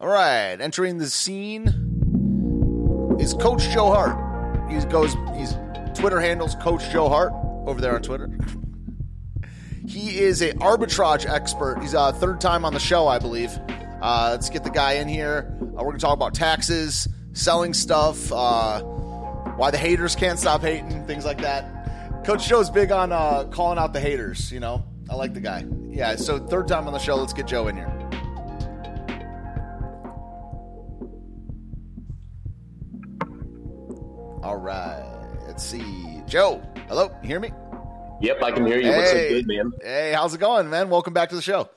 All 0.00 0.08
right, 0.08 0.58
entering 0.58 0.96
the 0.96 1.10
scene 1.10 1.66
is 3.20 3.34
Coach 3.34 3.68
Joe 3.68 3.92
Hart. 3.92 4.70
He 4.70 4.82
goes, 4.86 5.14
he's 5.36 5.54
Twitter 5.94 6.18
handles 6.18 6.54
Coach 6.54 6.88
Joe 6.90 7.10
Hart 7.10 7.34
over 7.66 7.82
there 7.82 7.96
on 7.96 8.00
Twitter. 8.00 8.30
He 9.86 10.18
is 10.18 10.40
a 10.40 10.54
arbitrage 10.54 11.28
expert. 11.28 11.80
He's 11.82 11.92
a 11.92 12.00
uh, 12.00 12.12
third 12.12 12.40
time 12.40 12.64
on 12.64 12.72
the 12.72 12.80
show, 12.80 13.08
I 13.08 13.18
believe. 13.18 13.50
Uh, 14.00 14.28
let's 14.30 14.48
get 14.48 14.64
the 14.64 14.70
guy 14.70 14.94
in 14.94 15.06
here. 15.06 15.54
Uh, 15.60 15.84
we're 15.84 15.92
to 15.92 15.98
talk 15.98 16.14
about 16.14 16.32
taxes, 16.32 17.06
selling 17.34 17.74
stuff, 17.74 18.32
uh, 18.32 18.80
why 18.80 19.70
the 19.70 19.76
haters 19.76 20.16
can't 20.16 20.38
stop 20.38 20.62
hating, 20.62 21.06
things 21.06 21.26
like 21.26 21.42
that. 21.42 22.24
Coach 22.24 22.48
Joe's 22.48 22.70
big 22.70 22.90
on 22.90 23.12
uh, 23.12 23.44
calling 23.50 23.78
out 23.78 23.92
the 23.92 24.00
haters. 24.00 24.50
You 24.50 24.60
know, 24.60 24.82
I 25.10 25.14
like 25.14 25.34
the 25.34 25.40
guy. 25.40 25.66
Yeah. 25.90 26.16
So 26.16 26.38
third 26.38 26.68
time 26.68 26.86
on 26.86 26.94
the 26.94 26.98
show. 26.98 27.16
Let's 27.16 27.34
get 27.34 27.46
Joe 27.46 27.68
in 27.68 27.76
here. 27.76 27.99
Let's 35.60 35.72
see. 35.72 36.22
Joe, 36.26 36.62
hello. 36.88 37.14
You 37.20 37.28
hear 37.28 37.38
me? 37.38 37.52
Yep, 38.22 38.42
I 38.42 38.50
can 38.50 38.64
hear 38.64 38.78
you. 38.78 38.90
Hey, 38.90 38.96
What's 38.96 39.10
up, 39.10 39.18
good, 39.18 39.46
man? 39.46 39.72
Hey, 39.82 40.12
how's 40.14 40.32
it 40.32 40.40
going, 40.40 40.70
man? 40.70 40.88
Welcome 40.88 41.12
back 41.12 41.28
to 41.28 41.36
the 41.36 41.42
show. 41.42 41.68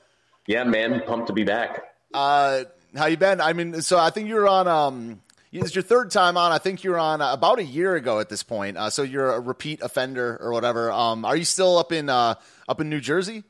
Yeah, 0.47 0.63
man. 0.63 1.01
Pumped 1.05 1.27
to 1.27 1.33
be 1.33 1.43
back. 1.43 1.83
Uh, 2.13 2.63
how 2.95 3.07
you 3.07 3.17
been? 3.17 3.41
I 3.41 3.51
mean, 3.51 3.81
so 3.81 3.99
I 3.99 4.09
think 4.09 4.29
you're 4.29 4.47
on. 4.47 4.69
Um, 4.69 5.21
it's 5.51 5.75
your 5.75 5.81
third 5.81 6.11
time 6.11 6.37
on. 6.37 6.53
I 6.53 6.59
think 6.59 6.85
you're 6.85 6.97
on 6.97 7.19
about 7.19 7.59
a 7.59 7.63
year 7.65 7.93
ago 7.95 8.21
at 8.21 8.29
this 8.29 8.41
point. 8.41 8.77
Uh, 8.77 8.89
so 8.89 9.03
you're 9.03 9.33
a 9.33 9.41
repeat 9.41 9.81
offender 9.81 10.37
or 10.39 10.53
whatever. 10.53 10.89
Um, 10.89 11.25
are 11.25 11.35
you 11.35 11.43
still 11.43 11.77
up 11.77 11.91
in 11.91 12.07
uh, 12.07 12.35
up 12.69 12.79
in 12.79 12.87
New 12.89 13.01
Jersey? 13.01 13.43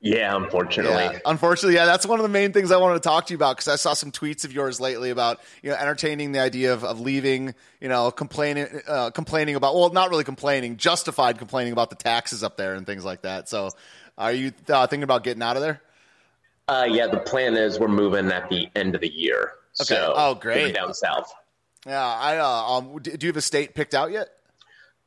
Yeah, 0.00 0.36
unfortunately. 0.36 1.02
Yeah, 1.02 1.18
unfortunately, 1.26 1.74
yeah, 1.74 1.84
that's 1.84 2.06
one 2.06 2.20
of 2.20 2.22
the 2.22 2.28
main 2.28 2.52
things 2.52 2.70
I 2.70 2.76
wanted 2.76 2.94
to 2.94 3.00
talk 3.00 3.26
to 3.26 3.32
you 3.32 3.36
about 3.36 3.56
because 3.56 3.66
I 3.66 3.74
saw 3.74 3.94
some 3.94 4.12
tweets 4.12 4.44
of 4.44 4.52
yours 4.52 4.80
lately 4.80 5.10
about 5.10 5.40
you 5.60 5.70
know 5.70 5.76
entertaining 5.76 6.30
the 6.30 6.38
idea 6.38 6.72
of, 6.72 6.84
of 6.84 7.00
leaving, 7.00 7.52
you 7.80 7.88
know, 7.88 8.12
complaining 8.12 8.68
uh, 8.86 9.10
complaining 9.10 9.56
about 9.56 9.74
well, 9.74 9.90
not 9.90 10.10
really 10.10 10.22
complaining, 10.22 10.76
justified 10.76 11.38
complaining 11.38 11.72
about 11.72 11.90
the 11.90 11.96
taxes 11.96 12.44
up 12.44 12.56
there 12.56 12.74
and 12.74 12.86
things 12.86 13.04
like 13.04 13.22
that. 13.22 13.48
So, 13.48 13.70
are 14.16 14.32
you 14.32 14.52
uh, 14.68 14.86
thinking 14.86 15.02
about 15.02 15.24
getting 15.24 15.42
out 15.42 15.56
of 15.56 15.62
there? 15.62 15.82
Uh, 16.68 16.86
yeah, 16.88 17.08
the 17.08 17.18
plan 17.18 17.56
is 17.56 17.80
we're 17.80 17.88
moving 17.88 18.30
at 18.30 18.48
the 18.48 18.68
end 18.76 18.94
of 18.94 19.00
the 19.00 19.12
year. 19.12 19.52
Okay. 19.80 19.94
So 19.94 20.12
oh, 20.16 20.34
great. 20.34 20.74
Down 20.74 20.94
south. 20.94 21.32
Yeah, 21.86 22.04
I 22.04 22.38
uh, 22.38 22.46
um, 22.46 22.98
do 23.02 23.16
you 23.20 23.30
have 23.30 23.36
a 23.36 23.40
state 23.40 23.74
picked 23.74 23.94
out 23.94 24.12
yet? 24.12 24.28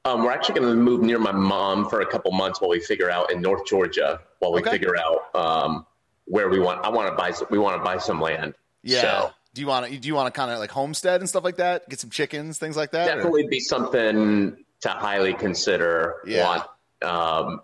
Um, 0.04 0.24
we're 0.24 0.32
actually 0.32 0.60
going 0.60 0.70
to 0.70 0.76
move 0.76 1.02
near 1.02 1.20
my 1.20 1.32
mom 1.32 1.88
for 1.88 2.02
a 2.02 2.06
couple 2.06 2.32
months 2.32 2.60
while 2.60 2.72
we 2.72 2.80
figure 2.80 3.10
out 3.10 3.32
in 3.32 3.40
North 3.40 3.66
Georgia 3.68 4.20
while 4.40 4.52
we 4.52 4.62
okay. 4.62 4.72
figure 4.72 4.96
out 4.98 5.36
um, 5.36 5.86
where 6.26 6.50
we 6.50 6.60
want. 6.60 6.84
I 6.84 6.90
want 6.90 7.10
to 7.10 7.16
buy. 7.16 7.34
We 7.52 7.60
want 7.60 7.78
to 7.78 7.84
buy 7.84 8.00
some 8.00 8.20
land. 8.20 8.56
Yeah. 8.82 9.02
So, 9.02 9.32
do 9.54 9.62
you 9.62 9.68
want 9.68 9.92
to? 9.92 9.98
Do 9.98 10.08
you 10.08 10.16
want 10.16 10.34
to 10.34 10.38
kind 10.38 10.50
of 10.50 10.58
like 10.58 10.72
homestead 10.72 11.22
and 11.22 11.30
stuff 11.30 11.44
like 11.44 11.58
that? 11.58 11.88
Get 11.88 12.00
some 12.00 12.10
chickens, 12.10 12.58
things 12.58 12.76
like 12.76 12.92
that. 12.92 13.06
Definitely 13.06 13.46
or? 13.46 13.50
be 13.50 13.60
something 13.60 14.58
to 14.82 14.90
highly 14.90 15.36
consider. 15.36 16.16
Yeah. 16.26 16.48
Want, 16.48 16.64
um, 17.04 17.62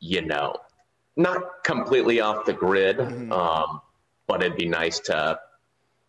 you 0.00 0.26
know, 0.26 0.56
not 1.16 1.64
completely 1.64 2.20
off 2.20 2.44
the 2.44 2.52
grid, 2.52 2.98
mm-hmm. 2.98 3.32
um, 3.32 3.80
but 4.26 4.42
it'd 4.42 4.58
be 4.58 4.68
nice 4.68 5.00
to 5.00 5.40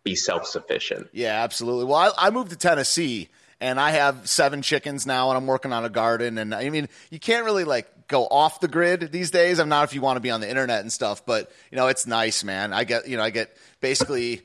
be 0.04 0.14
self 0.14 0.46
sufficient. 0.46 1.08
Yeah, 1.12 1.42
absolutely. 1.42 1.86
Well, 1.86 2.14
I, 2.18 2.26
I 2.26 2.30
moved 2.30 2.50
to 2.50 2.56
Tennessee 2.56 3.30
and 3.60 3.78
I 3.78 3.90
have 3.90 4.28
seven 4.28 4.62
chickens 4.62 5.06
now, 5.06 5.28
and 5.30 5.36
I'm 5.36 5.46
working 5.46 5.72
on 5.72 5.84
a 5.84 5.90
garden. 5.90 6.38
And 6.38 6.54
I 6.54 6.70
mean, 6.70 6.88
you 7.10 7.18
can't 7.18 7.44
really 7.44 7.64
like 7.64 8.08
go 8.08 8.26
off 8.26 8.60
the 8.60 8.68
grid 8.68 9.12
these 9.12 9.30
days. 9.30 9.58
I'm 9.58 9.68
not 9.68 9.84
if 9.84 9.94
you 9.94 10.00
want 10.00 10.16
to 10.16 10.20
be 10.20 10.30
on 10.30 10.40
the 10.40 10.48
internet 10.48 10.80
and 10.80 10.92
stuff, 10.92 11.24
but 11.26 11.50
you 11.70 11.76
know, 11.76 11.88
it's 11.88 12.06
nice, 12.06 12.42
man. 12.42 12.72
I 12.72 12.84
get, 12.84 13.06
you 13.06 13.16
know, 13.16 13.22
I 13.22 13.30
get 13.30 13.54
basically, 13.80 14.42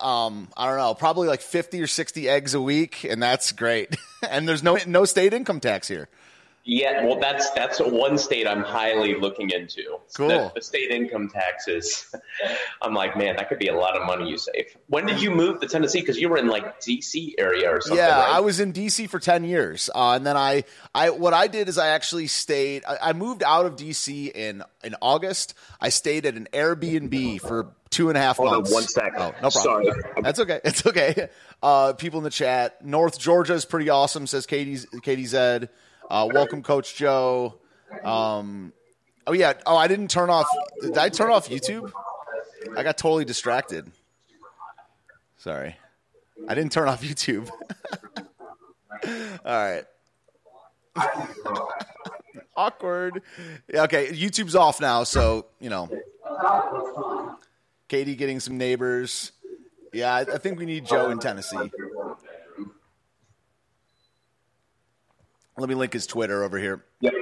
um, 0.00 0.48
I 0.56 0.68
don't 0.68 0.78
know, 0.78 0.94
probably 0.94 1.28
like 1.28 1.40
50 1.40 1.80
or 1.80 1.86
60 1.86 2.28
eggs 2.28 2.54
a 2.54 2.60
week, 2.60 3.04
and 3.04 3.22
that's 3.22 3.52
great. 3.52 3.96
and 4.30 4.46
there's 4.48 4.62
no 4.62 4.78
no 4.86 5.04
state 5.04 5.32
income 5.32 5.60
tax 5.60 5.88
here. 5.88 6.08
Yeah, 6.64 7.04
well, 7.04 7.18
that's 7.18 7.50
that's 7.50 7.80
one 7.80 8.16
state 8.16 8.46
I'm 8.46 8.62
highly 8.62 9.16
looking 9.16 9.50
into. 9.50 9.98
Cool. 10.14 10.28
The, 10.28 10.52
the, 10.54 10.62
state 10.62 10.92
income 10.92 11.28
taxes. 11.28 12.14
I'm 12.82 12.94
like, 12.94 13.16
man, 13.16 13.34
that 13.36 13.48
could 13.48 13.58
be 13.58 13.66
a 13.66 13.74
lot 13.74 13.96
of 13.96 14.06
money 14.06 14.30
you 14.30 14.38
save. 14.38 14.76
When 14.86 15.04
did 15.04 15.20
you 15.20 15.32
move 15.32 15.60
to 15.60 15.66
Tennessee? 15.66 16.00
Because 16.00 16.20
you 16.20 16.28
were 16.28 16.36
in 16.36 16.46
like 16.46 16.80
DC 16.80 17.34
area 17.36 17.68
or 17.68 17.80
something. 17.80 17.98
Yeah, 17.98 18.16
right? 18.16 18.36
I 18.36 18.40
was 18.40 18.60
in 18.60 18.72
DC 18.72 19.08
for 19.08 19.18
ten 19.18 19.42
years, 19.42 19.90
uh, 19.92 20.12
and 20.12 20.24
then 20.24 20.36
I, 20.36 20.62
I, 20.94 21.10
what 21.10 21.34
I 21.34 21.48
did 21.48 21.68
is 21.68 21.78
I 21.78 21.88
actually 21.88 22.28
stayed. 22.28 22.84
I, 22.86 22.98
I 23.02 23.12
moved 23.12 23.42
out 23.42 23.66
of 23.66 23.74
DC 23.74 24.30
in 24.30 24.62
in 24.84 24.94
August. 25.02 25.54
I 25.80 25.88
stayed 25.88 26.26
at 26.26 26.36
an 26.36 26.46
Airbnb 26.52 27.40
for 27.40 27.72
two 27.90 28.08
and 28.08 28.16
a 28.16 28.20
half 28.20 28.36
Hold 28.36 28.52
months. 28.52 28.70
On 28.70 28.74
one 28.74 28.84
second. 28.84 29.20
Oh, 29.20 29.34
no 29.42 29.50
problem. 29.50 29.50
Sorry. 29.50 29.92
That's 30.22 30.38
okay. 30.38 30.60
It's 30.64 30.86
okay. 30.86 31.28
Uh, 31.60 31.92
people 31.94 32.18
in 32.18 32.24
the 32.24 32.30
chat. 32.30 32.84
North 32.84 33.18
Georgia 33.18 33.54
is 33.54 33.64
pretty 33.64 33.90
awesome, 33.90 34.28
says 34.28 34.46
Katie's 34.46 34.86
Katie 35.02 35.26
Zed. 35.26 35.68
Uh, 36.10 36.28
welcome, 36.32 36.62
Coach 36.62 36.94
Joe. 36.94 37.58
Um, 38.04 38.72
oh 39.26 39.32
yeah. 39.32 39.54
Oh, 39.66 39.76
I 39.76 39.88
didn't 39.88 40.08
turn 40.08 40.30
off. 40.30 40.46
Did 40.80 40.96
I 40.98 41.08
turn 41.08 41.30
off 41.30 41.48
YouTube? 41.48 41.90
I 42.76 42.82
got 42.82 42.98
totally 42.98 43.24
distracted. 43.24 43.90
Sorry, 45.36 45.76
I 46.48 46.54
didn't 46.54 46.72
turn 46.72 46.88
off 46.88 47.02
YouTube. 47.04 47.50
All 49.04 49.40
right. 49.44 49.84
Awkward. 52.56 53.22
Okay, 53.72 54.08
YouTube's 54.08 54.54
off 54.54 54.80
now, 54.80 55.04
so 55.04 55.46
you 55.60 55.70
know. 55.70 55.88
Katie 57.88 58.14
getting 58.14 58.40
some 58.40 58.56
neighbors. 58.58 59.32
Yeah, 59.92 60.14
I 60.14 60.24
think 60.38 60.58
we 60.58 60.64
need 60.64 60.86
Joe 60.86 61.10
in 61.10 61.18
Tennessee. 61.18 61.70
Let 65.56 65.68
me 65.68 65.74
link 65.74 65.92
his 65.92 66.06
Twitter 66.06 66.44
over 66.44 66.58
here. 66.58 66.84
Yep. 67.00 67.12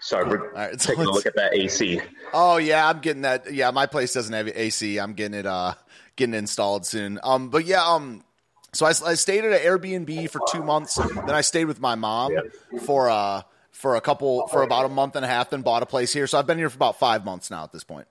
Sorry, 0.00 0.28
we're 0.28 0.48
All 0.48 0.54
right, 0.54 0.78
taking 0.78 1.04
a 1.04 1.10
look 1.10 1.26
at 1.26 1.36
that 1.36 1.54
AC. 1.54 2.00
Oh 2.32 2.56
yeah, 2.56 2.88
I'm 2.88 2.98
getting 2.98 3.22
that. 3.22 3.52
Yeah, 3.52 3.70
my 3.70 3.86
place 3.86 4.12
doesn't 4.12 4.32
have 4.32 4.48
AC. 4.48 4.98
I'm 4.98 5.12
getting 5.12 5.38
it 5.38 5.46
uh 5.46 5.74
getting 6.16 6.34
installed 6.34 6.84
soon. 6.84 7.20
Um, 7.22 7.50
but 7.50 7.64
yeah, 7.64 7.84
um, 7.84 8.24
so 8.72 8.84
I, 8.84 8.90
I 8.90 9.14
stayed 9.14 9.44
at 9.44 9.52
an 9.52 9.58
Airbnb 9.58 10.28
for 10.30 10.40
two 10.50 10.62
months. 10.62 10.96
Then 10.96 11.30
I 11.30 11.40
stayed 11.40 11.66
with 11.66 11.80
my 11.80 11.94
mom 11.94 12.32
yeah. 12.32 12.80
for 12.80 13.10
uh 13.10 13.42
for 13.70 13.94
a 13.94 14.00
couple 14.00 14.48
for 14.48 14.62
about 14.62 14.86
a 14.86 14.88
month 14.88 15.14
and 15.14 15.24
a 15.24 15.28
half. 15.28 15.50
Then 15.50 15.62
bought 15.62 15.84
a 15.84 15.86
place 15.86 16.12
here. 16.12 16.26
So 16.26 16.36
I've 16.36 16.48
been 16.48 16.58
here 16.58 16.68
for 16.68 16.76
about 16.76 16.98
five 16.98 17.24
months 17.24 17.48
now 17.48 17.62
at 17.62 17.72
this 17.72 17.84
point. 17.84 18.08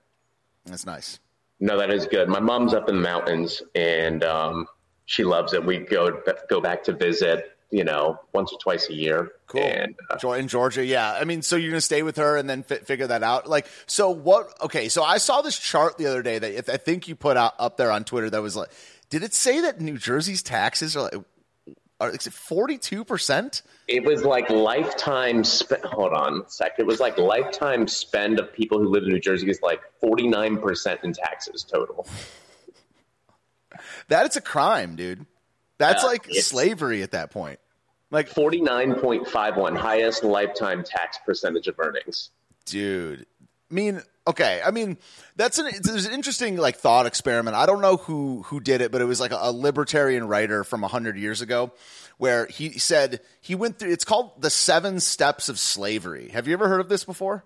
That's 0.64 0.86
nice. 0.86 1.18
No, 1.60 1.78
that 1.78 1.90
is 1.90 2.06
good. 2.06 2.28
My 2.28 2.40
mom's 2.40 2.72
up 2.72 2.88
in 2.88 2.96
the 2.96 3.02
mountains, 3.02 3.62
and 3.74 4.24
um, 4.24 4.66
she 5.04 5.24
loves 5.24 5.52
it. 5.52 5.64
We 5.64 5.78
go 5.78 6.22
go 6.48 6.60
back 6.60 6.82
to 6.84 6.92
visit 6.92 7.51
you 7.72 7.82
know, 7.82 8.20
once 8.34 8.52
or 8.52 8.58
twice 8.58 8.88
a 8.90 8.92
year. 8.92 9.32
Cool. 9.46 9.62
And, 9.62 9.94
uh, 10.22 10.30
in 10.32 10.46
Georgia, 10.46 10.84
yeah. 10.84 11.16
I 11.18 11.24
mean, 11.24 11.40
so 11.40 11.56
you're 11.56 11.70
gonna 11.70 11.80
stay 11.80 12.02
with 12.02 12.16
her 12.18 12.36
and 12.36 12.48
then 12.48 12.64
f- 12.70 12.82
figure 12.82 13.06
that 13.06 13.22
out. 13.22 13.48
Like, 13.48 13.66
so 13.86 14.10
what? 14.10 14.54
Okay, 14.60 14.88
so 14.88 15.02
I 15.02 15.16
saw 15.18 15.40
this 15.40 15.58
chart 15.58 15.96
the 15.96 16.06
other 16.06 16.22
day 16.22 16.38
that 16.38 16.68
I 16.68 16.76
think 16.76 17.08
you 17.08 17.16
put 17.16 17.36
out 17.36 17.54
up 17.58 17.78
there 17.78 17.90
on 17.90 18.04
Twitter 18.04 18.28
that 18.30 18.42
was 18.42 18.54
like, 18.54 18.68
did 19.08 19.22
it 19.22 19.34
say 19.34 19.62
that 19.62 19.80
New 19.80 19.98
Jersey's 19.98 20.42
taxes 20.42 20.96
are 20.96 21.04
like? 21.04 21.14
Are, 21.98 22.10
is 22.10 22.26
it 22.26 22.32
forty 22.34 22.76
two 22.76 23.04
percent? 23.04 23.62
It 23.88 24.04
was 24.04 24.22
like 24.22 24.50
lifetime 24.50 25.42
spend. 25.42 25.84
Hold 25.84 26.12
on 26.12 26.42
a 26.46 26.50
sec. 26.50 26.72
It 26.78 26.86
was 26.86 27.00
like 27.00 27.16
lifetime 27.16 27.88
spend 27.88 28.38
of 28.38 28.52
people 28.52 28.78
who 28.78 28.88
live 28.88 29.04
in 29.04 29.10
New 29.10 29.20
Jersey 29.20 29.48
is 29.48 29.60
like 29.62 29.80
forty 30.00 30.28
nine 30.28 30.58
percent 30.58 31.00
in 31.04 31.14
taxes 31.14 31.64
total. 31.64 32.06
That 34.08 34.28
is 34.28 34.36
a 34.36 34.40
crime, 34.42 34.96
dude. 34.96 35.24
That's 35.82 36.04
uh, 36.04 36.06
like 36.06 36.26
slavery 36.30 37.02
at 37.02 37.10
that 37.10 37.32
point. 37.32 37.58
Like 38.12 38.28
49.51, 38.30 39.76
highest 39.76 40.22
lifetime 40.22 40.84
tax 40.84 41.18
percentage 41.26 41.66
of 41.66 41.80
earnings. 41.80 42.30
Dude. 42.66 43.26
I 43.70 43.74
mean, 43.74 44.02
okay. 44.28 44.60
I 44.64 44.70
mean, 44.70 44.96
that's 45.34 45.58
an 45.58 45.70
there's 45.82 46.06
an 46.06 46.12
interesting 46.12 46.56
like 46.56 46.76
thought 46.76 47.06
experiment. 47.06 47.56
I 47.56 47.66
don't 47.66 47.80
know 47.80 47.96
who 47.96 48.42
who 48.42 48.60
did 48.60 48.80
it, 48.80 48.92
but 48.92 49.00
it 49.00 49.06
was 49.06 49.18
like 49.18 49.32
a, 49.32 49.38
a 49.40 49.50
libertarian 49.50 50.28
writer 50.28 50.62
from 50.62 50.82
100 50.82 51.16
years 51.16 51.40
ago 51.40 51.72
where 52.18 52.46
he 52.46 52.78
said 52.78 53.20
he 53.40 53.54
went 53.56 53.78
through 53.78 53.90
it's 53.90 54.04
called 54.04 54.40
the 54.40 54.50
7 54.50 55.00
steps 55.00 55.48
of 55.48 55.58
slavery. 55.58 56.28
Have 56.28 56.46
you 56.46 56.52
ever 56.52 56.68
heard 56.68 56.80
of 56.80 56.88
this 56.88 57.04
before? 57.04 57.44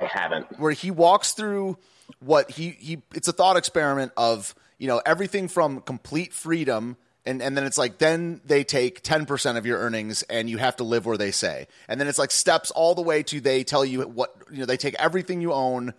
I 0.00 0.06
haven't. 0.06 0.58
Where 0.58 0.72
he 0.72 0.90
walks 0.90 1.32
through 1.32 1.76
what 2.20 2.50
he 2.50 2.70
he 2.70 3.02
it's 3.12 3.28
a 3.28 3.32
thought 3.32 3.56
experiment 3.56 4.12
of, 4.16 4.54
you 4.78 4.86
know, 4.86 5.02
everything 5.04 5.48
from 5.48 5.80
complete 5.80 6.32
freedom 6.32 6.96
and 7.26 7.42
and 7.42 7.56
then 7.56 7.64
it's 7.64 7.76
like 7.78 7.98
then 7.98 8.40
they 8.44 8.64
take 8.64 9.02
10% 9.02 9.56
of 9.56 9.66
your 9.66 9.78
earnings 9.78 10.22
and 10.24 10.48
you 10.48 10.58
have 10.58 10.76
to 10.76 10.84
live 10.84 11.06
where 11.06 11.16
they 11.16 11.30
say. 11.30 11.66
And 11.88 12.00
then 12.00 12.08
it's 12.08 12.18
like 12.18 12.30
steps 12.30 12.70
all 12.70 12.94
the 12.94 13.02
way 13.02 13.22
to 13.24 13.40
they 13.40 13.64
tell 13.64 13.84
you 13.84 14.02
what 14.02 14.34
you 14.50 14.60
know 14.60 14.66
they 14.66 14.76
take 14.76 14.94
everything 14.94 15.40
you 15.40 15.52
own 15.52 15.94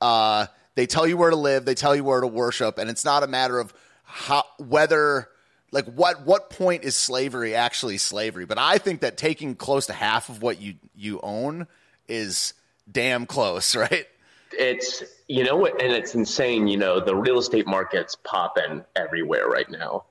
uh, 0.00 0.46
they 0.74 0.86
tell 0.86 1.06
you 1.06 1.16
where 1.16 1.30
to 1.30 1.36
live 1.36 1.64
they 1.64 1.74
tell 1.74 1.94
you 1.94 2.04
where 2.04 2.20
to 2.20 2.26
worship. 2.26 2.78
And 2.78 2.90
it's 2.90 3.04
not 3.04 3.22
a 3.22 3.26
matter 3.26 3.58
of 3.58 3.72
how 4.04 4.44
whether 4.58 5.28
like 5.72 5.86
what 5.86 6.24
what 6.24 6.50
point 6.50 6.84
is 6.84 6.96
slavery 6.96 7.54
actually 7.54 7.98
slavery? 7.98 8.46
But 8.46 8.58
i 8.58 8.78
think 8.78 9.00
that 9.00 9.16
taking 9.16 9.54
close 9.54 9.86
to 9.86 9.92
half 9.92 10.28
of 10.28 10.42
what 10.42 10.60
you 10.60 10.74
you 10.94 11.20
own 11.22 11.66
is 12.08 12.54
damn 12.90 13.26
close 13.26 13.74
right? 13.76 14.06
It's 14.52 15.02
you 15.28 15.44
know 15.44 15.56
what, 15.56 15.82
and 15.82 15.92
it's 15.92 16.14
insane. 16.14 16.68
You 16.68 16.76
know, 16.76 17.00
the 17.00 17.14
real 17.14 17.38
estate 17.38 17.66
market's 17.66 18.14
popping 18.14 18.84
everywhere 18.94 19.48
right 19.48 19.68
now, 19.68 20.04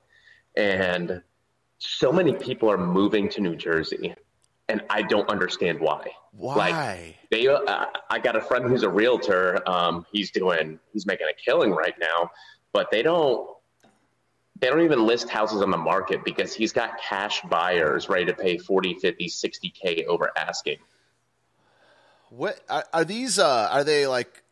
and 0.56 1.22
so 1.78 2.12
many 2.12 2.32
people 2.32 2.70
are 2.70 2.78
moving 2.78 3.28
to 3.30 3.40
New 3.40 3.56
Jersey, 3.56 4.14
and 4.68 4.82
I 4.90 5.02
don't 5.02 5.28
understand 5.28 5.80
why. 5.80 6.12
Why? 6.32 6.54
Like 6.54 7.16
they, 7.30 7.48
uh, 7.48 7.86
I 8.10 8.18
got 8.18 8.36
a 8.36 8.40
friend 8.40 8.66
who's 8.66 8.82
a 8.82 8.88
realtor. 8.88 9.62
Um, 9.68 10.06
he's 10.12 10.30
doing, 10.30 10.78
he's 10.92 11.06
making 11.06 11.26
a 11.28 11.34
killing 11.34 11.70
right 11.70 11.94
now, 12.00 12.30
but 12.72 12.90
they 12.90 13.02
don't. 13.02 13.48
They 14.58 14.68
don't 14.68 14.80
even 14.80 15.04
list 15.04 15.28
houses 15.28 15.60
on 15.60 15.70
the 15.70 15.76
market 15.76 16.24
because 16.24 16.54
he's 16.54 16.72
got 16.72 16.98
cash 16.98 17.42
buyers 17.42 18.08
ready 18.08 18.24
to 18.24 18.32
pay 18.32 18.56
40, 18.56 18.94
50, 18.94 19.28
60K 19.28 20.06
over 20.06 20.32
asking. 20.34 20.78
What 22.30 22.58
are, 22.70 22.84
are 22.90 23.04
these? 23.04 23.38
Uh, 23.38 23.68
are 23.70 23.84
they 23.84 24.06
like? 24.06 24.42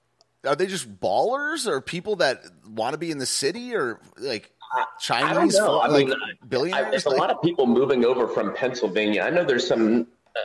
Are 0.46 0.54
they 0.54 0.66
just 0.66 1.00
ballers 1.00 1.66
or 1.66 1.80
people 1.80 2.16
that 2.16 2.44
want 2.68 2.92
to 2.92 2.98
be 2.98 3.10
in 3.10 3.16
the 3.16 3.24
city 3.24 3.74
or 3.74 3.98
like 4.18 4.52
Chinese? 4.98 5.56
I, 5.58 5.66
I 5.66 5.86
like 5.88 6.06
mean, 6.08 6.16
billionaires. 6.48 6.86
I, 6.86 6.90
there's 6.90 7.06
like, 7.06 7.16
a 7.16 7.20
lot 7.20 7.30
of 7.30 7.42
people 7.42 7.66
moving 7.66 8.04
over 8.04 8.28
from 8.28 8.54
Pennsylvania. 8.54 9.22
I 9.22 9.30
know 9.30 9.44
there's 9.44 9.66
some. 9.66 10.06
Uh, 10.36 10.40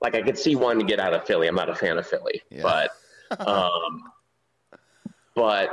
like 0.00 0.14
I 0.14 0.22
could 0.22 0.38
see 0.38 0.56
one 0.56 0.78
to 0.78 0.84
get 0.84 0.98
out 1.00 1.14
of 1.14 1.24
Philly. 1.24 1.46
I'm 1.48 1.54
not 1.54 1.68
a 1.70 1.74
fan 1.74 1.96
of 1.98 2.06
Philly, 2.06 2.42
Yeah. 2.50 2.62
but 2.62 2.90
um, 3.48 4.02
but 5.34 5.70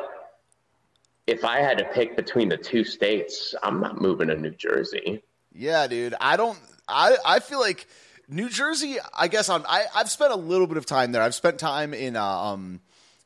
if 1.28 1.44
I 1.44 1.60
had 1.60 1.78
to 1.80 1.86
pick 1.86 2.16
between 2.16 2.50
the 2.50 2.58
two 2.58 2.84
states, 2.84 3.54
I'm 3.62 3.80
not 3.80 4.02
moving 4.02 4.28
to 4.30 4.36
New 4.36 4.52
Jersey. 4.52 5.24
Yeah, 5.54 5.88
dude. 5.88 6.16
I 6.20 6.38
don't. 6.38 6.58
I 6.88 7.18
I 7.26 7.40
feel 7.40 7.60
like 7.60 7.88
New 8.28 8.50
Jersey. 8.50 8.98
I 9.18 9.28
guess 9.28 9.50
on. 9.50 9.66
I 9.68 9.86
I've 9.96 10.10
spent 10.10 10.32
a 10.32 10.38
little 10.38 10.68
bit 10.68 10.78
of 10.78 10.86
time 10.86 11.12
there. 11.12 11.22
I've 11.22 11.36
spent 11.36 11.60
time 11.60 11.94
in 11.94 12.16
uh, 12.16 12.24
um 12.24 12.82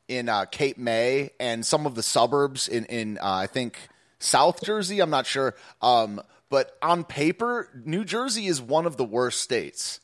in 0.08 0.28
uh, 0.28 0.44
Cape 0.46 0.78
May 0.78 1.30
and 1.40 1.64
some 1.64 1.86
of 1.86 1.94
the 1.94 2.02
suburbs 2.02 2.68
in 2.68 2.84
in 2.86 3.18
uh, 3.18 3.24
I 3.24 3.46
think 3.46 3.78
South 4.18 4.62
Jersey. 4.62 5.00
I'm 5.00 5.10
not 5.10 5.26
sure. 5.26 5.54
Um, 5.82 6.20
but 6.48 6.76
on 6.82 7.04
paper, 7.04 7.68
New 7.84 8.04
Jersey 8.04 8.46
is 8.46 8.60
one 8.60 8.86
of 8.86 8.96
the 8.96 9.04
worst 9.04 9.40
states. 9.40 10.00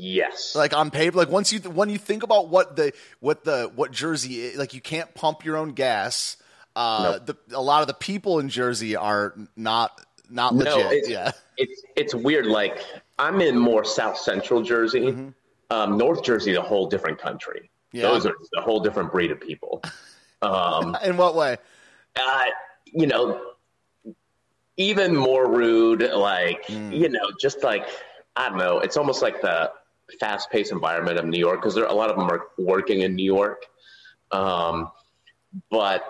Yes, 0.00 0.54
Like 0.54 0.76
on 0.76 0.92
paper, 0.92 1.16
like 1.16 1.28
once 1.28 1.52
you 1.52 1.58
when 1.58 1.90
you 1.90 1.98
think 1.98 2.22
about 2.22 2.48
what 2.50 2.76
the 2.76 2.92
what 3.18 3.42
the 3.42 3.72
what 3.74 3.90
Jersey 3.90 4.40
is, 4.42 4.56
like 4.56 4.72
you 4.72 4.80
can't 4.80 5.12
pump 5.12 5.44
your 5.44 5.56
own 5.56 5.70
gas. 5.70 6.36
Uh, 6.76 7.18
the, 7.18 7.36
a 7.52 7.60
lot 7.60 7.80
of 7.80 7.88
the 7.88 7.94
people 7.94 8.38
in 8.38 8.48
Jersey 8.48 8.94
are 8.94 9.34
not 9.56 10.00
not 10.30 10.54
legit. 10.54 10.76
no, 10.76 10.90
it's, 10.90 11.08
yeah. 11.08 11.32
it's 11.56 11.82
it's 11.96 12.14
weird. 12.14 12.46
Like 12.46 12.84
I'm 13.18 13.40
in 13.40 13.58
more 13.58 13.84
South 13.84 14.16
Central 14.16 14.62
Jersey, 14.62 15.32
um, 15.70 15.98
North 15.98 16.22
Jersey, 16.22 16.52
is 16.52 16.58
a 16.58 16.62
whole 16.62 16.86
different 16.86 17.18
country. 17.18 17.70
Mm-hmm. 17.88 17.96
Yeah. 17.96 18.02
Those 18.02 18.26
are 18.26 18.34
a 18.56 18.60
whole 18.60 18.78
different 18.78 19.10
breed 19.10 19.30
of 19.32 19.40
people. 19.40 19.82
Um, 20.40 20.96
In 21.02 21.16
what 21.16 21.34
way? 21.34 21.56
Uh, 22.18 22.44
you 22.86 23.06
know, 23.06 23.40
even 24.76 25.14
more 25.14 25.50
rude, 25.50 26.02
like, 26.14 26.64
Mm. 26.66 26.96
you 26.96 27.08
know, 27.08 27.30
just 27.40 27.62
like, 27.62 27.88
I 28.36 28.48
don't 28.48 28.58
know, 28.58 28.78
it's 28.78 28.96
almost 28.96 29.22
like 29.22 29.40
the 29.40 29.72
fast 30.20 30.50
paced 30.50 30.72
environment 30.72 31.18
of 31.18 31.24
New 31.26 31.38
York 31.38 31.60
because 31.60 31.74
there 31.74 31.84
a 31.84 31.92
lot 31.92 32.10
of 32.10 32.16
them 32.16 32.30
are 32.30 32.46
working 32.58 33.00
in 33.00 33.14
New 33.14 33.24
York. 33.24 33.66
Um, 34.30 34.90
but 35.70 36.04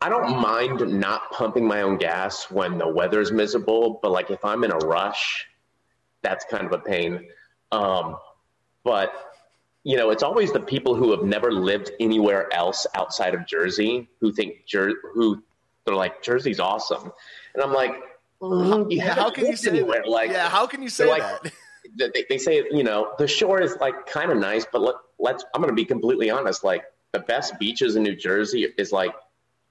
I 0.00 0.08
don't 0.08 0.40
mind 0.40 0.98
not 0.98 1.30
pumping 1.30 1.66
my 1.66 1.82
own 1.82 1.98
gas 1.98 2.50
when 2.50 2.78
the 2.78 2.88
weather's 2.88 3.30
miserable, 3.30 3.98
but 4.02 4.10
like 4.10 4.30
if 4.30 4.44
I'm 4.44 4.64
in 4.64 4.70
a 4.72 4.78
rush, 4.78 5.46
that's 6.22 6.44
kind 6.46 6.64
of 6.66 6.72
a 6.72 6.78
pain. 6.78 7.28
Um, 7.70 8.16
but 8.82 9.29
you 9.84 9.96
know, 9.96 10.10
it's 10.10 10.22
always 10.22 10.52
the 10.52 10.60
people 10.60 10.94
who 10.94 11.10
have 11.10 11.22
never 11.22 11.50
lived 11.52 11.90
anywhere 12.00 12.52
else 12.54 12.86
outside 12.94 13.34
of 13.34 13.46
Jersey 13.46 14.08
who 14.20 14.32
think 14.32 14.66
Jer- 14.66 15.00
who 15.14 15.42
they're 15.84 15.94
like 15.94 16.22
Jersey's 16.22 16.60
awesome, 16.60 17.10
and 17.54 17.62
I'm 17.62 17.72
like, 17.72 17.92
mm, 18.42 18.90
you 18.90 18.98
Yeah, 18.98 19.14
how 19.14 19.30
can 19.30 19.46
you 19.46 19.56
say 19.56 19.70
anywhere. 19.70 20.02
that? 20.04 20.10
Like, 20.10 20.30
yeah, 20.30 20.48
how 20.48 20.66
can 20.66 20.82
you 20.82 20.88
say 20.90 21.08
like- 21.08 21.22
that? 21.42 21.52
they, 22.14 22.24
they 22.28 22.38
say 22.38 22.64
you 22.70 22.84
know 22.84 23.12
the 23.18 23.26
shore 23.26 23.60
is 23.62 23.76
like 23.80 24.06
kind 24.06 24.30
of 24.30 24.38
nice, 24.38 24.66
but 24.70 24.82
let, 24.82 24.94
let's 25.18 25.44
I'm 25.54 25.60
going 25.62 25.70
to 25.72 25.74
be 25.74 25.84
completely 25.86 26.30
honest. 26.30 26.62
Like 26.62 26.84
the 27.12 27.20
best 27.20 27.58
beaches 27.58 27.96
in 27.96 28.02
New 28.02 28.14
Jersey 28.14 28.68
is 28.78 28.92
like 28.92 29.12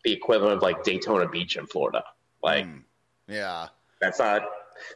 the 0.03 0.11
equivalent 0.11 0.55
of 0.57 0.61
like 0.63 0.83
Daytona 0.83 1.27
Beach 1.29 1.55
in 1.55 1.67
Florida. 1.67 2.03
Like 2.43 2.65
Mm. 2.65 2.81
Yeah, 3.27 3.67
that's 4.01 4.17
not 4.17 4.41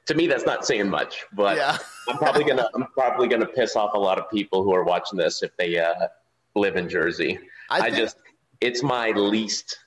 to 0.05 0.15
me 0.15 0.27
that's 0.27 0.45
not 0.45 0.65
saying 0.65 0.89
much, 0.89 1.25
but 1.33 1.57
yeah, 1.57 1.77
I'm 2.07 2.17
probably 2.17 2.43
gonna 2.43 2.69
I'm 2.75 2.87
probably 2.93 3.27
gonna 3.27 3.45
piss 3.45 3.75
off 3.75 3.93
a 3.93 3.99
lot 3.99 4.17
of 4.17 4.29
people 4.29 4.63
who 4.63 4.73
are 4.73 4.83
watching 4.83 5.17
this 5.17 5.43
if 5.43 5.55
they 5.57 5.79
uh, 5.79 6.07
live 6.55 6.75
in 6.75 6.89
Jersey. 6.89 7.39
I, 7.69 7.81
I, 7.81 7.89
just 7.89 8.17
it's 8.61 8.83
my 8.83 9.11
least. 9.11 9.79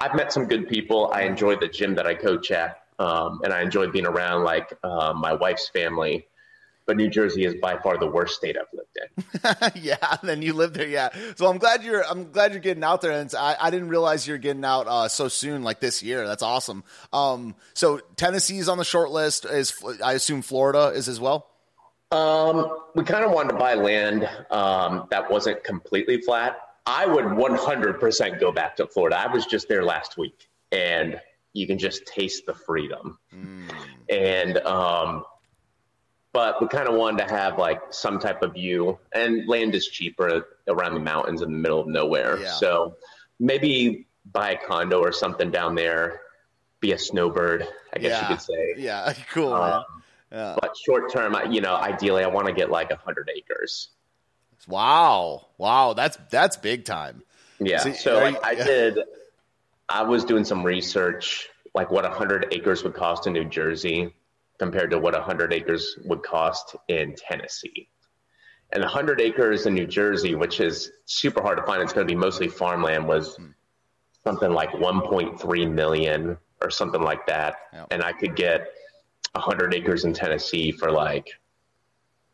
I've 0.00 0.14
met 0.14 0.32
some 0.32 0.46
good 0.46 0.68
people. 0.68 1.10
I 1.12 1.22
enjoy 1.22 1.56
the 1.56 1.68
gym 1.68 1.94
that 1.94 2.06
I 2.06 2.14
coach 2.14 2.50
at, 2.50 2.82
um, 2.98 3.40
and 3.44 3.52
I 3.52 3.62
enjoy 3.62 3.88
being 3.88 4.06
around 4.06 4.44
like 4.44 4.72
uh, 4.82 5.12
my 5.14 5.32
wife's 5.32 5.68
family. 5.68 6.26
But 6.86 6.96
New 6.96 7.08
Jersey 7.08 7.44
is 7.44 7.54
by 7.54 7.78
far 7.78 7.96
the 7.98 8.06
worst 8.06 8.36
state 8.36 8.56
I've 8.58 8.66
lived 8.74 9.72
in. 9.74 9.82
yeah. 9.82 10.16
Then 10.22 10.42
you 10.42 10.52
live 10.52 10.74
there, 10.74 10.86
yeah. 10.86 11.08
So 11.36 11.48
I'm 11.48 11.58
glad 11.58 11.82
you're. 11.82 12.04
I'm 12.04 12.30
glad 12.30 12.52
you're 12.52 12.60
getting 12.60 12.84
out 12.84 13.00
there, 13.00 13.12
and 13.12 13.32
I, 13.34 13.56
I 13.60 13.70
didn't 13.70 13.88
realize 13.88 14.28
you're 14.28 14.38
getting 14.38 14.64
out 14.64 14.86
uh, 14.86 15.08
so 15.08 15.28
soon, 15.28 15.62
like 15.62 15.80
this 15.80 16.02
year. 16.02 16.26
That's 16.26 16.42
awesome. 16.42 16.84
Um, 17.12 17.54
so 17.72 18.00
Tennessee's 18.16 18.68
on 18.68 18.78
the 18.78 18.84
short 18.84 19.10
list. 19.10 19.46
Is 19.46 19.74
I 20.02 20.12
assume 20.12 20.42
Florida 20.42 20.88
is 20.88 21.08
as 21.08 21.18
well. 21.18 21.48
Um, 22.10 22.70
we 22.94 23.02
kind 23.02 23.24
of 23.24 23.32
wanted 23.32 23.52
to 23.52 23.58
buy 23.58 23.74
land 23.74 24.28
um, 24.50 25.06
that 25.10 25.30
wasn't 25.30 25.64
completely 25.64 26.20
flat. 26.20 26.58
I 26.86 27.06
would 27.06 27.24
100% 27.24 28.40
go 28.40 28.52
back 28.52 28.76
to 28.76 28.86
Florida. 28.86 29.18
I 29.18 29.26
was 29.32 29.46
just 29.46 29.68
there 29.68 29.82
last 29.82 30.16
week, 30.18 30.48
and 30.70 31.18
you 31.54 31.66
can 31.66 31.78
just 31.78 32.06
taste 32.06 32.46
the 32.46 32.54
freedom. 32.54 33.18
And 34.10 34.58
um, 34.58 35.24
but 36.34 36.60
we 36.60 36.66
kind 36.66 36.88
of 36.88 36.94
wanted 36.96 37.26
to 37.26 37.32
have 37.32 37.58
like 37.58 37.80
some 37.90 38.18
type 38.18 38.42
of 38.42 38.52
view, 38.54 38.98
and 39.12 39.48
land 39.48 39.72
is 39.74 39.86
cheaper 39.86 40.44
around 40.68 40.94
the 40.94 41.00
mountains 41.00 41.40
in 41.40 41.50
the 41.52 41.56
middle 41.58 41.80
of 41.80 41.86
nowhere. 41.86 42.38
Yeah. 42.40 42.50
So 42.54 42.96
maybe 43.38 44.06
buy 44.30 44.50
a 44.50 44.58
condo 44.58 45.00
or 45.00 45.12
something 45.12 45.50
down 45.52 45.76
there. 45.76 46.20
Be 46.80 46.90
a 46.92 46.98
snowbird, 46.98 47.66
I 47.94 47.98
guess 48.00 48.10
yeah. 48.10 48.28
you 48.28 48.34
could 48.34 48.42
say. 48.42 48.74
Yeah, 48.78 49.14
cool. 49.32 49.54
Um, 49.54 49.84
Yeah. 50.32 50.56
but 50.60 50.76
short 50.76 51.12
term, 51.12 51.36
I- 51.36 51.44
you 51.44 51.60
know, 51.60 51.74
ideally, 51.76 52.24
I 52.24 52.26
want 52.26 52.48
to 52.48 52.52
get 52.52 52.68
like 52.68 52.90
a 52.90 52.96
hundred 52.96 53.30
acres. 53.34 53.88
Wow, 54.66 55.46
wow. 55.56 55.92
That's 55.94 56.18
that's 56.30 56.56
big 56.56 56.84
time. 56.84 57.22
Yeah. 57.60 57.78
So, 57.78 57.92
So, 57.92 58.18
I, 58.18 58.28
you- 58.30 58.38
I 58.42 58.54
did. 58.56 58.98
I 59.88 60.02
was 60.02 60.24
doing 60.24 60.44
some 60.44 60.64
research, 60.64 61.48
like 61.74 61.90
what 61.92 62.04
a 62.04 62.10
hundred 62.10 62.48
acres 62.52 62.82
would 62.82 62.94
cost 62.94 63.28
in 63.28 63.34
New 63.34 63.44
Jersey 63.44 64.12
compared 64.58 64.90
to 64.90 64.98
what 64.98 65.14
a 65.14 65.20
hundred 65.22 65.52
acres 65.52 65.98
would 66.04 66.22
cost 66.22 66.76
in 66.88 67.14
Tennessee. 67.16 67.88
And 68.72 68.82
a 68.82 68.88
hundred 68.88 69.20
acres 69.20 69.66
in 69.66 69.74
New 69.74 69.86
Jersey, 69.86 70.34
which 70.34 70.60
is 70.60 70.90
super 71.04 71.42
hard 71.42 71.58
to 71.58 71.64
find, 71.64 71.82
it's 71.82 71.92
going 71.92 72.06
to 72.06 72.12
be 72.12 72.18
mostly 72.18 72.48
farmland, 72.48 73.06
was 73.06 73.36
Hmm. 73.36 73.50
something 74.24 74.52
like 74.52 74.70
1.3 74.70 75.66
million 75.72 76.36
or 76.62 76.70
something 76.70 77.02
like 77.02 77.26
that. 77.26 77.56
Yep. 77.72 77.86
And 77.90 78.02
I 78.02 78.12
could 78.12 78.34
get 78.36 78.68
a 79.34 79.40
hundred 79.40 79.74
acres 79.74 80.04
in 80.04 80.12
Tennessee 80.14 80.72
for 80.72 80.90
like 80.90 81.28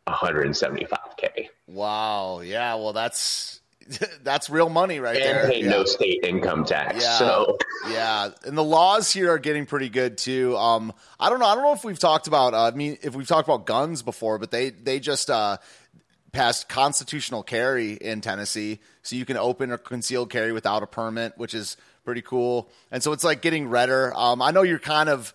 175k. 0.07 1.49
Wow. 1.67 2.41
Yeah. 2.41 2.75
Well, 2.75 2.93
that's 2.93 3.60
that's 4.23 4.51
real 4.51 4.69
money 4.69 5.01
right 5.01 5.17
and 5.17 5.25
there. 5.25 5.49
pay 5.49 5.63
yeah. 5.63 5.71
no 5.71 5.85
state 5.85 6.21
income 6.23 6.65
tax. 6.65 7.03
Yeah. 7.03 7.19
So 7.19 7.59
Yeah, 7.89 8.31
and 8.45 8.57
the 8.57 8.65
laws 8.65 9.11
here 9.13 9.31
are 9.31 9.39
getting 9.39 9.67
pretty 9.67 9.89
good 9.89 10.19
too. 10.19 10.57
Um, 10.57 10.93
I 11.19 11.31
don't 11.31 11.41
know. 11.41 11.47
I 11.47 11.55
don't 11.55 11.65
know 11.65 11.73
if 11.73 11.85
we've 11.85 11.99
talked 11.99 12.27
about. 12.27 12.55
Uh, 12.55 12.65
I 12.65 12.71
mean, 12.73 12.99
if 13.03 13.15
we've 13.15 13.27
talked 13.27 13.49
about 13.49 13.67
guns 13.67 14.03
before, 14.03 14.39
but 14.39 14.51
they 14.51 14.71
they 14.71 15.01
just 15.01 15.31
uh, 15.31 15.59
passed 16.33 16.69
constitutional 16.69 17.43
carry 17.43 17.95
in 17.95 18.21
Tennessee, 18.21 18.81
so 19.03 19.17
you 19.17 19.25
can 19.25 19.37
open 19.37 19.71
or 19.71 19.79
concealed 19.79 20.31
carry 20.31 20.53
without 20.53 20.83
a 20.83 20.87
permit, 20.87 21.37
which 21.37 21.55
is 21.55 21.77
pretty 22.05 22.23
cool. 22.23 22.71
And 22.91 23.03
so 23.03 23.13
it's 23.13 23.25
like 23.25 23.43
getting 23.43 23.69
redder. 23.69 24.13
Um, 24.15 24.43
I 24.43 24.51
know 24.51 24.63
you're 24.63 24.79
kind 24.79 25.09
of. 25.09 25.35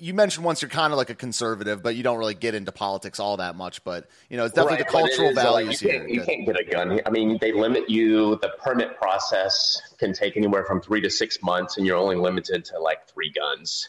You 0.00 0.14
mentioned 0.14 0.44
once 0.44 0.62
you're 0.62 0.68
kind 0.68 0.92
of 0.92 0.96
like 0.96 1.10
a 1.10 1.14
conservative, 1.14 1.82
but 1.82 1.96
you 1.96 2.02
don't 2.02 2.18
really 2.18 2.34
get 2.34 2.54
into 2.54 2.72
politics 2.72 3.18
all 3.20 3.36
that 3.38 3.56
much. 3.56 3.82
But 3.84 4.08
you 4.28 4.36
know, 4.36 4.44
it's 4.44 4.54
definitely 4.54 4.78
Right, 4.78 4.86
the 4.86 4.92
cultural 4.92 5.28
is, 5.30 5.36
like, 5.36 5.44
values 5.44 5.82
you 5.82 5.90
here. 5.90 6.08
you 6.08 6.22
can't 6.22 6.46
get 6.46 6.60
a 6.60 6.64
gun 6.64 6.90
here. 6.92 7.02
I 7.06 7.10
mean, 7.10 7.38
they 7.40 7.52
limit 7.52 7.88
you. 7.88 8.36
The 8.36 8.52
permit 8.62 8.96
process 8.96 9.80
can 9.98 10.12
take 10.12 10.36
anywhere 10.36 10.64
from 10.64 10.80
three 10.80 11.00
to 11.00 11.10
six 11.10 11.42
months, 11.42 11.76
and 11.76 11.86
you're 11.86 11.96
only 11.96 12.16
limited 12.16 12.64
to 12.66 12.78
like 12.78 13.06
three 13.08 13.30
guns. 13.30 13.88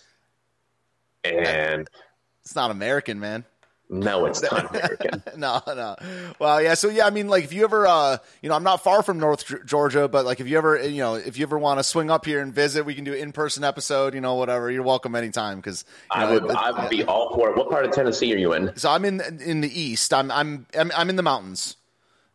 And 1.23 1.87
It's 2.43 2.55
not 2.55 2.71
American, 2.71 3.19
man. 3.19 3.45
No, 3.89 4.25
it's 4.25 4.41
not 4.51 4.69
American. 4.69 5.23
no, 5.37 5.61
no. 5.67 5.95
Well, 6.39 6.61
yeah. 6.61 6.73
So 6.73 6.89
yeah, 6.89 7.05
I 7.05 7.09
mean, 7.09 7.27
like 7.27 7.43
if 7.43 7.53
you 7.53 7.63
ever, 7.63 7.85
uh, 7.85 8.17
you 8.41 8.49
know, 8.49 8.55
I'm 8.55 8.63
not 8.63 8.83
far 8.83 9.03
from 9.03 9.19
North 9.19 9.65
Georgia, 9.65 10.07
but 10.07 10.25
like 10.25 10.39
if 10.39 10.47
you 10.47 10.57
ever, 10.57 10.81
you 10.87 10.99
know, 11.01 11.15
if 11.15 11.37
you 11.37 11.43
ever 11.45 11.57
want 11.59 11.79
to 11.79 11.83
swing 11.83 12.09
up 12.09 12.25
here 12.25 12.41
and 12.41 12.53
visit, 12.53 12.85
we 12.85 12.95
can 12.95 13.03
do 13.03 13.13
in 13.13 13.31
person 13.31 13.63
episode. 13.63 14.13
You 14.13 14.21
know, 14.21 14.35
whatever. 14.35 14.71
You're 14.71 14.83
welcome 14.83 15.15
anytime 15.15 15.57
because 15.57 15.85
I 16.11 16.31
would, 16.31 16.49
I 16.49 16.71
would 16.71 16.89
be 16.89 17.03
all 17.03 17.33
for 17.35 17.49
it. 17.49 17.57
What 17.57 17.69
part 17.69 17.85
of 17.85 17.91
Tennessee 17.91 18.33
are 18.33 18.37
you 18.37 18.53
in? 18.53 18.75
So 18.77 18.89
I'm 18.89 19.05
in 19.05 19.21
in 19.41 19.61
the 19.61 19.79
east. 19.81 20.13
I'm 20.13 20.31
I'm 20.31 20.65
I'm, 20.77 20.91
I'm 20.95 21.09
in 21.09 21.15
the 21.15 21.23
mountains. 21.23 21.77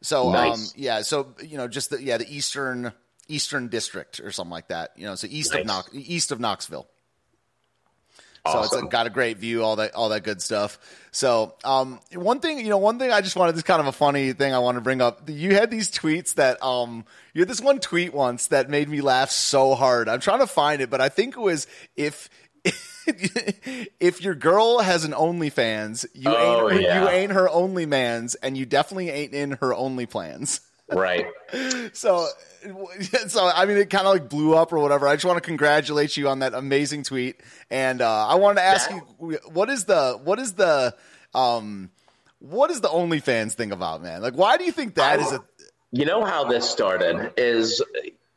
So 0.03 0.29
um, 0.29 0.33
Nice. 0.33 0.69
um, 0.73 0.75
yeah, 0.77 1.03
so 1.03 1.35
you 1.43 1.57
know, 1.57 1.69
just 1.69 1.91
the 1.91 2.03
yeah 2.03 2.17
the 2.17 2.35
eastern 2.35 2.93
eastern 3.29 3.69
district 3.69 4.21
or 4.21 4.31
something 4.33 4.51
like 4.51 4.69
that. 4.69 4.91
You 4.97 5.07
know, 5.07 5.15
so 5.15 5.27
east 5.31 5.55
of 5.55 5.65
Knox, 5.67 5.89
east 5.93 6.33
of 6.33 6.41
Knoxville. 6.41 6.87
So 8.47 8.63
it's 8.63 8.73
Awesome. 8.73 8.89
got 8.89 9.07
a 9.07 9.11
great 9.11 9.37
view, 9.37 9.63
all 9.63 9.77
that, 9.77 9.95
all 9.95 10.09
that 10.11 10.23
good 10.25 10.41
stuff. 10.41 10.79
So, 11.13 11.55
um, 11.65 12.01
one 12.15 12.41
thing, 12.41 12.59
you 12.59 12.69
know, 12.71 12.79
one 12.79 12.99
thing 12.99 13.13
I 13.13 13.21
just 13.21 13.37
wanted, 13.37 13.55
this 13.55 13.63
kind 13.63 13.81
of 13.81 13.87
a 13.87 13.93
funny 13.93 14.33
thing 14.33 14.55
I 14.55 14.59
want 14.61 14.77
to 14.77 14.81
bring 14.81 15.03
up. 15.03 15.29
You 15.29 15.55
had 15.55 15.71
these 15.71 15.91
tweets 15.91 16.35
that, 16.35 16.63
um, 16.63 17.05
you 17.35 17.41
had 17.43 17.49
this 17.49 17.61
one 17.61 17.81
tweet 17.81 18.15
once 18.15 18.47
that 18.49 18.71
made 18.71 18.89
me 18.89 19.01
laugh 19.03 19.31
so 19.31 19.75
hard. 19.75 20.09
I'm 20.09 20.21
trying 20.21 20.39
to 20.41 20.47
find 20.47 20.81
it, 20.81 20.89
but 20.89 21.01
I 21.01 21.09
think 21.11 21.37
it 21.37 21.41
was 21.41 21.67
if, 21.97 22.31
if 23.07 24.23
your 24.23 24.35
girl 24.35 24.79
has 24.81 25.05
an 25.05 25.13
OnlyFans, 25.13 26.07
you 26.15 26.31
Oh, 26.31 26.71
ain't, 26.71 26.83
yeah. 26.83 27.03
you 27.03 27.09
ain't 27.09 27.33
her 27.33 27.49
only 27.49 27.87
man's, 27.87 28.35
and 28.37 28.57
you 28.57 28.67
definitely 28.67 29.11
ain't 29.11 29.33
in 29.35 29.53
her 29.61 29.75
only 29.75 30.07
plans. 30.07 30.61
Right. 30.93 31.27
So, 31.93 32.29
so 33.27 33.51
I 33.53 33.67
mean, 33.67 33.77
it 33.77 33.91
kind 33.91 34.07
of 34.07 34.13
like 34.13 34.29
blew 34.29 34.55
up 34.55 34.73
or 34.73 34.79
whatever. 34.79 35.09
I 35.09 35.17
just 35.17 35.25
want 35.25 35.39
to 35.39 35.41
congratulate 35.41 36.17
you 36.17 36.29
on 36.29 36.39
that 36.39 36.55
amazing 36.55 37.03
tweet, 37.03 37.41
and 37.71 38.01
uh, 38.01 38.29
I 38.29 38.37
wanted 38.37 38.61
to 38.61 38.63
ask 38.67 38.89
you, 38.91 38.99
what 39.53 39.69
is 39.69 39.87
the 39.87 40.21
what 40.23 40.39
is 40.39 40.55
the 40.55 40.95
um 41.35 41.91
what 42.41 42.71
is 42.71 42.81
the 42.81 42.89
OnlyFans 42.89 43.53
thing 43.53 43.71
about, 43.71 44.03
man? 44.03 44.23
Like, 44.23 44.35
why 44.35 44.57
do 44.57 44.65
you 44.65 44.73
think 44.73 44.95
that 44.95 45.21
is 45.21 45.31
a 45.31 45.45
You 45.93 46.07
know 46.07 46.25
how 46.25 46.45
this 46.45 46.69
started 46.69 47.33
is, 47.37 47.83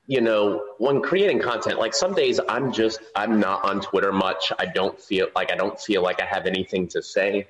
you 0.07 0.21
know, 0.21 0.63
when 0.77 1.01
creating 1.01 1.39
content, 1.39 1.79
like 1.79 1.93
some 1.93 2.13
days 2.13 2.39
I'm 2.49 2.71
just, 2.73 2.99
I'm 3.15 3.39
not 3.39 3.63
on 3.63 3.79
Twitter 3.79 4.11
much. 4.11 4.51
I 4.59 4.65
don't 4.65 4.99
feel 4.99 5.27
like, 5.35 5.51
I 5.51 5.55
don't 5.55 5.79
feel 5.79 6.03
like 6.03 6.21
I 6.21 6.25
have 6.25 6.45
anything 6.45 6.87
to 6.89 7.01
say. 7.01 7.47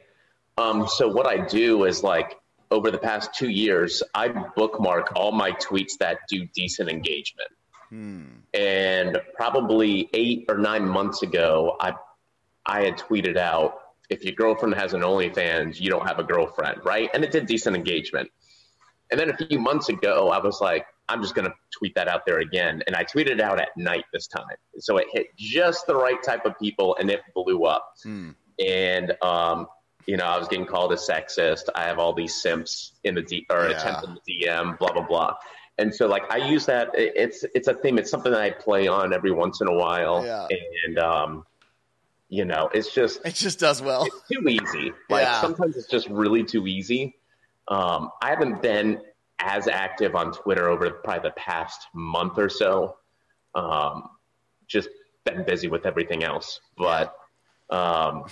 Um, 0.58 0.88
so 0.88 1.08
what 1.08 1.26
I 1.26 1.38
do 1.38 1.86
is 1.86 2.04
like, 2.04 2.40
over 2.74 2.90
the 2.90 2.98
past 2.98 3.36
two 3.36 3.50
years, 3.50 4.02
I 4.16 4.30
bookmark 4.30 5.14
all 5.16 5.32
my 5.32 5.52
tweets 5.52 6.00
that 6.00 6.18
do 6.28 6.46
decent 6.56 6.90
engagement. 6.90 7.50
And 8.56 9.22
probably 9.36 10.10
eight 10.14 10.46
or 10.50 10.58
nine 10.58 10.88
months 10.88 11.22
ago, 11.22 11.78
I, 11.80 11.94
I 12.66 12.84
had 12.84 12.98
tweeted 12.98 13.38
out, 13.38 13.80
if 14.10 14.24
your 14.24 14.34
girlfriend 14.34 14.74
has 14.76 14.94
an 14.94 15.02
OnlyFans, 15.02 15.80
you 15.80 15.90
don't 15.92 16.08
have 16.08 16.18
a 16.18 16.24
girlfriend, 16.24 16.84
right? 16.84 17.10
And 17.14 17.24
it 17.24 17.32
did 17.32 17.46
decent 17.46 17.76
engagement. 17.76 18.32
And 19.12 19.20
then 19.20 19.30
a 19.30 19.38
few 19.38 19.60
months 19.60 19.90
ago, 19.90 20.30
I 20.30 20.40
was 20.40 20.60
like, 20.60 20.88
I'm 21.08 21.22
just 21.22 21.36
going 21.36 21.46
to 21.46 21.54
tweet 21.78 21.94
that 21.96 22.08
out 22.08 22.26
there 22.26 22.40
again. 22.40 22.82
And 22.88 22.96
I 22.96 23.04
tweeted 23.04 23.34
it 23.34 23.42
out 23.42 23.60
at 23.60 23.70
night 23.78 24.06
this 24.12 24.26
time. 24.26 24.46
So 24.80 24.98
it 24.98 25.08
hit 25.12 25.28
just 25.38 25.86
the 25.86 25.96
right 25.96 26.22
type 26.24 26.46
of 26.46 26.58
people 26.58 26.98
and 27.00 27.12
it 27.12 27.22
blew 27.36 27.66
up. 27.66 27.94
And, 28.60 29.14
um, 29.22 29.68
you 30.06 30.18
know, 30.18 30.26
I 30.26 30.38
was 30.38 30.48
getting 30.48 30.66
called 30.66 30.92
a 30.92 30.96
sexist. 30.98 31.64
I 31.76 31.84
have 31.84 32.00
all 32.00 32.14
these 32.14 32.42
simps 32.42 32.94
in 33.04 33.16
the 33.16 33.22
D 33.22 33.46
or 33.50 33.70
Yeah. 33.70 33.78
attempt 33.80 34.04
in 34.06 34.16
the 34.26 34.46
DM, 34.46 34.78
blah, 34.78 34.92
blah, 34.92 35.06
blah. 35.06 35.36
And 35.78 35.94
so 35.94 36.08
like 36.08 36.24
I 36.32 36.38
use 36.38 36.66
that. 36.68 36.90
It's, 36.94 37.44
it's 37.56 37.68
a 37.68 37.74
theme. 37.74 37.98
It's 37.98 38.12
something 38.12 38.32
that 38.32 38.42
I 38.42 38.52
play 38.52 38.88
on 38.88 39.14
every 39.14 39.32
once 39.32 39.62
in 39.62 39.68
a 39.68 39.74
while. 39.74 40.24
Yeah. 40.26 40.48
And, 40.88 41.00
um, 41.00 41.46
you 42.30 42.46
know, 42.46 42.70
it's 42.74 42.94
just, 42.94 43.22
it 43.26 43.36
just 43.36 43.60
does 43.60 43.82
well? 43.82 44.08
too 44.32 44.48
easy. 44.48 44.92
Like 45.10 45.24
Yeah. 45.24 45.42
sometimes 45.42 45.78
it's 45.78 45.88
just 45.88 46.08
really 46.10 46.44
too 46.44 46.68
easy. 46.68 47.16
Um, 47.68 48.10
I 48.22 48.30
haven't 48.30 48.62
been 48.62 49.02
as 49.40 49.68
active 49.68 50.16
on 50.16 50.32
Twitter 50.34 50.68
over 50.70 50.90
probably 50.92 51.30
the 51.30 51.34
past 51.36 51.88
month 51.94 52.38
or 52.38 52.50
so. 52.50 52.98
Um, 53.56 54.10
just 54.68 54.90
been 55.26 55.44
busy 55.44 55.68
with 55.70 55.86
everything 55.86 56.24
else, 56.24 56.60
but 56.78 57.16
um, 57.70 58.26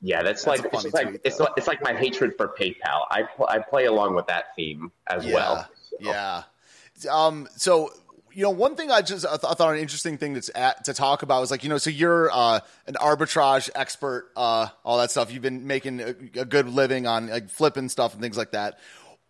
yeah, 0.00 0.22
that's, 0.22 0.44
That's 0.44 0.62
like 0.62 0.72
it's 0.72 0.94
like 0.94 1.08
tweet, 1.08 1.20
it's 1.24 1.40
like 1.40 1.52
it's 1.56 1.66
like 1.66 1.82
my 1.82 1.94
hatred 1.94 2.34
for 2.36 2.48
PayPal. 2.48 3.06
I 3.10 3.22
pl- 3.22 3.48
I 3.48 3.58
play 3.58 3.86
along 3.86 4.14
with 4.14 4.26
that 4.26 4.54
theme 4.54 4.92
as 5.06 5.26
well. 5.26 5.68
So, 5.90 5.96
Yeah. 6.00 6.42
Um, 7.10 7.48
so, 7.56 7.90
you 8.32 8.42
know, 8.42 8.50
one 8.50 8.76
thing 8.76 8.90
I 8.90 9.00
just 9.02 9.24
I, 9.26 9.30
th- 9.30 9.44
I 9.50 9.54
thought 9.54 9.74
an 9.74 9.80
interesting 9.80 10.18
thing 10.18 10.34
that's 10.34 10.50
at, 10.54 10.84
to 10.84 10.94
talk 10.94 11.22
about 11.22 11.40
was 11.40 11.50
like, 11.50 11.62
you 11.62 11.70
know, 11.70 11.78
so 11.78 11.90
you're 11.90 12.30
uh, 12.30 12.60
an 12.86 12.94
arbitrage 12.94 13.70
expert, 13.74 14.30
uh, 14.36 14.68
all 14.84 14.98
that 14.98 15.10
stuff. 15.10 15.32
You've 15.32 15.42
been 15.42 15.66
making 15.66 16.00
a, 16.00 16.08
a 16.40 16.44
good 16.44 16.68
living 16.68 17.06
on 17.06 17.28
like 17.28 17.48
flipping 17.48 17.88
stuff 17.88 18.12
and 18.12 18.22
things 18.22 18.36
like 18.36 18.52
that. 18.52 18.78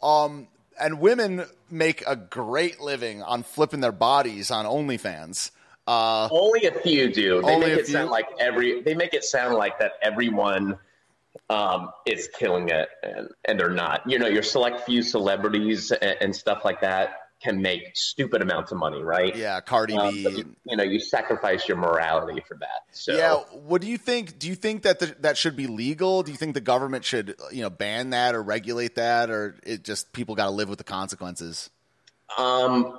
Um, 0.02 0.48
and 0.78 1.00
women 1.00 1.46
make 1.70 2.04
a 2.06 2.16
great 2.16 2.80
living 2.80 3.22
on 3.22 3.42
flipping 3.42 3.80
their 3.80 3.92
bodies 3.92 4.50
on 4.50 4.64
OnlyFans. 4.66 5.50
Uh, 5.86 6.28
Only 6.30 6.66
a 6.66 6.72
few 6.72 7.12
do. 7.12 7.42
They 7.42 7.58
make 7.58 7.78
it 7.78 7.86
sound 7.86 8.10
like 8.10 8.26
every. 8.40 8.82
They 8.82 8.94
make 8.94 9.14
it 9.14 9.24
sound 9.24 9.54
like 9.54 9.78
that 9.78 9.92
everyone 10.02 10.78
um, 11.48 11.90
is 12.04 12.28
killing 12.38 12.68
it, 12.70 12.88
and 13.02 13.28
and 13.44 13.60
they're 13.60 13.70
not. 13.70 14.02
You 14.08 14.18
know, 14.18 14.26
your 14.26 14.42
select 14.42 14.80
few 14.80 15.02
celebrities 15.02 15.92
and, 15.92 16.16
and 16.20 16.36
stuff 16.36 16.64
like 16.64 16.80
that 16.80 17.10
can 17.42 17.60
make 17.60 17.94
stupid 17.94 18.40
amounts 18.40 18.72
of 18.72 18.78
money, 18.78 19.02
right? 19.02 19.36
yeah, 19.36 19.60
Cardi 19.60 19.94
Um, 19.94 20.10
B. 20.10 20.20
you, 20.22 20.56
you 20.64 20.76
know, 20.76 20.82
you 20.82 20.98
sacrifice 20.98 21.68
your 21.68 21.76
morality 21.76 22.42
for 22.48 22.56
that. 22.58 22.82
So 22.92 23.14
Yeah, 23.14 23.58
what 23.58 23.82
do 23.82 23.88
you 23.88 23.98
think? 23.98 24.38
Do 24.38 24.48
you 24.48 24.54
think 24.54 24.82
that 24.82 24.98
the, 25.00 25.14
that 25.20 25.36
should 25.36 25.54
be 25.54 25.66
legal? 25.66 26.22
Do 26.22 26.32
you 26.32 26.38
think 26.38 26.54
the 26.54 26.62
government 26.62 27.04
should, 27.04 27.36
you 27.52 27.62
know, 27.62 27.70
ban 27.70 28.10
that 28.10 28.34
or 28.34 28.42
regulate 28.42 28.94
that, 28.94 29.30
or 29.30 29.56
it 29.64 29.84
just 29.84 30.12
people 30.12 30.34
got 30.34 30.46
to 30.46 30.50
live 30.50 30.68
with 30.68 30.78
the 30.78 30.84
consequences? 30.84 31.68
Um, 32.38 32.98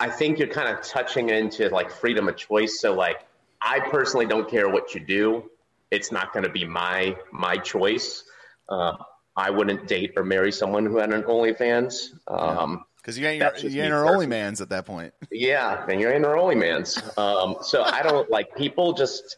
I 0.00 0.08
think 0.10 0.38
you're 0.38 0.48
kind 0.48 0.68
of 0.76 0.84
touching 0.84 1.30
into 1.30 1.68
like 1.70 1.90
freedom 1.90 2.28
of 2.28 2.36
choice. 2.36 2.80
So 2.80 2.94
like, 2.94 3.26
I 3.60 3.80
personally 3.80 4.26
don't 4.26 4.48
care 4.48 4.68
what 4.68 4.94
you 4.94 5.00
do. 5.00 5.50
It's 5.90 6.12
not 6.12 6.32
going 6.32 6.44
to 6.44 6.50
be 6.50 6.64
my 6.64 7.16
my 7.32 7.56
choice. 7.56 8.24
Uh, 8.68 8.96
I 9.34 9.50
wouldn't 9.50 9.86
date 9.86 10.14
or 10.16 10.24
marry 10.24 10.52
someone 10.52 10.84
who 10.84 10.98
had 10.98 11.12
an 11.12 11.22
OnlyFans. 11.22 12.10
Um, 12.26 12.84
Because 12.96 13.18
you 13.18 13.26
ain't 13.26 13.40
That's 13.40 13.62
you 13.62 13.82
ain't 13.82 13.92
our 13.92 14.06
only 14.06 14.26
man's 14.26 14.60
at 14.60 14.68
that 14.70 14.84
point. 14.84 15.14
yeah, 15.30 15.86
and 15.88 16.00
you're 16.00 16.12
in 16.12 16.22
their 16.22 16.36
OnlyFans. 16.36 17.16
Um, 17.16 17.56
so 17.62 17.82
I 17.82 18.02
don't 18.02 18.30
like 18.30 18.54
people 18.56 18.92
just. 18.92 19.36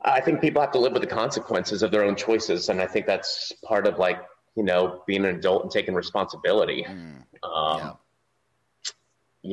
I 0.00 0.20
think 0.20 0.40
people 0.40 0.62
have 0.62 0.72
to 0.72 0.78
live 0.78 0.92
with 0.92 1.02
the 1.02 1.08
consequences 1.08 1.82
of 1.82 1.90
their 1.90 2.04
own 2.04 2.16
choices, 2.16 2.68
and 2.68 2.80
I 2.80 2.86
think 2.86 3.06
that's 3.06 3.52
part 3.64 3.86
of 3.86 3.98
like 3.98 4.20
you 4.56 4.64
know 4.64 5.02
being 5.06 5.24
an 5.24 5.36
adult 5.36 5.62
and 5.62 5.70
taking 5.70 5.94
responsibility. 5.94 6.84
Um, 6.86 7.78
yeah. 7.78 7.92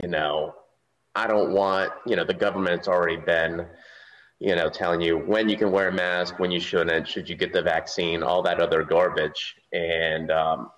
You 0.02 0.10
know, 0.10 0.54
I 1.16 1.28
don't 1.28 1.54
want, 1.54 1.94
you 2.06 2.18
know, 2.18 2.26
the 2.26 2.34
government's 2.34 2.90
already 2.90 3.16
been, 3.16 3.66
you 4.40 4.56
know, 4.56 4.70
telling 4.70 5.00
you 5.00 5.18
when 5.18 5.48
you 5.48 5.56
can 5.56 5.72
wear 5.72 5.88
a 5.88 5.94
mask, 5.94 6.38
when 6.38 6.52
you 6.52 6.60
shouldn't, 6.60 7.08
should 7.08 7.30
you 7.30 7.36
get 7.36 7.54
the 7.54 7.62
vaccine, 7.62 8.22
all 8.22 8.42
that 8.44 8.60
other 8.60 8.84
garbage. 8.84 9.56
And 9.72 10.32
um, 10.32 10.72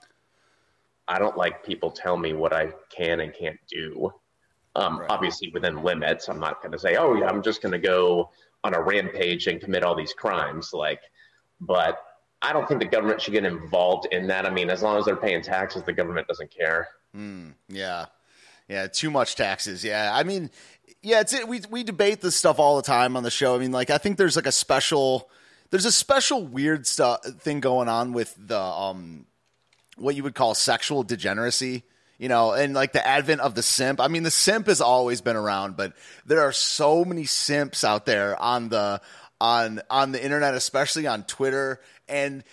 I 1.08 1.18
don't 1.18 1.36
like 1.36 1.66
people 1.66 1.90
tell 1.90 2.16
me 2.16 2.34
what 2.34 2.54
I 2.54 2.74
can 2.96 3.22
and 3.22 3.34
can't 3.34 3.60
do. 3.68 4.14
Um, 4.76 5.00
Right. 5.00 5.10
Obviously, 5.10 5.50
within 5.50 5.82
limits. 5.82 6.30
I'm 6.30 6.40
not 6.40 6.62
going 6.62 6.72
to 6.74 6.78
say, 6.78 6.98
oh, 6.98 7.16
yeah, 7.16 7.26
I'm 7.26 7.42
just 7.42 7.64
going 7.64 7.72
to 7.72 7.80
go 7.80 8.30
on 8.64 8.76
a 8.76 8.82
rampage 8.82 9.48
and 9.48 9.60
commit 9.60 9.84
all 9.84 9.96
these 9.96 10.14
crimes. 10.14 10.72
Like, 10.72 11.02
but 11.60 11.98
I 12.44 12.54
don't 12.54 12.68
think 12.68 12.80
the 12.80 12.88
government 12.88 13.20
should 13.20 13.34
get 13.34 13.44
involved 13.44 14.08
in 14.12 14.28
that. 14.28 14.46
I 14.46 14.52
mean, 14.52 14.70
as 14.70 14.84
long 14.84 15.00
as 15.00 15.06
they're 15.06 15.16
paying 15.16 15.42
taxes, 15.42 15.82
the 15.82 15.94
government 15.94 16.28
doesn't 16.28 16.52
care. 16.52 16.90
Yeah. 17.70 18.06
Yeah, 18.68 18.88
too 18.88 19.10
much 19.10 19.36
taxes. 19.36 19.84
Yeah. 19.84 20.12
I 20.14 20.24
mean, 20.24 20.50
yeah, 21.02 21.22
it's 21.22 21.34
we 21.46 21.62
we 21.70 21.84
debate 21.84 22.22
this 22.22 22.36
stuff 22.36 22.60
all 22.60 22.76
the 22.76 22.82
time 22.82 23.16
on 23.16 23.24
the 23.24 23.32
show. 23.32 23.56
I 23.56 23.60
mean, 23.60 23.72
like 23.72 23.90
I 23.90 23.98
think 23.98 24.18
there's 24.18 24.36
like 24.36 24.46
a 24.46 24.52
special 24.52 25.30
there's 25.70 25.86
a 25.86 25.92
special 25.92 26.46
weird 26.46 26.88
stuff 26.88 27.24
thing 27.24 27.60
going 27.60 27.88
on 27.88 28.14
with 28.14 28.36
the 28.38 28.60
um 28.60 29.26
what 29.98 30.16
you 30.16 30.24
would 30.24 30.36
call 30.36 30.54
sexual 30.54 31.04
degeneracy, 31.04 31.84
you 32.18 32.30
know, 32.30 32.52
and 32.52 32.74
like 32.74 32.94
the 32.94 33.06
advent 33.06 33.42
of 33.42 33.56
the 33.56 33.64
simp. 33.64 34.00
I 34.00 34.08
mean, 34.08 34.24
the 34.24 34.32
simp 34.32 34.68
has 34.68 34.82
always 34.82 35.22
been 35.22 35.36
around, 35.36 35.78
but 35.78 35.94
there 36.26 36.42
are 36.42 36.52
so 36.52 37.06
many 37.06 37.26
simps 37.26 37.84
out 37.84 38.06
there 38.06 38.40
on 38.42 38.70
the 38.70 39.02
on 39.40 39.82
on 39.90 40.12
the 40.12 40.24
internet, 40.24 40.56
especially 40.56 41.08
on 41.08 41.24
Twitter, 41.24 41.80
and 42.08 42.44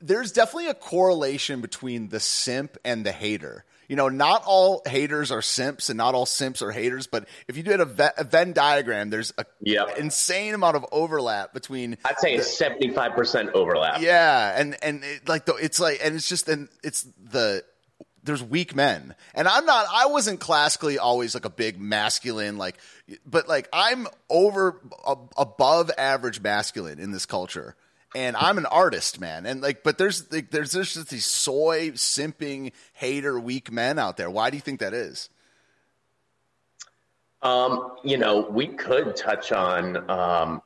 there's 0.00 0.32
definitely 0.32 0.68
a 0.68 0.74
correlation 0.74 1.60
between 1.60 2.08
the 2.08 2.20
simp 2.20 2.78
and 2.84 3.04
the 3.04 3.12
hater. 3.12 3.64
You 3.90 3.96
know, 3.96 4.08
not 4.08 4.44
all 4.46 4.82
haters 4.86 5.32
are 5.32 5.42
simps 5.42 5.90
and 5.90 5.96
not 5.96 6.14
all 6.14 6.24
simps 6.24 6.62
are 6.62 6.70
haters, 6.70 7.08
but 7.08 7.26
if 7.48 7.56
you 7.56 7.64
did 7.64 7.80
a, 7.80 7.84
Ve- 7.84 8.14
a 8.16 8.22
Venn 8.22 8.52
diagram, 8.52 9.10
there's 9.10 9.34
a 9.36 9.44
Yep. 9.62 9.98
insane 9.98 10.54
amount 10.54 10.76
of 10.76 10.86
overlap 10.92 11.52
between 11.52 11.98
I'd 12.04 12.16
say 12.20 12.34
it's 12.34 12.56
seventy 12.56 12.90
five 12.90 13.14
percent 13.16 13.50
overlap. 13.52 14.00
yeah, 14.00 14.54
and 14.56 14.76
and 14.84 15.02
it, 15.02 15.28
like 15.28 15.44
the, 15.44 15.56
it's 15.56 15.80
like 15.80 15.98
and 16.04 16.14
it's 16.14 16.28
just 16.28 16.48
and 16.48 16.68
it's 16.84 17.02
the 17.32 17.64
there's 18.22 18.44
weak 18.44 18.76
men, 18.76 19.16
and 19.34 19.48
I'm 19.48 19.66
not. 19.66 19.86
I 19.92 20.06
wasn't 20.06 20.38
classically 20.38 20.98
always 21.00 21.34
like 21.34 21.44
a 21.44 21.50
big 21.50 21.80
masculine 21.80 22.58
like, 22.58 22.76
but 23.26 23.48
like 23.48 23.68
I'm 23.72 24.06
over 24.28 24.80
above 25.36 25.90
average 25.98 26.40
masculine 26.40 27.00
in 27.00 27.10
this 27.10 27.26
culture. 27.26 27.74
And 28.14 28.36
I'm 28.36 28.58
an 28.58 28.66
artist, 28.66 29.20
man, 29.20 29.46
and 29.46 29.60
like, 29.60 29.84
but 29.84 29.96
there's 29.96 30.32
like, 30.32 30.50
there's 30.50 30.72
there's 30.72 30.94
just 30.94 31.10
these 31.10 31.26
soy 31.26 31.90
simping 31.92 32.72
hater 32.92 33.38
weak 33.38 33.70
men 33.70 34.00
out 34.00 34.16
there. 34.16 34.28
Why 34.28 34.50
do 34.50 34.56
you 34.56 34.60
think 34.60 34.80
that 34.80 34.92
is? 34.92 35.28
Um, 37.42 37.92
you 38.02 38.18
know, 38.18 38.40
we 38.40 38.66
could 38.66 39.14
touch 39.14 39.52
on, 39.52 40.10
um, 40.10 40.60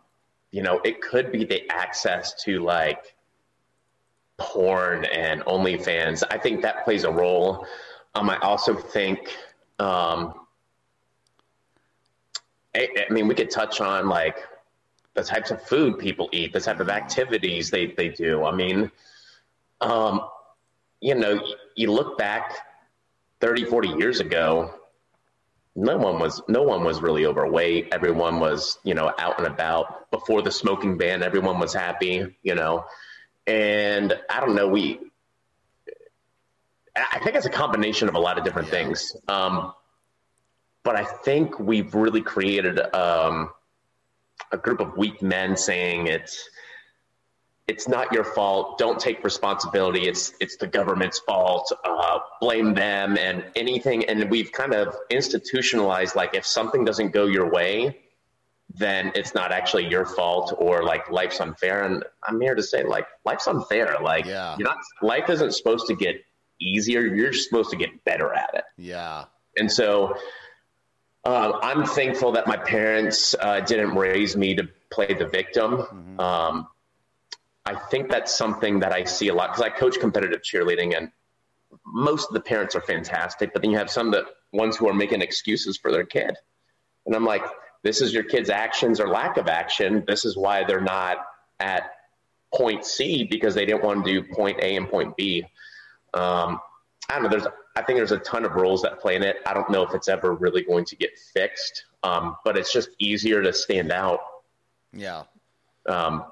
you 0.52 0.62
know, 0.62 0.80
it 0.84 1.02
could 1.02 1.30
be 1.30 1.44
the 1.44 1.70
access 1.70 2.42
to 2.44 2.60
like 2.60 3.14
porn 4.38 5.04
and 5.04 5.42
OnlyFans. 5.42 6.24
I 6.30 6.38
think 6.38 6.62
that 6.62 6.84
plays 6.84 7.04
a 7.04 7.10
role. 7.10 7.66
Um, 8.14 8.30
I 8.30 8.38
also 8.38 8.74
think, 8.74 9.36
um, 9.78 10.34
I, 12.74 12.88
I 13.08 13.12
mean, 13.12 13.28
we 13.28 13.34
could 13.34 13.50
touch 13.50 13.80
on 13.80 14.08
like 14.08 14.38
the 15.14 15.22
types 15.22 15.50
of 15.50 15.62
food 15.62 15.98
people 15.98 16.28
eat, 16.32 16.52
the 16.52 16.60
type 16.60 16.80
of 16.80 16.88
activities 16.88 17.70
they, 17.70 17.86
they 17.86 18.08
do. 18.08 18.44
I 18.44 18.54
mean, 18.54 18.90
um, 19.80 20.22
you 21.00 21.14
know, 21.14 21.40
you 21.76 21.92
look 21.92 22.18
back 22.18 22.52
30, 23.40 23.64
40 23.64 23.88
years 23.88 24.20
ago, 24.20 24.74
no 25.76 25.96
one 25.96 26.20
was 26.20 26.40
no 26.46 26.62
one 26.62 26.84
was 26.84 27.02
really 27.02 27.26
overweight. 27.26 27.88
Everyone 27.92 28.38
was, 28.38 28.78
you 28.84 28.94
know, 28.94 29.12
out 29.18 29.38
and 29.38 29.46
about. 29.48 30.08
Before 30.12 30.40
the 30.40 30.50
smoking 30.50 30.96
ban, 30.96 31.22
everyone 31.22 31.58
was 31.58 31.74
happy, 31.74 32.36
you 32.44 32.54
know. 32.54 32.84
And 33.46 34.14
I 34.30 34.38
don't 34.38 34.54
know, 34.54 34.68
we 34.68 35.00
I 36.96 37.18
think 37.18 37.34
it's 37.34 37.46
a 37.46 37.50
combination 37.50 38.08
of 38.08 38.14
a 38.14 38.18
lot 38.18 38.38
of 38.38 38.44
different 38.44 38.68
things. 38.68 39.16
Um, 39.26 39.72
but 40.84 40.96
I 40.96 41.04
think 41.04 41.58
we've 41.58 41.94
really 41.94 42.20
created 42.20 42.78
um, 42.94 43.50
a 44.52 44.56
group 44.56 44.80
of 44.80 44.96
weak 44.96 45.22
men 45.22 45.56
saying 45.56 46.06
it's 46.06 46.48
it's 47.66 47.88
not 47.88 48.12
your 48.12 48.24
fault. 48.24 48.76
Don't 48.78 49.00
take 49.00 49.24
responsibility. 49.24 50.06
It's 50.06 50.34
it's 50.40 50.56
the 50.56 50.66
government's 50.66 51.18
fault. 51.20 51.72
Uh, 51.84 52.18
blame 52.40 52.74
them 52.74 53.16
and 53.16 53.44
anything. 53.56 54.04
And 54.04 54.30
we've 54.30 54.52
kind 54.52 54.74
of 54.74 54.94
institutionalized 55.10 56.14
like 56.14 56.34
if 56.34 56.44
something 56.44 56.84
doesn't 56.84 57.12
go 57.12 57.26
your 57.26 57.50
way, 57.50 58.00
then 58.68 59.12
it's 59.14 59.34
not 59.34 59.50
actually 59.50 59.88
your 59.88 60.04
fault 60.04 60.54
or 60.58 60.84
like 60.84 61.10
life's 61.10 61.40
unfair. 61.40 61.84
And 61.84 62.04
I'm 62.26 62.40
here 62.40 62.54
to 62.54 62.62
say 62.62 62.82
like 62.82 63.06
life's 63.24 63.46
unfair. 63.46 63.96
Like 64.02 64.26
yeah. 64.26 64.56
you're 64.58 64.68
not 64.68 64.78
life 65.00 65.30
isn't 65.30 65.54
supposed 65.54 65.86
to 65.86 65.94
get 65.94 66.16
easier. 66.60 67.00
You're 67.00 67.32
supposed 67.32 67.70
to 67.70 67.76
get 67.76 68.04
better 68.04 68.34
at 68.34 68.50
it. 68.54 68.64
Yeah. 68.76 69.24
And 69.56 69.70
so 69.70 70.16
uh, 71.24 71.58
I'm 71.62 71.84
thankful 71.86 72.32
that 72.32 72.46
my 72.46 72.56
parents 72.56 73.34
uh, 73.40 73.60
didn't 73.60 73.94
raise 73.94 74.36
me 74.36 74.54
to 74.54 74.68
play 74.90 75.14
the 75.14 75.26
victim. 75.26 75.78
Mm-hmm. 75.78 76.20
Um, 76.20 76.68
I 77.64 77.74
think 77.74 78.10
that's 78.10 78.34
something 78.34 78.80
that 78.80 78.92
I 78.92 79.04
see 79.04 79.28
a 79.28 79.34
lot 79.34 79.50
because 79.50 79.62
I 79.62 79.70
coach 79.70 79.98
competitive 79.98 80.42
cheerleading, 80.42 80.96
and 80.96 81.10
most 81.86 82.28
of 82.28 82.34
the 82.34 82.40
parents 82.40 82.74
are 82.74 82.82
fantastic, 82.82 83.52
but 83.52 83.62
then 83.62 83.70
you 83.70 83.78
have 83.78 83.90
some 83.90 84.10
that 84.10 84.24
ones 84.52 84.76
who 84.76 84.88
are 84.88 84.94
making 84.94 85.22
excuses 85.22 85.78
for 85.78 85.90
their 85.90 86.04
kid, 86.04 86.36
and 87.06 87.16
I'm 87.16 87.24
like, 87.24 87.44
this 87.82 88.00
is 88.00 88.12
your 88.12 88.24
kid's 88.24 88.50
actions 88.50 89.00
or 89.00 89.08
lack 89.08 89.36
of 89.36 89.48
action. 89.48 90.04
This 90.06 90.24
is 90.24 90.36
why 90.36 90.64
they're 90.64 90.80
not 90.80 91.18
at 91.60 91.90
point 92.54 92.84
C 92.84 93.24
because 93.24 93.54
they 93.54 93.66
didn't 93.66 93.82
want 93.82 94.04
to 94.04 94.12
do 94.12 94.34
point 94.34 94.58
A 94.60 94.76
and 94.76 94.88
point 94.88 95.16
B. 95.16 95.44
Um, 96.12 96.60
I 97.08 97.14
don't 97.14 97.24
know. 97.24 97.28
There's 97.28 97.46
I 97.76 97.82
think 97.82 97.98
there's 97.98 98.12
a 98.12 98.18
ton 98.18 98.44
of 98.44 98.52
roles 98.52 98.82
that 98.82 99.00
play 99.00 99.16
in 99.16 99.22
it. 99.22 99.36
I 99.46 99.54
don't 99.54 99.68
know 99.70 99.82
if 99.82 99.94
it's 99.94 100.08
ever 100.08 100.32
really 100.34 100.62
going 100.62 100.84
to 100.86 100.96
get 100.96 101.18
fixed, 101.18 101.84
um, 102.02 102.36
but 102.44 102.56
it's 102.56 102.72
just 102.72 102.90
easier 102.98 103.42
to 103.42 103.52
stand 103.52 103.92
out. 103.92 104.20
Yeah. 104.92 105.24
Um, 105.86 106.24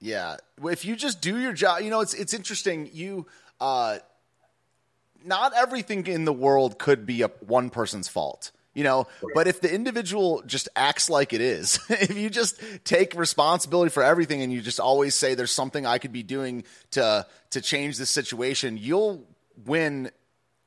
yeah. 0.00 0.36
If 0.64 0.84
you 0.84 0.96
just 0.96 1.20
do 1.20 1.38
your 1.38 1.52
job, 1.52 1.82
you 1.82 1.90
know, 1.90 2.00
it's 2.00 2.14
it's 2.14 2.34
interesting. 2.34 2.90
You, 2.92 3.26
uh, 3.60 3.98
not 5.24 5.52
everything 5.56 6.06
in 6.06 6.24
the 6.24 6.32
world 6.32 6.78
could 6.78 7.06
be 7.06 7.22
a 7.22 7.28
one 7.46 7.70
person's 7.70 8.08
fault 8.08 8.50
you 8.74 8.84
know 8.84 9.06
but 9.34 9.46
if 9.46 9.60
the 9.60 9.72
individual 9.72 10.42
just 10.46 10.68
acts 10.74 11.10
like 11.10 11.32
it 11.32 11.40
is 11.40 11.78
if 11.88 12.16
you 12.16 12.30
just 12.30 12.60
take 12.84 13.14
responsibility 13.14 13.90
for 13.90 14.02
everything 14.02 14.42
and 14.42 14.52
you 14.52 14.60
just 14.60 14.80
always 14.80 15.14
say 15.14 15.34
there's 15.34 15.52
something 15.52 15.86
i 15.86 15.98
could 15.98 16.12
be 16.12 16.22
doing 16.22 16.64
to 16.90 17.26
to 17.50 17.60
change 17.60 17.98
this 17.98 18.10
situation 18.10 18.76
you'll 18.76 19.24
win 19.64 20.10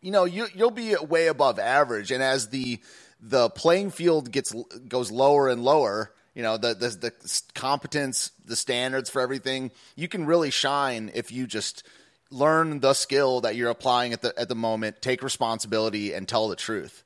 you 0.01 0.11
know 0.11 0.25
you 0.25 0.47
you'll 0.53 0.71
be 0.71 0.95
way 0.95 1.27
above 1.27 1.59
average. 1.59 2.11
And 2.11 2.21
as 2.21 2.49
the 2.49 2.79
the 3.19 3.49
playing 3.49 3.91
field 3.91 4.31
gets 4.31 4.53
goes 4.87 5.11
lower 5.11 5.49
and 5.49 5.63
lower 5.63 6.11
you 6.35 6.43
know 6.43 6.57
the, 6.57 6.75
the 6.75 6.89
the 6.89 7.41
competence 7.55 8.31
the 8.45 8.55
standards 8.55 9.09
for 9.09 9.21
everything 9.21 9.71
you 9.95 10.07
can 10.07 10.25
really 10.25 10.51
shine 10.51 11.09
if 11.15 11.31
you 11.31 11.47
just 11.47 11.83
learn 12.29 12.81
the 12.81 12.93
skill 12.93 13.41
that 13.41 13.55
you're 13.55 13.69
applying 13.69 14.13
at 14.13 14.21
the 14.21 14.37
at 14.37 14.49
the 14.49 14.55
moment 14.55 15.01
take 15.01 15.23
responsibility 15.23 16.13
and 16.13 16.27
tell 16.27 16.47
the 16.47 16.55
truth. 16.55 17.03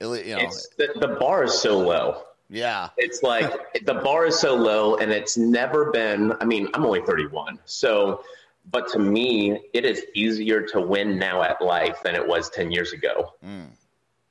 You 0.00 0.36
know. 0.36 0.50
The, 0.78 0.92
the 1.00 1.16
bar 1.18 1.44
is 1.44 1.54
so 1.54 1.78
low. 1.78 2.22
Yeah. 2.48 2.90
It's 2.98 3.22
like 3.22 3.50
the 3.84 3.94
bar 3.94 4.26
is 4.26 4.38
so 4.38 4.54
low 4.54 4.96
and 4.96 5.10
it's 5.10 5.36
never 5.36 5.90
been 5.90 6.34
i 6.40 6.44
mean 6.44 6.68
i'm 6.74 6.84
only 6.84 7.00
31 7.00 7.58
so 7.64 8.22
but 8.70 8.88
to 8.92 8.98
me, 8.98 9.60
it 9.72 9.84
is 9.84 10.04
easier 10.14 10.62
to 10.68 10.80
win 10.80 11.18
now 11.18 11.42
at 11.42 11.60
life 11.60 11.98
than 12.04 12.14
it 12.14 12.26
was 12.26 12.48
10 12.50 12.70
years 12.70 12.92
ago. 12.92 13.32
Mm. 13.44 13.66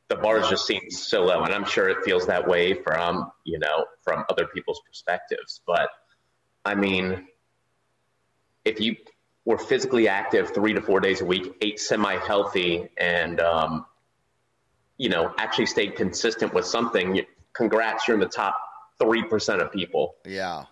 The 0.08 0.15
bars 0.15 0.50
just 0.50 0.65
seem 0.65 0.89
so 0.89 1.24
low. 1.24 1.44
And 1.44 1.54
I'm 1.54 1.65
sure 1.65 1.89
it 1.89 2.04
feels 2.04 2.28
that 2.28 2.48
way 2.48 2.74
from, 2.74 3.32
you 3.44 3.60
know, 3.60 3.86
from 4.04 4.24
other 4.30 4.48
people's 4.48 4.82
perspectives. 4.86 5.62
But 5.65 5.89
I 6.65 6.76
mean, 6.76 7.28
if 8.65 8.80
you 8.80 8.96
were 9.46 9.58
physically 9.58 10.08
active 10.08 10.54
three 10.54 10.74
to 10.74 10.82
four 10.82 11.00
days 11.00 11.22
a 11.22 11.26
week, 11.26 11.56
ate 11.62 11.80
semi 11.80 12.15
healthy, 12.17 12.89
and, 12.98 13.39
um, 13.39 13.86
you 14.98 15.10
know, 15.10 15.34
actually 15.38 15.65
stayed 15.65 15.96
consistent 15.96 16.54
with 16.54 16.65
something, 16.65 17.22
congrats, 17.54 18.08
you're 18.08 18.15
in 18.15 18.22
the 18.22 18.28
top 18.28 18.56
3% 19.02 19.62
of 19.62 19.72
people. 19.72 20.15
Yeah. 20.26 20.65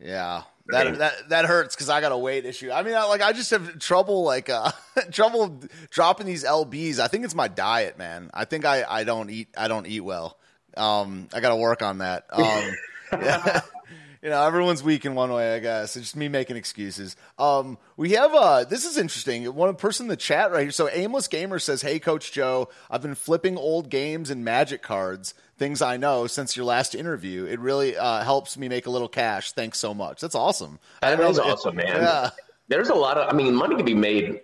Yeah 0.00 0.42
that 0.68 0.98
that 0.98 1.28
that 1.30 1.44
hurts 1.46 1.74
because 1.74 1.88
I 1.88 2.00
got 2.00 2.12
a 2.12 2.18
weight 2.18 2.44
issue. 2.44 2.70
I 2.70 2.82
mean, 2.82 2.94
I, 2.94 3.04
like 3.04 3.22
I 3.22 3.32
just 3.32 3.50
have 3.50 3.78
trouble 3.78 4.22
like 4.22 4.50
uh, 4.50 4.70
trouble 5.10 5.60
dropping 5.90 6.26
these 6.26 6.44
lbs. 6.44 6.98
I 6.98 7.08
think 7.08 7.24
it's 7.24 7.34
my 7.34 7.48
diet, 7.48 7.98
man. 7.98 8.30
I 8.34 8.44
think 8.44 8.64
I 8.64 8.84
I 8.88 9.04
don't 9.04 9.30
eat 9.30 9.48
I 9.56 9.68
don't 9.68 9.86
eat 9.86 10.00
well. 10.00 10.36
Um, 10.76 11.28
I 11.32 11.40
got 11.40 11.50
to 11.50 11.56
work 11.56 11.82
on 11.82 11.98
that. 11.98 12.26
Um, 12.30 12.76
yeah. 13.12 13.60
you 14.22 14.30
know, 14.30 14.42
everyone's 14.44 14.82
weak 14.82 15.04
in 15.04 15.14
one 15.14 15.32
way, 15.32 15.54
I 15.54 15.58
guess. 15.58 15.96
It's 15.96 16.06
just 16.06 16.16
me 16.16 16.28
making 16.28 16.56
excuses. 16.56 17.16
Um, 17.38 17.78
we 17.96 18.12
have 18.12 18.34
uh, 18.34 18.64
this 18.64 18.84
is 18.84 18.98
interesting. 18.98 19.44
One 19.54 19.74
person 19.76 20.04
in 20.04 20.08
the 20.08 20.16
chat 20.16 20.50
right 20.50 20.62
here. 20.62 20.70
So 20.70 20.88
Aimless 20.88 21.28
Gamer 21.28 21.58
says, 21.58 21.82
"Hey, 21.82 21.98
Coach 21.98 22.32
Joe, 22.32 22.68
I've 22.90 23.02
been 23.02 23.14
flipping 23.14 23.56
old 23.56 23.90
games 23.90 24.30
and 24.30 24.44
Magic 24.44 24.82
cards, 24.82 25.34
things 25.56 25.82
I 25.82 25.96
know 25.96 26.26
since 26.26 26.56
your 26.56 26.66
last 26.66 26.94
interview. 26.94 27.44
It 27.44 27.60
really 27.60 27.96
uh, 27.96 28.24
helps 28.24 28.56
me 28.56 28.68
make 28.68 28.86
a 28.86 28.90
little 28.90 29.08
cash. 29.08 29.52
Thanks 29.52 29.78
so 29.78 29.94
much. 29.94 30.20
That's 30.20 30.34
awesome. 30.34 30.78
That 31.00 31.20
is 31.20 31.38
awesome, 31.38 31.76
man. 31.76 31.86
Yeah. 31.86 32.30
There's 32.68 32.88
a 32.88 32.94
lot 32.94 33.18
of. 33.18 33.32
I 33.32 33.36
mean, 33.36 33.54
money 33.54 33.76
can 33.76 33.84
be 33.84 33.94
made 33.94 34.40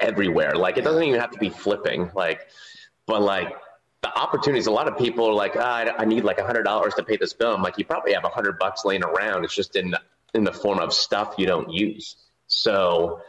everywhere. 0.00 0.54
Like 0.54 0.78
it 0.78 0.82
doesn't 0.82 1.02
even 1.02 1.20
have 1.20 1.30
to 1.32 1.38
be 1.38 1.48
flipping. 1.48 2.10
Like, 2.14 2.48
but 3.06 3.22
like 3.22 3.52
the 4.02 4.18
opportunities. 4.18 4.66
A 4.66 4.70
lot 4.70 4.88
of 4.88 4.96
people 4.96 5.26
are 5.26 5.32
like, 5.32 5.56
oh, 5.56 5.60
I, 5.60 6.04
need 6.04 6.24
like 6.24 6.38
a 6.38 6.44
hundred 6.44 6.62
dollars 6.62 6.94
to 6.94 7.02
pay 7.02 7.16
this 7.16 7.32
bill. 7.32 7.54
I'm 7.54 7.62
like, 7.62 7.78
you 7.78 7.84
probably 7.84 8.14
have 8.14 8.24
a 8.24 8.28
hundred 8.28 8.58
bucks 8.58 8.84
laying 8.84 9.04
around. 9.04 9.44
It's 9.44 9.54
just 9.54 9.76
in 9.76 9.94
in 10.34 10.44
the 10.44 10.52
form 10.52 10.78
of 10.78 10.92
stuff 10.92 11.34
you 11.38 11.46
don't 11.46 11.70
use. 11.70 12.16
So 12.46 13.20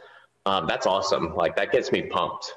um, 0.46 0.66
that's 0.66 0.86
awesome. 0.86 1.34
Like 1.34 1.56
that 1.56 1.72
gets 1.72 1.92
me 1.92 2.02
pumped. 2.02 2.54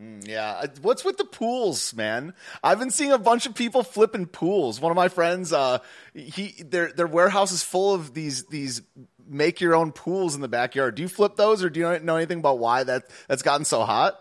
Mm, 0.00 0.26
yeah, 0.26 0.52
uh, 0.52 0.66
what's 0.80 1.04
with 1.04 1.18
the 1.18 1.24
pools, 1.24 1.92
man? 1.92 2.32
I've 2.64 2.78
been 2.78 2.90
seeing 2.90 3.12
a 3.12 3.18
bunch 3.18 3.44
of 3.44 3.54
people 3.54 3.82
flipping 3.82 4.26
pools. 4.26 4.80
One 4.80 4.90
of 4.90 4.96
my 4.96 5.08
friends, 5.08 5.52
uh, 5.52 5.78
he 6.14 6.62
their 6.62 6.92
their 6.92 7.06
warehouse 7.06 7.52
is 7.52 7.62
full 7.62 7.92
of 7.92 8.14
these 8.14 8.46
these 8.46 8.80
make 9.28 9.60
your 9.60 9.74
own 9.74 9.92
pools 9.92 10.34
in 10.34 10.40
the 10.40 10.48
backyard. 10.48 10.94
Do 10.94 11.02
you 11.02 11.08
flip 11.08 11.36
those, 11.36 11.62
or 11.62 11.68
do 11.68 11.80
you 11.80 11.98
know 12.00 12.16
anything 12.16 12.38
about 12.38 12.58
why 12.58 12.84
that 12.84 13.04
that's 13.28 13.42
gotten 13.42 13.66
so 13.66 13.84
hot? 13.84 14.18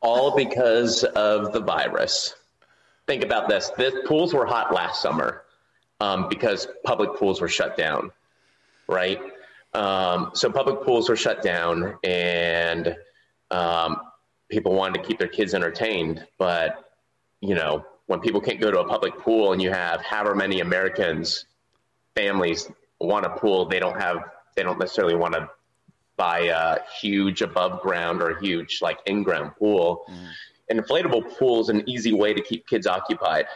All 0.00 0.36
because 0.36 1.04
of 1.04 1.52
the 1.52 1.60
virus. 1.60 2.34
Think 3.06 3.24
about 3.24 3.48
this: 3.48 3.70
the 3.76 4.02
pools 4.06 4.34
were 4.34 4.46
hot 4.46 4.74
last 4.74 5.00
summer 5.00 5.42
um, 6.00 6.28
because 6.28 6.68
public 6.84 7.14
pools 7.18 7.40
were 7.40 7.48
shut 7.48 7.76
down, 7.76 8.12
right? 8.88 9.20
Um, 9.74 10.30
so 10.34 10.50
public 10.50 10.82
pools 10.82 11.08
were 11.08 11.16
shut 11.16 11.42
down, 11.42 11.98
and 12.02 12.96
um, 13.50 14.00
people 14.48 14.74
wanted 14.74 15.02
to 15.02 15.08
keep 15.08 15.18
their 15.18 15.28
kids 15.28 15.54
entertained. 15.54 16.26
But 16.38 16.90
you 17.40 17.54
know, 17.54 17.84
when 18.06 18.20
people 18.20 18.40
can't 18.40 18.60
go 18.60 18.70
to 18.70 18.80
a 18.80 18.88
public 18.88 19.18
pool, 19.18 19.52
and 19.52 19.60
you 19.60 19.70
have 19.70 20.00
however 20.02 20.34
many 20.34 20.60
Americans, 20.60 21.46
families 22.14 22.70
want 22.98 23.26
a 23.26 23.30
pool, 23.30 23.66
they 23.66 23.78
don't 23.78 24.00
have, 24.00 24.18
they 24.54 24.62
don't 24.62 24.78
necessarily 24.78 25.14
want 25.14 25.34
to 25.34 25.50
buy 26.16 26.40
a 26.40 26.78
huge 27.00 27.42
above 27.42 27.80
ground 27.80 28.22
or 28.22 28.38
huge 28.38 28.80
like 28.82 28.98
in 29.06 29.22
ground 29.22 29.52
pool. 29.58 30.04
Mm. 30.10 30.28
An 30.70 30.80
inflatable 30.80 31.36
pool 31.38 31.60
is 31.60 31.68
an 31.68 31.88
easy 31.88 32.12
way 32.12 32.34
to 32.34 32.42
keep 32.42 32.66
kids 32.66 32.86
occupied, 32.86 33.46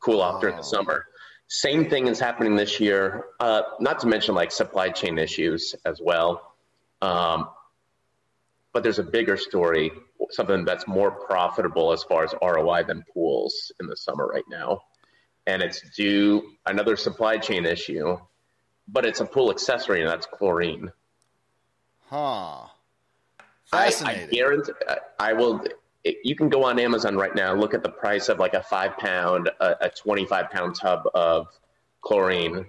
cool 0.00 0.20
off 0.20 0.36
oh. 0.36 0.40
during 0.40 0.56
the 0.56 0.62
oh. 0.62 0.66
summer. 0.66 1.06
Same 1.48 1.88
thing 1.88 2.08
is 2.08 2.18
happening 2.18 2.56
this 2.56 2.80
year, 2.80 3.26
uh, 3.38 3.62
not 3.78 4.00
to 4.00 4.08
mention 4.08 4.34
like 4.34 4.50
supply 4.50 4.88
chain 4.88 5.16
issues 5.16 5.76
as 5.84 6.00
well. 6.02 6.54
Um, 7.00 7.48
but 8.72 8.82
there's 8.82 8.98
a 8.98 9.04
bigger 9.04 9.36
story, 9.36 9.92
something 10.30 10.64
that's 10.64 10.88
more 10.88 11.10
profitable 11.10 11.92
as 11.92 12.02
far 12.02 12.24
as 12.24 12.34
ROI 12.42 12.82
than 12.84 13.04
pools 13.14 13.70
in 13.80 13.86
the 13.86 13.96
summer 13.96 14.26
right 14.26 14.44
now. 14.50 14.80
And 15.46 15.62
it's 15.62 15.80
due 15.96 16.42
another 16.66 16.96
supply 16.96 17.38
chain 17.38 17.64
issue 17.64 18.18
but 18.88 19.04
it's 19.04 19.20
a 19.20 19.24
pool 19.24 19.50
accessory, 19.50 20.00
and 20.00 20.10
that's 20.10 20.26
chlorine. 20.26 20.92
Huh. 22.06 22.66
Fascinating. 23.70 24.22
I, 24.22 24.24
I 24.24 24.30
guarantee. 24.30 24.72
I 25.18 25.32
will. 25.32 25.64
You 26.22 26.36
can 26.36 26.48
go 26.48 26.64
on 26.64 26.78
Amazon 26.78 27.16
right 27.16 27.34
now. 27.34 27.52
Look 27.54 27.74
at 27.74 27.82
the 27.82 27.88
price 27.88 28.28
of 28.28 28.38
like 28.38 28.54
a 28.54 28.62
five 28.62 28.96
pound, 28.96 29.50
a, 29.60 29.86
a 29.86 29.90
twenty-five 29.90 30.50
pound 30.50 30.76
tub 30.76 31.02
of 31.14 31.48
chlorine, 32.00 32.64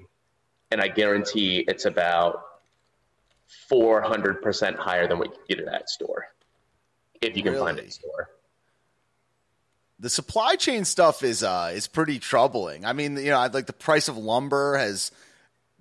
and 0.72 0.82
I 0.82 0.88
guarantee 0.88 1.64
it's 1.68 1.86
about 1.86 2.44
four 3.70 4.02
hundred 4.02 4.42
percent 4.42 4.78
higher 4.78 5.08
than 5.08 5.20
what 5.20 5.30
you 5.30 5.56
get 5.56 5.60
at 5.60 5.72
that 5.72 5.90
store, 5.90 6.26
if 7.22 7.38
you 7.38 7.44
can 7.44 7.54
really? 7.54 7.66
find 7.66 7.78
it 7.80 7.86
in 7.86 7.92
store 7.92 8.30
the 10.00 10.10
supply 10.10 10.56
chain 10.56 10.86
stuff 10.86 11.24
is 11.24 11.44
uh 11.44 11.72
is 11.74 11.88
pretty 11.88 12.20
troubling. 12.20 12.86
I 12.86 12.94
mean, 12.94 13.18
you 13.18 13.32
know, 13.32 13.50
like 13.52 13.66
the 13.66 13.74
price 13.74 14.08
of 14.08 14.18
lumber 14.18 14.78
has 14.78 15.12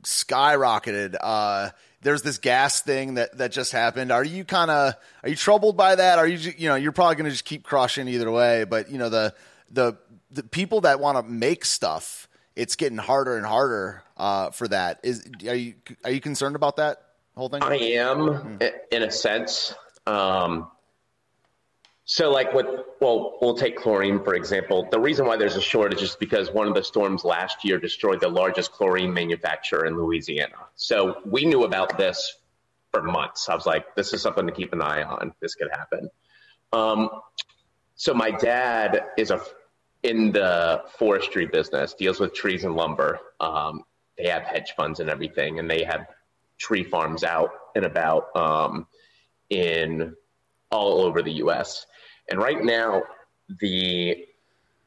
skyrocketed. 0.02 1.16
Uh, 1.20 1.70
there's 2.06 2.22
this 2.22 2.38
gas 2.38 2.82
thing 2.82 3.14
that 3.14 3.36
that 3.38 3.50
just 3.50 3.72
happened. 3.72 4.12
Are 4.12 4.22
you 4.22 4.44
kind 4.44 4.70
of 4.70 4.94
are 5.24 5.28
you 5.28 5.34
troubled 5.34 5.76
by 5.76 5.96
that? 5.96 6.20
Are 6.20 6.26
you 6.26 6.52
you 6.56 6.68
know 6.68 6.76
you're 6.76 6.92
probably 6.92 7.16
going 7.16 7.24
to 7.24 7.32
just 7.32 7.44
keep 7.44 7.64
crushing 7.64 8.06
either 8.06 8.30
way. 8.30 8.62
But 8.62 8.92
you 8.92 8.98
know 8.98 9.08
the 9.08 9.34
the 9.72 9.98
the 10.30 10.44
people 10.44 10.82
that 10.82 11.00
want 11.00 11.18
to 11.18 11.24
make 11.24 11.64
stuff, 11.64 12.28
it's 12.54 12.76
getting 12.76 12.96
harder 12.96 13.36
and 13.36 13.44
harder 13.44 14.04
uh, 14.16 14.50
for 14.50 14.68
that. 14.68 15.00
Is 15.02 15.28
are 15.48 15.54
you 15.56 15.74
are 16.04 16.12
you 16.12 16.20
concerned 16.20 16.54
about 16.54 16.76
that 16.76 17.02
whole 17.36 17.48
thing? 17.48 17.64
I 17.64 17.74
am 17.74 18.28
hmm. 18.28 18.56
in 18.92 19.02
a 19.02 19.10
sense. 19.10 19.74
Um, 20.06 20.70
so, 22.08 22.30
like 22.30 22.54
with, 22.54 22.66
well, 23.00 23.36
we'll 23.42 23.56
take 23.56 23.76
chlorine 23.76 24.22
for 24.22 24.34
example. 24.36 24.86
The 24.92 25.00
reason 25.00 25.26
why 25.26 25.36
there's 25.36 25.56
a 25.56 25.60
shortage 25.60 26.02
is 26.02 26.14
because 26.14 26.52
one 26.52 26.68
of 26.68 26.74
the 26.74 26.84
storms 26.84 27.24
last 27.24 27.64
year 27.64 27.80
destroyed 27.80 28.20
the 28.20 28.28
largest 28.28 28.70
chlorine 28.70 29.12
manufacturer 29.12 29.86
in 29.86 29.98
Louisiana. 29.98 30.54
So 30.76 31.20
we 31.24 31.44
knew 31.44 31.64
about 31.64 31.98
this 31.98 32.32
for 32.92 33.02
months. 33.02 33.48
I 33.48 33.56
was 33.56 33.66
like, 33.66 33.96
this 33.96 34.12
is 34.12 34.22
something 34.22 34.46
to 34.46 34.52
keep 34.52 34.72
an 34.72 34.82
eye 34.82 35.02
on. 35.02 35.34
This 35.40 35.56
could 35.56 35.68
happen. 35.72 36.08
Um, 36.72 37.10
so 37.96 38.14
my 38.14 38.30
dad 38.30 39.06
is 39.18 39.32
a 39.32 39.40
in 40.04 40.30
the 40.30 40.84
forestry 41.00 41.46
business, 41.46 41.94
deals 41.94 42.20
with 42.20 42.32
trees 42.32 42.62
and 42.62 42.76
lumber. 42.76 43.18
Um, 43.40 43.82
they 44.16 44.28
have 44.28 44.42
hedge 44.42 44.74
funds 44.76 45.00
and 45.00 45.10
everything, 45.10 45.58
and 45.58 45.68
they 45.68 45.82
have 45.82 46.06
tree 46.56 46.84
farms 46.84 47.24
out 47.24 47.50
and 47.74 47.84
about 47.84 48.28
um, 48.36 48.86
in 49.50 50.14
all 50.70 51.00
over 51.00 51.22
the 51.22 51.32
U.S. 51.32 51.86
And 52.28 52.40
right 52.40 52.62
now, 52.62 53.04
the 53.60 54.26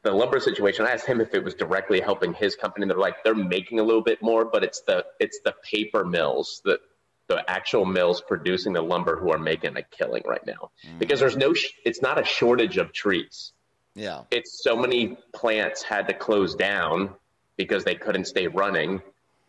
the 0.02 0.12
lumber 0.12 0.40
situation, 0.40 0.86
I 0.86 0.92
asked 0.92 1.06
him 1.06 1.20
if 1.20 1.34
it 1.34 1.44
was 1.44 1.54
directly 1.54 2.00
helping 2.00 2.32
his 2.32 2.56
company. 2.56 2.86
They're 2.86 2.96
like 2.96 3.22
they're 3.22 3.34
making 3.34 3.80
a 3.80 3.82
little 3.82 4.02
bit 4.02 4.22
more, 4.22 4.44
but 4.44 4.64
it's 4.64 4.80
the 4.82 5.04
it's 5.18 5.40
the 5.44 5.54
paper 5.62 6.04
mills, 6.04 6.62
the 6.64 6.80
the 7.30 7.48
actual 7.48 7.84
mills 7.84 8.20
producing 8.20 8.72
the 8.72 8.82
lumber 8.82 9.16
who 9.16 9.30
are 9.30 9.38
making 9.38 9.76
a 9.76 9.82
killing 9.82 10.22
right 10.26 10.44
now. 10.46 10.70
Mm. 10.84 10.98
Because 10.98 11.20
there's 11.20 11.36
no, 11.36 11.54
sh- 11.54 11.70
it's 11.84 12.02
not 12.02 12.20
a 12.20 12.24
shortage 12.24 12.76
of 12.76 12.92
trees. 12.92 13.52
Yeah, 13.94 14.22
it's 14.30 14.62
so 14.62 14.76
many 14.76 15.16
plants 15.32 15.82
had 15.82 16.08
to 16.08 16.14
close 16.14 16.54
down 16.54 17.10
because 17.56 17.84
they 17.84 17.94
couldn't 17.94 18.26
stay 18.26 18.46
running 18.46 19.02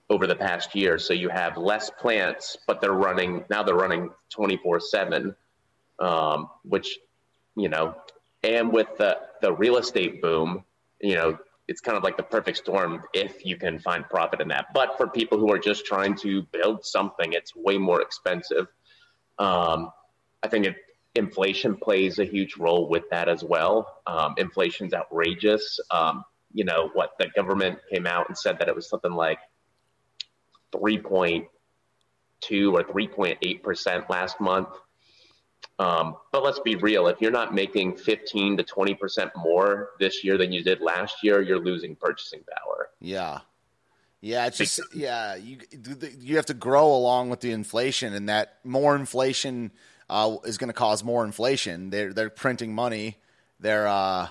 over 0.09 0.27
the 0.27 0.35
past 0.35 0.75
year. 0.75 0.99
So 0.99 1.13
you 1.13 1.29
have 1.29 1.57
less 1.57 1.89
plants, 1.89 2.57
but 2.67 2.81
they're 2.81 2.91
running 2.91 3.45
now. 3.49 3.63
They're 3.63 3.75
running 3.75 4.09
twenty 4.29 4.57
four 4.57 4.79
seven, 4.79 5.35
um, 5.99 6.49
which 6.63 6.99
you 7.55 7.69
know, 7.69 7.95
and 8.43 8.71
with 8.71 8.87
the, 8.97 9.17
the 9.41 9.53
real 9.53 9.77
estate 9.77 10.21
boom, 10.21 10.63
you 10.99 11.15
know, 11.15 11.37
it's 11.67 11.81
kind 11.81 11.97
of 11.97 12.03
like 12.03 12.17
the 12.17 12.23
perfect 12.23 12.57
storm 12.57 13.03
if 13.13 13.45
you 13.45 13.55
can 13.55 13.79
find 13.79 14.07
profit 14.09 14.41
in 14.41 14.47
that. 14.49 14.67
But 14.73 14.97
for 14.97 15.07
people 15.07 15.37
who 15.39 15.51
are 15.51 15.59
just 15.59 15.85
trying 15.85 16.15
to 16.17 16.43
build 16.51 16.85
something, 16.85 17.33
it's 17.33 17.55
way 17.55 17.77
more 17.77 18.01
expensive. 18.01 18.67
Um, 19.39 19.91
I 20.43 20.47
think 20.47 20.65
it, 20.65 20.75
inflation 21.15 21.75
plays 21.75 22.19
a 22.19 22.25
huge 22.25 22.57
role 22.57 22.89
with 22.89 23.03
that 23.11 23.29
as 23.29 23.43
well. 23.43 24.01
Um, 24.07 24.35
inflation's 24.37 24.93
outrageous. 24.93 25.79
Um, 25.91 26.23
you 26.53 26.65
know, 26.65 26.89
what 26.93 27.11
the 27.19 27.27
government 27.27 27.79
came 27.91 28.05
out 28.05 28.27
and 28.27 28.37
said 28.37 28.59
that 28.59 28.67
it 28.67 28.75
was 28.75 28.89
something 28.89 29.13
like 29.13 29.39
3.2 30.73 31.45
or 32.73 32.83
3.8% 32.83 34.09
last 34.09 34.39
month. 34.41 34.69
Um, 35.81 36.15
but 36.31 36.43
let's 36.43 36.59
be 36.59 36.75
real. 36.75 37.07
If 37.07 37.21
you're 37.21 37.31
not 37.31 37.55
making 37.55 37.97
15 37.97 38.57
to 38.57 38.63
20 38.63 38.93
percent 38.93 39.31
more 39.35 39.89
this 39.99 40.23
year 40.23 40.37
than 40.37 40.51
you 40.51 40.63
did 40.63 40.79
last 40.79 41.23
year, 41.23 41.41
you're 41.41 41.59
losing 41.59 41.95
purchasing 41.95 42.41
power. 42.55 42.89
Yeah, 42.99 43.39
yeah. 44.21 44.45
It's 44.45 44.59
just 44.59 44.79
yeah. 44.93 45.35
You 45.35 45.57
you 46.19 46.35
have 46.35 46.45
to 46.47 46.53
grow 46.53 46.93
along 46.93 47.31
with 47.31 47.39
the 47.39 47.51
inflation, 47.51 48.13
and 48.13 48.29
that 48.29 48.59
more 48.63 48.95
inflation 48.95 49.71
uh, 50.07 50.37
is 50.45 50.59
going 50.59 50.67
to 50.67 50.73
cause 50.73 51.03
more 51.03 51.25
inflation. 51.25 51.89
They're 51.89 52.13
they're 52.13 52.29
printing 52.29 52.75
money. 52.75 53.17
They're 53.59 53.87
uh, 53.87 54.27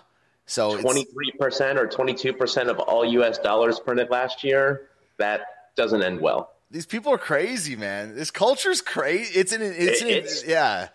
so 0.47 0.81
23 0.81 1.33
percent 1.33 1.81
or 1.81 1.88
22 1.88 2.33
percent 2.33 2.69
of 2.69 2.79
all 2.79 3.05
U.S. 3.05 3.38
dollars 3.38 3.81
printed 3.81 4.09
last 4.09 4.45
year. 4.45 4.88
That 5.16 5.73
doesn't 5.75 6.03
end 6.03 6.21
well. 6.21 6.53
These 6.71 6.87
people 6.87 7.12
are 7.12 7.19
crazy, 7.19 7.75
man. 7.75 8.14
This 8.14 8.31
culture's 8.31 8.81
crazy. 8.81 9.37
It's 9.37 9.51
an 9.53 9.62
it's, 9.62 10.01
it's 10.01 10.43
an, 10.45 10.51
yeah 10.51 10.88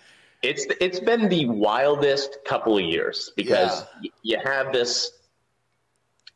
it's 0.46 0.66
it's 0.80 1.00
been 1.00 1.28
the 1.28 1.48
wildest 1.48 2.38
couple 2.46 2.78
of 2.78 2.84
years 2.84 3.32
because 3.36 3.84
yeah. 4.02 4.12
you 4.22 4.40
have 4.44 4.72
this 4.72 5.12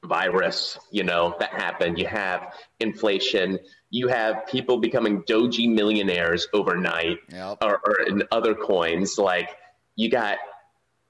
virus, 0.03 0.77
you 0.91 1.03
know, 1.03 1.35
that 1.39 1.49
happened. 1.49 1.99
You 1.99 2.07
have 2.07 2.53
inflation. 2.79 3.59
You 3.91 4.07
have 4.07 4.47
people 4.47 4.79
becoming 4.79 5.23
doji 5.23 5.71
millionaires 5.71 6.47
overnight, 6.53 7.17
yep. 7.31 7.57
or, 7.61 7.81
or 7.85 8.01
in 8.07 8.23
other 8.31 8.55
coins. 8.55 9.17
Like 9.17 9.49
you 9.95 10.09
got 10.09 10.37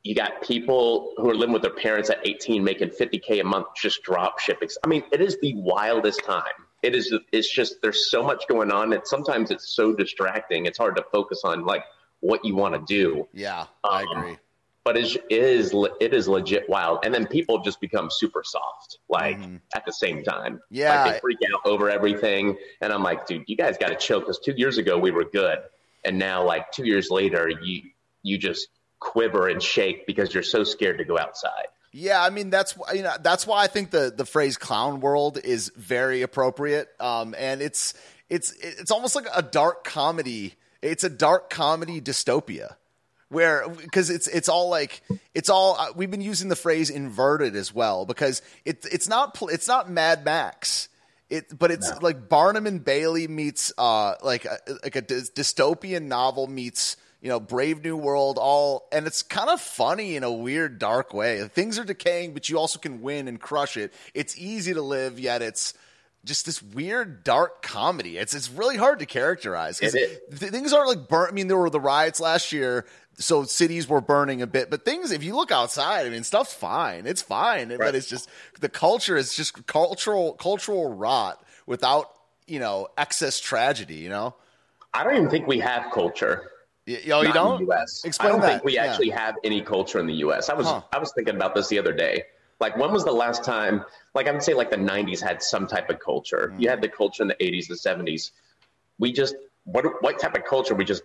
you 0.03 0.15
got 0.15 0.41
people 0.41 1.13
who 1.17 1.29
are 1.29 1.35
living 1.35 1.53
with 1.53 1.61
their 1.61 1.73
parents 1.73 2.09
at 2.09 2.25
18 2.25 2.63
making 2.63 2.89
50k 2.89 3.41
a 3.41 3.43
month 3.43 3.67
just 3.75 4.01
drop 4.03 4.39
shipping. 4.39 4.69
I 4.83 4.87
mean, 4.87 5.03
it 5.11 5.21
is 5.21 5.37
the 5.41 5.53
wildest 5.55 6.23
time. 6.25 6.43
It 6.81 6.95
is. 6.95 7.13
It's 7.31 7.53
just 7.53 7.81
there's 7.81 8.09
so 8.09 8.23
much 8.23 8.47
going 8.47 8.71
on, 8.71 8.93
and 8.93 9.05
sometimes 9.05 9.51
it's 9.51 9.75
so 9.75 9.93
distracting. 9.93 10.65
It's 10.65 10.77
hard 10.77 10.95
to 10.95 11.03
focus 11.11 11.41
on 11.43 11.65
like 11.65 11.83
what 12.21 12.43
you 12.45 12.55
want 12.55 12.75
to 12.75 12.93
do. 12.93 13.27
Yeah, 13.33 13.65
I 13.83 14.03
um, 14.03 14.17
agree. 14.17 14.37
But 14.83 14.97
it 14.97 15.23
is 15.29 15.73
it 15.99 16.13
is 16.13 16.27
legit 16.27 16.69
wild, 16.69 16.99
and 17.03 17.13
then 17.13 17.27
people 17.27 17.61
just 17.61 17.79
become 17.79 18.09
super 18.09 18.43
soft, 18.43 18.97
like 19.09 19.37
mm-hmm. 19.37 19.57
at 19.75 19.85
the 19.85 19.93
same 19.93 20.23
time. 20.23 20.61
Yeah, 20.69 21.03
like 21.03 21.13
they 21.13 21.19
freak 21.19 21.39
out 21.53 21.61
over 21.65 21.89
everything, 21.89 22.57
and 22.81 22.91
I'm 22.91 23.03
like, 23.03 23.27
dude, 23.27 23.43
you 23.47 23.55
guys 23.55 23.77
got 23.77 23.89
to 23.89 23.95
chill 23.95 24.19
because 24.19 24.39
two 24.39 24.53
years 24.55 24.77
ago 24.77 24.97
we 24.97 25.11
were 25.11 25.25
good, 25.25 25.59
and 26.03 26.17
now 26.17 26.43
like 26.43 26.71
two 26.71 26.85
years 26.85 27.09
later, 27.11 27.51
you 27.61 27.83
you 28.23 28.37
just 28.37 28.69
quiver 28.99 29.47
and 29.47 29.61
shake 29.61 30.05
because 30.07 30.33
you're 30.33 30.43
so 30.43 30.63
scared 30.63 30.97
to 30.97 31.05
go 31.05 31.17
outside. 31.17 31.67
Yeah, 31.91 32.23
I 32.23 32.29
mean 32.29 32.49
that's 32.49 32.77
you 32.93 33.01
know 33.01 33.15
that's 33.21 33.47
why 33.47 33.63
I 33.63 33.67
think 33.67 33.91
the 33.91 34.13
the 34.15 34.25
phrase 34.25 34.57
"clown 34.57 34.99
world" 35.01 35.39
is 35.43 35.71
very 35.75 36.21
appropriate, 36.21 36.87
um, 36.99 37.35
and 37.37 37.61
it's 37.61 37.95
it's 38.29 38.51
it's 38.51 38.91
almost 38.91 39.15
like 39.15 39.27
a 39.33 39.41
dark 39.41 39.83
comedy 39.83 40.53
it's 40.81 41.03
a 41.03 41.09
dark 41.09 41.49
comedy 41.49 42.01
dystopia 42.01 42.75
where 43.29 43.69
because 43.69 44.09
it's 44.09 44.27
it's 44.27 44.49
all 44.49 44.69
like 44.69 45.01
it's 45.33 45.49
all 45.49 45.75
uh, 45.77 45.87
we've 45.95 46.11
been 46.11 46.21
using 46.21 46.49
the 46.49 46.55
phrase 46.55 46.89
inverted 46.89 47.55
as 47.55 47.73
well 47.73 48.05
because 48.05 48.41
it 48.65 48.85
it's 48.91 49.07
not 49.07 49.37
it's 49.43 49.67
not 49.67 49.89
Mad 49.89 50.25
Max. 50.25 50.89
It, 51.29 51.59
but 51.59 51.69
it's 51.69 51.91
no. 51.91 51.99
like 52.01 52.27
Barnum 52.27 52.65
and 52.65 52.83
Bailey 52.83 53.27
meets 53.27 53.71
uh 53.77 54.15
like 54.23 54.45
a, 54.45 54.57
like 54.83 54.95
a 54.95 55.01
dystopian 55.03 56.03
novel 56.03 56.47
meets 56.47 56.97
you 57.21 57.29
know 57.29 57.39
Brave 57.39 57.83
New 57.83 57.97
World 57.97 58.39
all 58.41 58.87
and 58.91 59.05
it's 59.05 59.21
kind 59.21 59.51
of 59.51 59.61
funny 59.61 60.15
in 60.15 60.23
a 60.23 60.31
weird 60.31 60.79
dark 60.79 61.13
way. 61.13 61.47
Things 61.47 61.77
are 61.77 61.83
decaying, 61.83 62.33
but 62.33 62.49
you 62.49 62.57
also 62.57 62.79
can 62.79 63.01
win 63.03 63.27
and 63.27 63.39
crush 63.39 63.77
it. 63.77 63.93
It's 64.15 64.35
easy 64.39 64.73
to 64.73 64.81
live, 64.81 65.19
yet 65.19 65.43
it's 65.43 65.75
just 66.25 66.45
this 66.45 66.61
weird 66.61 67.23
dark 67.23 67.61
comedy. 67.61 68.17
It's 68.17 68.33
it's 68.33 68.49
really 68.49 68.77
hard 68.77 68.99
to 68.99 69.05
characterize 69.05 69.79
because 69.79 69.95
things 70.31 70.73
aren't 70.73 70.89
like 70.89 71.07
burnt. 71.07 71.31
I 71.31 71.33
mean, 71.33 71.47
there 71.47 71.57
were 71.57 71.69
the 71.69 71.79
riots 71.79 72.19
last 72.19 72.51
year, 72.51 72.85
so 73.17 73.43
cities 73.43 73.87
were 73.87 74.01
burning 74.01 74.41
a 74.41 74.47
bit. 74.47 74.69
But 74.69 74.85
things, 74.85 75.11
if 75.11 75.23
you 75.23 75.35
look 75.35 75.51
outside, 75.51 76.05
I 76.05 76.09
mean, 76.09 76.23
stuff's 76.23 76.53
fine. 76.53 77.05
It's 77.05 77.21
fine, 77.21 77.69
right. 77.69 77.79
but 77.79 77.95
it's 77.95 78.07
just 78.07 78.29
the 78.59 78.69
culture 78.69 79.17
is 79.17 79.35
just 79.35 79.65
cultural 79.67 80.33
cultural 80.33 80.93
rot 80.93 81.43
without 81.65 82.11
you 82.47 82.59
know 82.59 82.87
excess 82.97 83.39
tragedy. 83.39 83.95
You 83.95 84.09
know, 84.09 84.35
I 84.93 85.03
don't 85.03 85.15
even 85.15 85.29
think 85.29 85.47
we 85.47 85.59
have 85.59 85.91
culture. 85.91 86.51
Y- 86.85 87.01
oh, 87.11 87.21
you 87.21 87.31
don't? 87.31 87.59
the 87.59 87.65
U.S. 87.65 88.03
Explain 88.03 88.29
I 88.29 88.31
don't 88.31 88.41
that. 88.41 88.47
think 88.47 88.63
we 88.65 88.75
yeah. 88.75 88.85
actually 88.85 89.09
have 89.09 89.35
any 89.43 89.61
culture 89.61 89.99
in 89.99 90.07
the 90.07 90.15
U.S. 90.15 90.49
I 90.49 90.53
was 90.53 90.67
huh. 90.67 90.81
I 90.91 90.99
was 90.99 91.13
thinking 91.13 91.35
about 91.35 91.55
this 91.55 91.67
the 91.69 91.79
other 91.79 91.93
day. 91.93 92.23
Like, 92.59 92.77
when 92.77 92.91
was 92.91 93.05
the 93.05 93.11
last 93.11 93.43
time? 93.43 93.85
Like, 94.13 94.27
I 94.27 94.31
would 94.31 94.43
say 94.43 94.53
like 94.53 94.69
the 94.69 94.77
'90s 94.77 95.21
had 95.21 95.41
some 95.41 95.67
type 95.67 95.89
of 95.89 95.99
culture. 95.99 96.53
Mm. 96.53 96.61
You 96.61 96.69
had 96.69 96.81
the 96.81 96.89
culture 96.89 97.23
in 97.23 97.29
the 97.29 97.35
'80s, 97.35 97.67
the 97.67 97.75
'70s. 97.75 98.31
We 98.97 99.11
just 99.11 99.35
what 99.63 99.85
what 100.01 100.19
type 100.19 100.35
of 100.35 100.43
culture? 100.45 100.75
We 100.75 100.85
just 100.85 101.03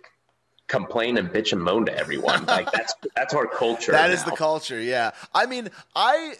complain 0.67 1.17
and 1.17 1.29
bitch 1.29 1.51
and 1.53 1.61
moan 1.61 1.85
to 1.85 1.97
everyone. 1.97 2.45
like 2.47 2.71
that's 2.71 2.93
that's 3.15 3.33
our 3.33 3.47
culture. 3.47 3.91
That 3.91 4.07
now. 4.07 4.13
is 4.13 4.23
the 4.23 4.31
culture. 4.31 4.79
Yeah. 4.79 5.11
I 5.33 5.45
mean, 5.45 5.69
I 5.95 6.35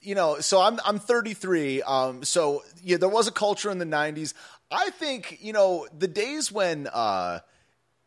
you 0.00 0.14
know, 0.14 0.40
so 0.40 0.60
I'm 0.60 0.78
I'm 0.84 0.98
33. 0.98 1.82
Um, 1.82 2.24
so 2.24 2.62
yeah, 2.82 2.96
there 2.96 3.08
was 3.08 3.28
a 3.28 3.32
culture 3.32 3.70
in 3.70 3.78
the 3.78 3.84
90s. 3.84 4.34
I 4.70 4.90
think, 4.90 5.38
you 5.40 5.52
know, 5.52 5.86
the 5.96 6.08
days 6.08 6.50
when 6.50 6.88
uh 6.88 7.40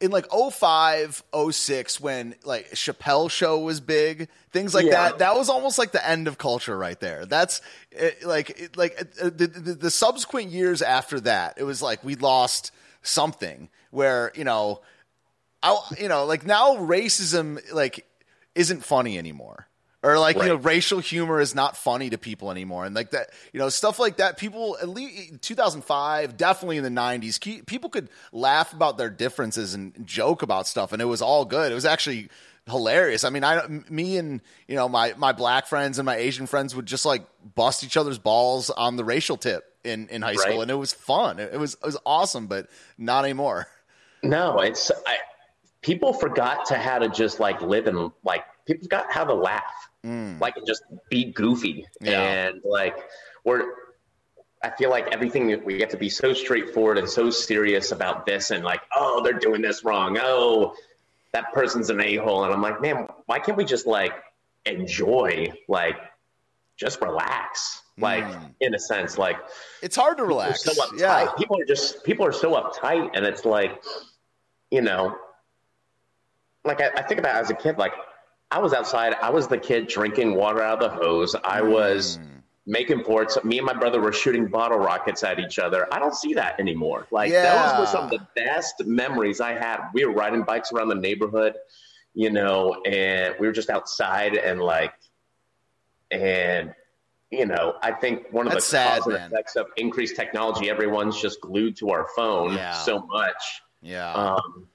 in 0.05 0.11
like 0.11 0.27
05, 0.31 1.23
06 1.51 1.99
when 1.99 2.35
like 2.45 2.71
Chappelle 2.71 3.29
show 3.29 3.59
was 3.59 3.81
big, 3.81 4.29
things 4.51 4.73
like 4.73 4.85
yeah. 4.85 5.09
that. 5.09 5.19
That 5.19 5.35
was 5.35 5.49
almost 5.49 5.77
like 5.77 5.91
the 5.91 6.07
end 6.07 6.27
of 6.27 6.37
culture 6.37 6.77
right 6.77 6.99
there. 6.99 7.25
That's 7.25 7.59
it, 7.91 8.23
like 8.25 8.51
it, 8.51 8.77
like 8.77 8.97
uh, 9.21 9.25
the, 9.25 9.47
the, 9.47 9.73
the 9.73 9.91
subsequent 9.91 10.51
years 10.51 10.81
after 10.81 11.19
that, 11.21 11.55
it 11.57 11.63
was 11.63 11.81
like 11.81 12.03
we 12.03 12.15
lost 12.15 12.71
something 13.01 13.69
where, 13.89 14.31
you 14.35 14.43
know, 14.43 14.81
I 15.63 15.77
you 15.99 16.07
know, 16.07 16.25
like 16.25 16.45
now 16.45 16.75
racism 16.75 17.59
like 17.73 18.05
isn't 18.53 18.85
funny 18.85 19.17
anymore 19.17 19.67
or 20.05 20.19
like 20.19 20.35
right. 20.35 20.45
you 20.45 20.49
know 20.49 20.57
racial 20.57 20.99
humor 20.99 21.39
is 21.39 21.55
not 21.55 21.75
funny 21.75 22.11
to 22.11 22.17
people 22.17 22.51
anymore. 22.51 22.85
And 22.85 22.95
like 22.95 23.11
that 23.11 23.31
you 23.51 23.59
know 23.59 23.69
stuff 23.69 23.97
like 23.97 24.17
that 24.17 24.37
people 24.37 24.77
at 24.79 24.87
least 24.87 25.41
2005 25.41 26.37
definitely 26.37 26.77
in 26.77 26.83
the 26.83 26.89
90s 26.89 27.65
people 27.65 27.89
could 27.89 28.09
laugh 28.31 28.71
about 28.71 28.97
their 28.97 29.09
differences 29.09 29.73
and 29.73 30.05
joke 30.05 30.43
about 30.43 30.67
stuff 30.67 30.93
and 30.93 31.01
it 31.01 31.05
was 31.05 31.21
all 31.21 31.43
good. 31.43 31.71
It 31.71 31.75
was 31.75 31.85
actually 31.85 32.29
hilarious. 32.67 33.23
I 33.23 33.31
mean 33.31 33.43
i 33.43 33.65
me 33.89 34.17
and 34.17 34.41
you 34.67 34.75
know 34.75 34.87
my 34.87 35.13
my 35.17 35.31
black 35.31 35.65
friends 35.65 35.97
and 35.97 36.05
my 36.05 36.17
asian 36.17 36.45
friends 36.45 36.75
would 36.75 36.85
just 36.85 37.05
like 37.05 37.25
bust 37.55 37.83
each 37.83 37.97
other's 37.97 38.19
balls 38.19 38.69
on 38.69 38.97
the 38.97 39.03
racial 39.03 39.37
tip 39.37 39.63
in 39.83 40.07
in 40.09 40.21
high 40.21 40.29
right. 40.29 40.39
school 40.39 40.61
and 40.61 40.69
it 40.69 40.75
was 40.75 40.93
fun. 40.93 41.39
It, 41.39 41.53
it 41.53 41.59
was 41.59 41.73
it 41.73 41.85
was 41.85 41.97
awesome 42.05 42.45
but 42.45 42.69
not 42.97 43.23
anymore. 43.23 43.67
No 44.21 44.59
it's 44.59 44.91
I, 45.07 45.17
people 45.81 46.13
forgot 46.13 46.65
to 46.65 46.77
how 46.77 46.99
to 46.99 47.09
just 47.09 47.39
like 47.39 47.61
live 47.61 47.87
and 47.87 48.11
like 48.23 48.43
people 48.65 48.83
forgot 48.83 49.11
how 49.11 49.23
to 49.23 49.33
laugh 49.33 49.63
mm. 50.05 50.39
like 50.39 50.55
just 50.67 50.83
be 51.09 51.25
goofy 51.25 51.85
yeah. 51.99 52.21
and 52.21 52.61
like 52.63 52.97
we're 53.43 53.63
I 54.65 54.71
feel 54.71 54.89
like 54.89 55.13
everything 55.13 55.63
we 55.63 55.79
have 55.81 55.89
to 55.89 55.97
be 55.97 56.09
so 56.09 56.33
straightforward 56.33 56.97
and 56.97 57.07
so 57.07 57.29
serious 57.29 57.91
about 57.91 58.25
this 58.25 58.49
and 58.49 58.63
like, 58.63 58.81
oh, 58.95 59.21
they're 59.23 59.33
doing 59.33 59.61
this 59.61 59.83
wrong. 59.83 60.17
Oh, 60.19 60.73
that 61.33 61.53
person's 61.53 61.91
an 61.91 62.01
a 62.01 62.15
hole. 62.15 62.45
And 62.45 62.51
I'm 62.51 62.63
like, 62.63 62.81
man, 62.81 63.07
why 63.27 63.37
can't 63.37 63.57
we 63.57 63.63
just 63.63 63.85
like 63.85 64.13
enjoy, 64.65 65.53
like, 65.67 65.97
just 66.77 66.99
relax? 66.99 67.83
Like, 67.99 68.23
mm. 68.23 68.55
in 68.59 68.73
a 68.73 68.79
sense, 68.79 69.19
like, 69.19 69.37
it's 69.83 69.95
hard 69.95 70.17
to 70.17 70.25
relax. 70.25 70.63
So. 70.63 70.71
Yeah. 70.97 71.29
People 71.37 71.61
are 71.61 71.65
just, 71.65 72.03
people 72.03 72.25
are 72.25 72.33
so 72.33 72.53
uptight. 72.53 73.11
And 73.13 73.23
it's 73.23 73.45
like, 73.45 73.83
you 74.71 74.81
know, 74.81 75.15
like 76.63 76.81
I, 76.81 76.89
I 76.97 77.03
think 77.03 77.19
about 77.19 77.35
as 77.35 77.51
a 77.51 77.53
kid, 77.55 77.77
like, 77.77 77.93
I 78.55 78.59
was 78.59 78.71
outside. 78.71 79.15
I 79.21 79.29
was 79.29 79.49
the 79.49 79.57
kid 79.57 79.89
drinking 79.89 80.33
water 80.33 80.61
out 80.61 80.81
of 80.81 80.89
the 80.89 80.97
hose. 80.97 81.35
I 81.43 81.61
was 81.61 82.19
mm. 82.19 82.41
making 82.65 83.03
forts. 83.03 83.37
Me 83.43 83.57
and 83.57 83.65
my 83.67 83.73
brother 83.73 83.99
were 83.99 84.13
shooting 84.13 84.47
bottle 84.47 84.77
rockets 84.77 85.25
at 85.25 85.41
each 85.41 85.59
other. 85.59 85.93
I 85.93 85.99
don't 85.99 86.15
see 86.15 86.33
that 86.35 86.57
anymore. 86.57 87.05
Like 87.11 87.33
yeah. 87.33 87.73
those 87.73 87.81
were 87.81 87.85
some 87.87 88.05
of 88.05 88.11
the 88.11 88.25
best 88.33 88.85
memories 88.85 89.41
I 89.41 89.55
had. 89.55 89.89
We 89.93 90.05
were 90.05 90.13
riding 90.13 90.43
bikes 90.43 90.71
around 90.71 90.87
the 90.87 90.95
neighborhood, 90.95 91.55
you 92.13 92.29
know, 92.29 92.81
and 92.85 93.35
we 93.41 93.45
were 93.45 93.51
just 93.51 93.69
outside 93.69 94.35
and 94.35 94.61
like, 94.61 94.93
and 96.11 96.73
you 97.31 97.47
know, 97.47 97.75
I 97.81 97.91
think 97.91 98.31
one 98.31 98.47
of 98.47 98.53
That's 98.53 98.71
the 98.71 98.77
sad, 98.77 99.01
effects 99.05 99.57
of 99.57 99.65
increased 99.75 100.15
technology, 100.15 100.69
everyone's 100.69 101.21
just 101.21 101.41
glued 101.41 101.75
to 101.77 101.89
our 101.89 102.07
phone 102.15 102.53
yeah. 102.53 102.71
so 102.71 102.99
much. 103.01 103.61
Yeah. 103.81 104.13
Um, 104.13 104.69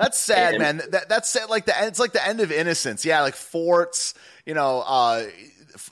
that's 0.00 0.18
sad, 0.18 0.54
and, 0.54 0.62
man. 0.62 0.80
That, 0.90 1.08
that's 1.08 1.28
sad. 1.28 1.50
Like 1.50 1.66
the 1.66 1.74
it's 1.76 1.98
like 1.98 2.12
the 2.12 2.26
end 2.26 2.40
of 2.40 2.50
innocence. 2.50 3.04
Yeah, 3.04 3.20
like 3.22 3.34
forts. 3.34 4.14
You 4.46 4.54
know, 4.54 4.82
uh, 4.86 5.26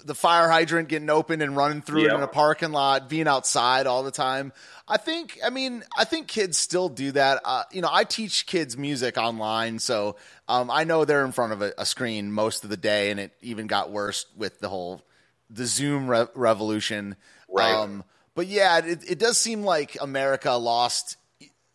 the 0.05 0.15
fire 0.15 0.49
hydrant 0.49 0.89
getting 0.89 1.11
open 1.11 1.43
and 1.43 1.57
running 1.57 1.83
through 1.83 2.03
yep. 2.03 2.13
it 2.13 2.15
in 2.17 2.23
a 2.23 2.29
parking 2.29 2.73
lot, 2.73 3.09
being 3.09 3.29
outside 3.29 3.87
all 3.87 4.03
the 4.03 4.11
time. 4.11 4.53
I 4.87 4.97
think. 4.97 5.39
I 5.45 5.51
mean, 5.51 5.85
I 5.97 6.05
think 6.05 6.29
kids 6.29 6.57
still 6.59 6.89
do 6.89 7.13
that. 7.13 7.43
Uh, 7.45 7.65
you 7.71 7.83
know, 7.83 7.91
I 7.91 8.05
teach 8.05 8.47
kids 8.47 8.77
music 8.77 9.19
online, 9.19 9.79
so 9.79 10.17
um, 10.49 10.71
I 10.71 10.85
know 10.85 11.05
they're 11.05 11.25
in 11.25 11.33
front 11.33 11.53
of 11.53 11.63
a, 11.63 11.75
a, 11.77 11.85
screen 11.85 12.33
most 12.33 12.65
of 12.65 12.71
the 12.71 12.77
day, 12.77 13.11
and 13.11 13.21
it 13.21 13.33
even 13.43 13.67
got 13.67 13.91
worse 13.91 14.27
with 14.37 14.61
the 14.61 14.69
whole 14.69 15.03
the 15.51 15.67
Zoom 15.67 16.09
re- 16.09 16.27
revolution. 16.35 17.17
Right. 17.49 17.75
Um, 17.75 18.05
but 18.35 18.47
yeah, 18.47 18.79
it, 18.79 19.11
it 19.11 19.19
does 19.19 19.37
seem 19.37 19.63
like 19.63 19.97
America 20.01 20.53
lost 20.53 21.17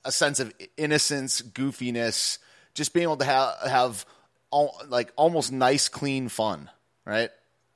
a 0.05 0.11
sense 0.11 0.39
of 0.39 0.53
innocence, 0.77 1.41
goofiness, 1.41 2.37
just 2.73 2.93
being 2.93 3.03
able 3.03 3.17
to 3.17 3.25
have 3.25 3.55
have 3.65 4.05
all, 4.51 4.79
like 4.87 5.11
almost 5.15 5.51
nice, 5.51 5.89
clean 5.89 6.29
fun, 6.29 6.69
right? 7.05 7.29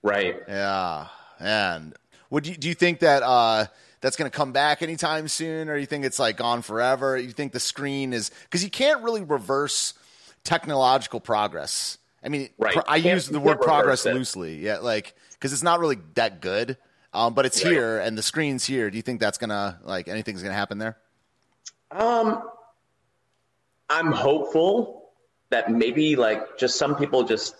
Right. 0.04 0.38
Yeah. 0.48 1.08
And 1.40 1.96
would 2.30 2.48
you 2.48 2.56
do 2.56 2.68
you 2.68 2.76
think 2.76 3.00
that 3.00 3.24
uh, 3.24 3.66
that's 4.02 4.16
going 4.16 4.30
to 4.30 4.36
come 4.36 4.52
back 4.52 4.82
anytime 4.82 5.28
soon, 5.28 5.70
or 5.70 5.78
you 5.78 5.86
think 5.86 6.06
it's 6.06 6.20
like 6.20 6.38
gone 6.38 6.62
forever? 6.62 7.18
You 7.18 7.32
think 7.32 7.52
the 7.52 7.60
screen 7.60 8.14
is 8.14 8.32
because 8.44 8.64
you 8.64 8.70
can't 8.70 9.04
really 9.04 9.24
reverse 9.24 9.94
technological 10.44 11.20
progress. 11.20 11.98
I 12.24 12.30
mean, 12.30 12.50
right. 12.58 12.74
Pro- 12.74 12.84
I 12.88 12.98
use 12.98 13.28
the 13.28 13.40
word 13.40 13.62
progress 13.62 14.06
it. 14.06 14.14
loosely, 14.14 14.58
yeah, 14.58 14.80
like 14.80 15.14
because 15.34 15.54
it's 15.54 15.64
not 15.64 15.80
really 15.80 15.98
that 16.16 16.42
good. 16.42 16.78
Um, 17.14 17.34
but 17.34 17.46
it's 17.46 17.64
right. 17.64 17.72
here 17.72 18.00
and 18.00 18.18
the 18.18 18.22
screen's 18.22 18.66
here. 18.66 18.92
Do 18.92 18.98
you 18.98 19.02
think 19.02 19.20
that's 19.20 19.38
gonna 19.38 19.80
like 19.84 20.08
anything's 20.08 20.44
gonna 20.44 20.54
happen 20.54 20.78
there? 20.78 20.98
Um, 21.92 22.50
I'm 23.90 24.12
hopeful 24.12 25.10
that 25.50 25.72
maybe 25.72 26.16
like 26.16 26.58
just 26.58 26.78
some 26.78 26.96
people 26.96 27.24
just 27.24 27.56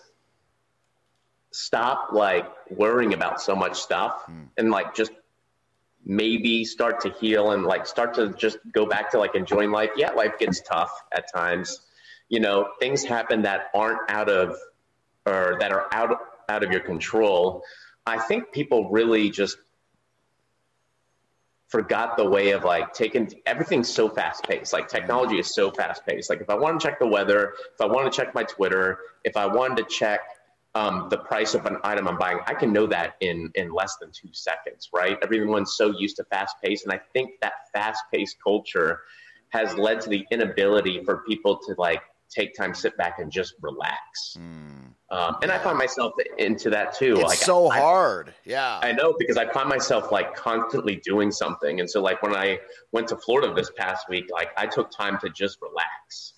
stop 1.50 2.10
like 2.12 2.46
worrying 2.70 3.14
about 3.14 3.40
so 3.40 3.56
much 3.56 3.80
stuff 3.80 4.24
hmm. 4.26 4.44
and 4.56 4.70
like 4.70 4.94
just 4.94 5.12
maybe 6.04 6.64
start 6.64 7.00
to 7.00 7.10
heal 7.10 7.50
and 7.52 7.64
like 7.64 7.86
start 7.86 8.14
to 8.14 8.30
just 8.34 8.58
go 8.72 8.86
back 8.86 9.10
to 9.12 9.18
like 9.18 9.34
enjoying 9.34 9.70
life. 9.70 9.90
Yeah, 9.96 10.10
life 10.12 10.38
gets 10.38 10.60
tough 10.60 10.90
at 11.12 11.32
times. 11.32 11.80
You 12.28 12.40
know, 12.40 12.68
things 12.78 13.04
happen 13.04 13.42
that 13.42 13.70
aren't 13.74 14.10
out 14.10 14.28
of 14.28 14.56
or 15.26 15.56
that 15.60 15.72
are 15.72 15.86
out 15.92 16.18
out 16.48 16.62
of 16.62 16.70
your 16.70 16.80
control. 16.80 17.62
I 18.06 18.18
think 18.18 18.52
people 18.52 18.90
really 18.90 19.30
just 19.30 19.58
forgot 21.68 22.16
the 22.16 22.28
way 22.28 22.50
of 22.50 22.64
like 22.64 22.92
taking 22.94 23.30
everything's 23.46 23.88
so 23.88 24.08
fast 24.08 24.42
paced. 24.44 24.72
Like 24.72 24.88
technology 24.88 25.38
is 25.38 25.54
so 25.54 25.70
fast 25.70 26.04
paced. 26.06 26.30
Like 26.30 26.40
if 26.40 26.50
I 26.50 26.54
want 26.54 26.80
to 26.80 26.86
check 26.86 26.98
the 26.98 27.06
weather, 27.06 27.52
if 27.74 27.80
I 27.80 27.86
want 27.86 28.10
to 28.10 28.16
check 28.16 28.34
my 28.34 28.42
Twitter, 28.42 28.98
if 29.24 29.36
I 29.36 29.46
wanted 29.46 29.76
to 29.76 29.84
check 29.84 30.20
um, 30.74 31.08
the 31.10 31.18
price 31.18 31.54
of 31.54 31.66
an 31.66 31.76
item 31.84 32.08
I'm 32.08 32.18
buying, 32.18 32.38
I 32.46 32.54
can 32.54 32.72
know 32.72 32.86
that 32.86 33.14
in 33.20 33.50
in 33.54 33.72
less 33.72 33.96
than 34.00 34.10
two 34.12 34.32
seconds, 34.32 34.88
right? 34.94 35.18
Everyone's 35.22 35.74
so 35.76 35.92
used 35.98 36.16
to 36.16 36.24
fast 36.24 36.56
pace, 36.62 36.84
and 36.84 36.92
I 36.92 37.00
think 37.12 37.32
that 37.42 37.52
fast 37.72 38.02
paced 38.12 38.36
culture 38.42 39.00
has 39.50 39.74
led 39.76 40.00
to 40.02 40.10
the 40.10 40.26
inability 40.30 41.02
for 41.04 41.22
people 41.26 41.58
to 41.66 41.74
like 41.78 42.02
take 42.30 42.54
time, 42.54 42.74
sit 42.74 42.96
back, 42.96 43.18
and 43.18 43.30
just 43.30 43.54
relax. 43.60 44.36
Mm. 44.38 44.94
Um, 45.10 45.36
and 45.42 45.50
I 45.50 45.58
find 45.58 45.78
myself 45.78 46.12
into 46.36 46.68
that 46.70 46.94
too. 46.94 47.14
It's 47.14 47.22
like 47.22 47.38
so 47.38 47.68
I, 47.68 47.78
hard. 47.78 48.34
Yeah. 48.44 48.78
I 48.82 48.92
know 48.92 49.14
because 49.18 49.38
I 49.38 49.50
find 49.50 49.68
myself 49.68 50.12
like 50.12 50.34
constantly 50.34 50.96
doing 50.96 51.30
something. 51.30 51.80
And 51.80 51.88
so 51.88 52.02
like 52.02 52.22
when 52.22 52.34
I 52.34 52.58
went 52.92 53.08
to 53.08 53.16
Florida 53.16 53.54
this 53.54 53.70
past 53.76 54.08
week, 54.10 54.28
like 54.30 54.50
I 54.58 54.66
took 54.66 54.90
time 54.90 55.18
to 55.20 55.30
just 55.30 55.58
relax. 55.62 56.34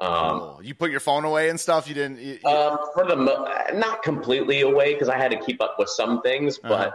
Um, 0.00 0.10
oh, 0.10 0.60
you 0.62 0.74
put 0.74 0.90
your 0.90 1.00
phone 1.00 1.26
away 1.26 1.50
and 1.50 1.60
stuff. 1.60 1.86
You 1.86 1.94
didn't. 1.94 2.20
You, 2.20 2.38
you... 2.42 2.48
Um, 2.48 2.78
for 2.94 3.06
the 3.06 3.16
mo- 3.16 3.46
not 3.74 4.02
completely 4.02 4.62
away 4.62 4.94
because 4.94 5.10
I 5.10 5.18
had 5.18 5.30
to 5.32 5.38
keep 5.38 5.62
up 5.62 5.76
with 5.78 5.90
some 5.90 6.22
things, 6.22 6.58
uh-huh. 6.64 6.90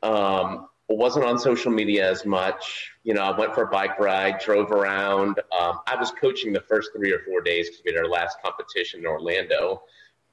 but 0.00 0.08
um, 0.08 0.68
wasn't 0.98 1.24
on 1.24 1.38
social 1.38 1.72
media 1.72 2.10
as 2.10 2.24
much. 2.24 2.92
You 3.04 3.14
know, 3.14 3.22
I 3.22 3.36
went 3.36 3.54
for 3.54 3.62
a 3.62 3.66
bike 3.66 3.98
ride, 3.98 4.38
drove 4.38 4.70
around. 4.70 5.40
Um, 5.58 5.80
I 5.86 5.96
was 5.96 6.10
coaching 6.12 6.52
the 6.52 6.60
first 6.60 6.90
three 6.94 7.12
or 7.12 7.20
four 7.20 7.40
days 7.40 7.68
because 7.68 7.82
we 7.84 7.92
had 7.92 7.98
our 7.98 8.08
last 8.08 8.38
competition 8.42 9.00
in 9.00 9.06
Orlando, 9.06 9.82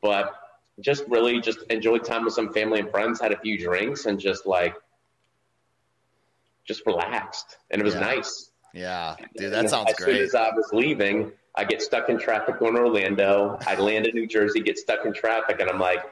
but 0.02 0.34
just 0.80 1.04
really 1.08 1.40
just 1.40 1.64
enjoyed 1.70 2.04
time 2.04 2.26
with 2.26 2.34
some 2.34 2.52
family 2.54 2.80
and 2.80 2.90
friends, 2.90 3.20
had 3.20 3.32
a 3.32 3.40
few 3.40 3.58
drinks, 3.58 4.06
and 4.06 4.20
just 4.20 4.46
like 4.46 4.76
just 6.66 6.86
relaxed, 6.86 7.58
and 7.70 7.82
it 7.82 7.86
was 7.86 7.96
yeah. 7.96 8.00
nice. 8.00 8.52
Yeah, 8.74 9.16
dude, 9.36 9.52
that 9.52 9.60
and 9.60 9.70
sounds 9.70 9.90
as 9.90 9.96
great. 9.98 10.22
As 10.22 10.32
soon 10.32 10.42
as 10.42 10.48
I 10.48 10.56
was 10.56 10.70
leaving, 10.72 11.32
I 11.56 11.66
get 11.66 11.82
stuck 11.82 12.10
in 12.10 12.18
traffic 12.18 12.60
going 12.60 12.76
to 12.76 12.82
Orlando. 12.82 13.58
I 13.68 13.76
land 13.76 14.08
in 14.08 14.16
New 14.16 14.28
Jersey, 14.28 14.62
get 14.62 14.78
stuck 14.78 15.06
in 15.06 15.14
traffic, 15.14 15.60
and 15.60 15.70
I'm 15.70 15.80
like, 15.80 16.04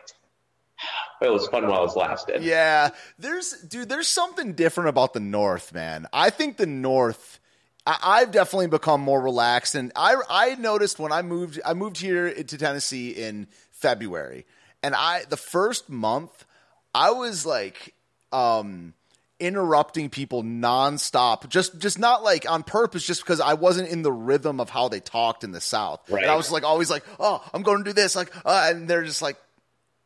it 1.21 1.31
was 1.31 1.47
fun 1.47 1.67
while 1.67 1.85
it 1.85 1.95
lasted. 1.95 2.43
Yeah, 2.43 2.89
there's 3.17 3.51
dude, 3.51 3.89
there's 3.89 4.07
something 4.07 4.53
different 4.53 4.89
about 4.89 5.13
the 5.13 5.19
North, 5.19 5.73
man. 5.73 6.07
I 6.13 6.29
think 6.29 6.57
the 6.57 6.67
North. 6.67 7.39
I, 7.85 8.19
have 8.19 8.31
definitely 8.31 8.67
become 8.67 9.01
more 9.01 9.19
relaxed, 9.19 9.73
and 9.73 9.91
I 9.95 10.15
I 10.29 10.55
noticed 10.55 10.99
when 10.99 11.11
I 11.11 11.23
moved 11.23 11.59
I 11.65 11.73
moved 11.73 11.97
here 11.97 12.31
to 12.31 12.57
Tennessee 12.57 13.09
in 13.11 13.47
February, 13.71 14.45
and 14.83 14.93
I 14.93 15.23
the 15.27 15.37
first 15.37 15.89
month 15.89 16.45
I 16.93 17.11
was 17.11 17.47
like 17.47 17.95
um 18.31 18.93
interrupting 19.39 20.09
people 20.09 20.43
nonstop, 20.43 21.47
just 21.49 21.79
just 21.79 21.97
not 21.97 22.23
like 22.23 22.49
on 22.49 22.63
purpose, 22.63 23.05
just 23.05 23.21
because 23.21 23.39
I 23.39 23.53
wasn't 23.53 23.89
in 23.89 24.01
the 24.01 24.11
rhythm 24.11 24.59
of 24.59 24.69
how 24.69 24.89
they 24.89 24.99
talked 24.99 25.43
in 25.43 25.51
the 25.51 25.61
South. 25.61 26.01
Right. 26.09 26.23
And 26.23 26.31
I 26.31 26.35
was 26.35 26.51
like 26.51 26.63
always 26.63 26.89
like, 26.89 27.03
oh, 27.19 27.43
I'm 27.53 27.63
going 27.63 27.79
to 27.79 27.83
do 27.83 27.93
this, 27.93 28.15
like, 28.15 28.31
uh, 28.45 28.67
and 28.69 28.87
they're 28.87 29.03
just 29.03 29.21
like, 29.21 29.37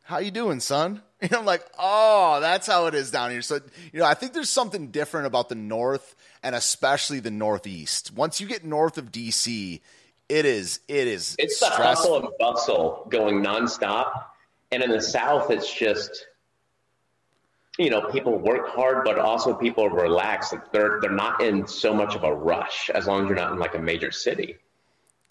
how 0.04 0.18
you 0.18 0.30
doing, 0.30 0.60
son? 0.60 1.02
And 1.24 1.32
I'm 1.32 1.46
like, 1.46 1.64
oh, 1.78 2.38
that's 2.42 2.66
how 2.66 2.84
it 2.84 2.94
is 2.94 3.10
down 3.10 3.30
here. 3.30 3.40
So, 3.40 3.58
you 3.94 4.00
know, 4.00 4.04
I 4.04 4.12
think 4.12 4.34
there's 4.34 4.50
something 4.50 4.88
different 4.88 5.26
about 5.26 5.48
the 5.48 5.54
North 5.54 6.14
and 6.42 6.54
especially 6.54 7.18
the 7.18 7.30
Northeast. 7.30 8.12
Once 8.14 8.42
you 8.42 8.46
get 8.46 8.62
north 8.62 8.98
of 8.98 9.10
DC, 9.10 9.80
it 10.28 10.44
is, 10.44 10.80
it 10.86 11.08
is. 11.08 11.34
It's 11.38 11.60
the 11.60 11.70
hustle 11.70 12.18
and 12.18 12.28
bustle 12.38 13.06
going 13.08 13.42
nonstop. 13.42 14.24
And 14.70 14.82
in 14.82 14.90
the 14.90 15.00
South, 15.00 15.50
it's 15.50 15.72
just, 15.72 16.26
you 17.78 17.88
know, 17.88 18.10
people 18.10 18.36
work 18.36 18.68
hard, 18.68 19.04
but 19.06 19.18
also 19.18 19.54
people 19.54 19.86
are 19.86 19.94
relaxed. 19.94 20.52
Like 20.52 20.72
they're, 20.72 20.98
they're 21.00 21.10
not 21.10 21.40
in 21.40 21.66
so 21.66 21.94
much 21.94 22.14
of 22.14 22.24
a 22.24 22.34
rush 22.34 22.90
as 22.90 23.06
long 23.06 23.22
as 23.22 23.28
you're 23.28 23.36
not 23.38 23.52
in 23.52 23.58
like 23.58 23.74
a 23.74 23.80
major 23.80 24.10
city. 24.10 24.58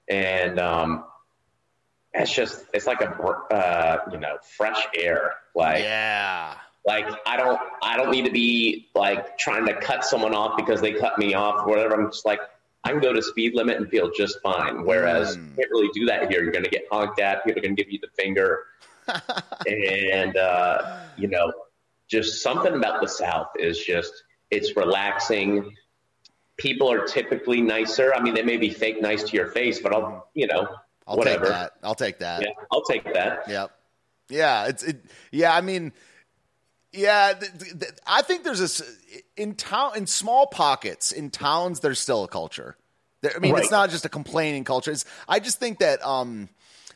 And, 0.07 0.57
um, 0.57 1.03
it's 2.13 2.33
just 2.33 2.65
it's 2.73 2.85
like 2.85 3.01
a 3.01 3.09
uh, 3.09 3.97
you 4.11 4.19
know 4.19 4.37
fresh 4.57 4.87
air. 4.95 5.33
Like 5.55 5.83
yeah. 5.83 6.55
like 6.85 7.05
i 7.27 7.37
don't 7.37 7.59
i 7.81 7.95
don't 7.95 8.09
need 8.09 8.25
to 8.25 8.31
be 8.31 8.89
like 8.95 9.37
trying 9.37 9.67
to 9.67 9.79
cut 9.79 10.03
someone 10.03 10.33
off 10.33 10.57
because 10.57 10.81
they 10.81 10.93
cut 10.93 11.17
me 11.17 11.33
off 11.33 11.65
or 11.65 11.69
whatever. 11.69 11.95
I'm 11.95 12.11
just 12.11 12.25
like 12.25 12.39
i 12.83 12.91
can 12.91 12.99
go 12.99 13.13
to 13.13 13.21
speed 13.21 13.55
limit 13.55 13.77
and 13.77 13.89
feel 13.89 14.11
just 14.11 14.39
fine. 14.41 14.85
Whereas 14.85 15.37
mm. 15.37 15.49
you 15.49 15.55
can't 15.55 15.71
really 15.71 15.89
do 15.93 16.05
that 16.07 16.29
here. 16.29 16.43
You're 16.43 16.51
going 16.51 16.65
to 16.65 16.69
get 16.69 16.85
honked 16.91 17.19
at. 17.19 17.43
People 17.45 17.59
are 17.59 17.63
going 17.63 17.75
to 17.75 17.83
give 17.83 17.91
you 17.91 17.99
the 17.99 18.09
finger. 18.21 18.65
And 19.67 20.37
uh, 20.37 20.99
you 21.17 21.27
know 21.27 21.51
just 22.09 22.43
something 22.43 22.73
about 22.73 23.01
the 23.01 23.07
south 23.07 23.49
is 23.57 23.79
just 23.79 24.11
it's 24.51 24.75
relaxing. 24.75 25.75
People 26.57 26.91
are 26.91 27.05
typically 27.05 27.61
nicer. 27.61 28.13
I 28.13 28.21
mean 28.21 28.33
they 28.33 28.43
may 28.43 28.57
be 28.57 28.69
fake 28.69 29.01
nice 29.01 29.23
to 29.23 29.35
your 29.35 29.47
face 29.47 29.79
but 29.79 29.93
i'll 29.93 30.29
you 30.33 30.47
know 30.47 30.67
I'll 31.07 31.17
Whatever. 31.17 31.45
take 31.45 31.53
that. 31.53 31.71
I'll 31.83 31.95
take 31.95 32.19
that. 32.19 32.41
Yeah, 32.41 32.49
I'll 32.71 32.83
take 32.83 33.03
that. 33.13 33.47
Yep. 33.47 33.71
Yeah, 34.29 34.67
it's 34.67 34.83
it. 34.83 35.03
Yeah, 35.31 35.53
I 35.55 35.61
mean, 35.61 35.91
yeah, 36.91 37.33
th- 37.33 37.51
th- 37.79 37.91
I 38.07 38.21
think 38.21 38.43
there's 38.43 38.81
a 38.81 38.85
in 39.35 39.55
town 39.55 39.97
in 39.97 40.07
small 40.07 40.47
pockets 40.47 41.11
in 41.11 41.29
towns. 41.29 41.81
There's 41.81 41.99
still 41.99 42.23
a 42.23 42.27
culture. 42.27 42.77
There, 43.21 43.33
I 43.35 43.39
mean, 43.39 43.53
right. 43.53 43.63
it's 43.63 43.71
not 43.71 43.89
just 43.89 44.05
a 44.05 44.09
complaining 44.09 44.63
culture. 44.63 44.91
It's, 44.91 45.05
I 45.27 45.39
just 45.39 45.59
think 45.59 45.79
that 45.79 46.05
um, 46.05 46.49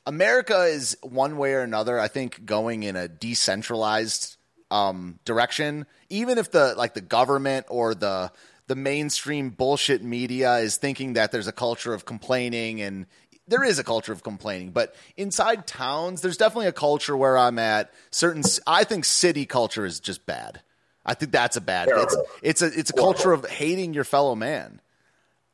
America 0.05 0.63
is 0.63 0.97
one 1.01 1.37
way 1.37 1.53
or 1.53 1.61
another. 1.61 1.99
I 1.99 2.07
think 2.07 2.45
going 2.45 2.83
in 2.83 2.95
a 2.95 3.07
decentralized 3.07 4.37
um, 4.71 5.19
direction, 5.25 5.85
even 6.09 6.37
if 6.37 6.51
the 6.51 6.75
like 6.77 6.93
the 6.93 7.01
government 7.01 7.65
or 7.69 7.93
the 7.95 8.31
the 8.67 8.75
mainstream 8.75 9.49
bullshit 9.49 10.03
media 10.03 10.57
is 10.57 10.77
thinking 10.77 11.13
that 11.13 11.31
there's 11.31 11.47
a 11.47 11.53
culture 11.53 11.93
of 11.93 12.05
complaining 12.05 12.81
and 12.81 13.05
there 13.47 13.63
is 13.63 13.79
a 13.79 13.83
culture 13.83 14.11
of 14.11 14.23
complaining, 14.23 14.71
but 14.71 14.95
inside 15.15 15.65
towns, 15.65 16.21
there's 16.21 16.37
definitely 16.37 16.67
a 16.67 16.73
culture 16.73 17.15
where 17.15 17.37
I'm 17.37 17.59
at. 17.59 17.93
Certain, 18.11 18.43
I 18.65 18.83
think 18.83 19.05
city 19.05 19.45
culture 19.45 19.85
is 19.85 19.99
just 19.99 20.25
bad. 20.25 20.61
I 21.05 21.13
think 21.13 21.31
that's 21.31 21.55
a 21.55 21.61
bad. 21.61 21.87
It's, 21.89 22.17
it's 22.41 22.61
a 22.61 22.65
it's 22.65 22.89
a 22.89 22.93
culture 22.93 23.31
of 23.31 23.45
hating 23.45 23.93
your 23.93 24.03
fellow 24.03 24.35
man. 24.35 24.81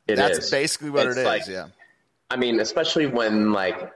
It 0.08 0.16
that's 0.16 0.38
is. 0.38 0.50
basically 0.50 0.90
what 0.90 1.06
it's 1.06 1.16
it 1.16 1.20
is. 1.20 1.26
Like, 1.26 1.46
yeah. 1.46 1.68
I 2.28 2.36
mean, 2.36 2.58
especially 2.58 3.06
when 3.06 3.52
like 3.52 3.92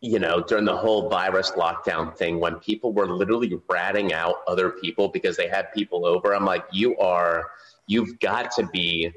you 0.00 0.18
know 0.18 0.42
during 0.42 0.64
the 0.64 0.76
whole 0.76 1.08
virus 1.08 1.52
lockdown 1.52 2.16
thing, 2.16 2.40
when 2.40 2.56
people 2.56 2.92
were 2.92 3.06
literally 3.06 3.60
ratting 3.70 4.12
out 4.12 4.36
other 4.48 4.70
people 4.70 5.08
because 5.08 5.36
they 5.36 5.46
had 5.46 5.72
people 5.72 6.04
over. 6.04 6.34
I'm 6.34 6.44
like, 6.44 6.64
you 6.72 6.98
are, 6.98 7.50
you've 7.86 8.18
got 8.18 8.50
to 8.52 8.66
be 8.66 9.12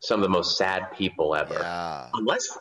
some 0.00 0.20
of 0.20 0.22
the 0.22 0.28
most 0.28 0.58
sad 0.58 0.92
people 0.96 1.34
ever. 1.34 1.54
Yeah. 1.54 2.08
Unless 2.14 2.58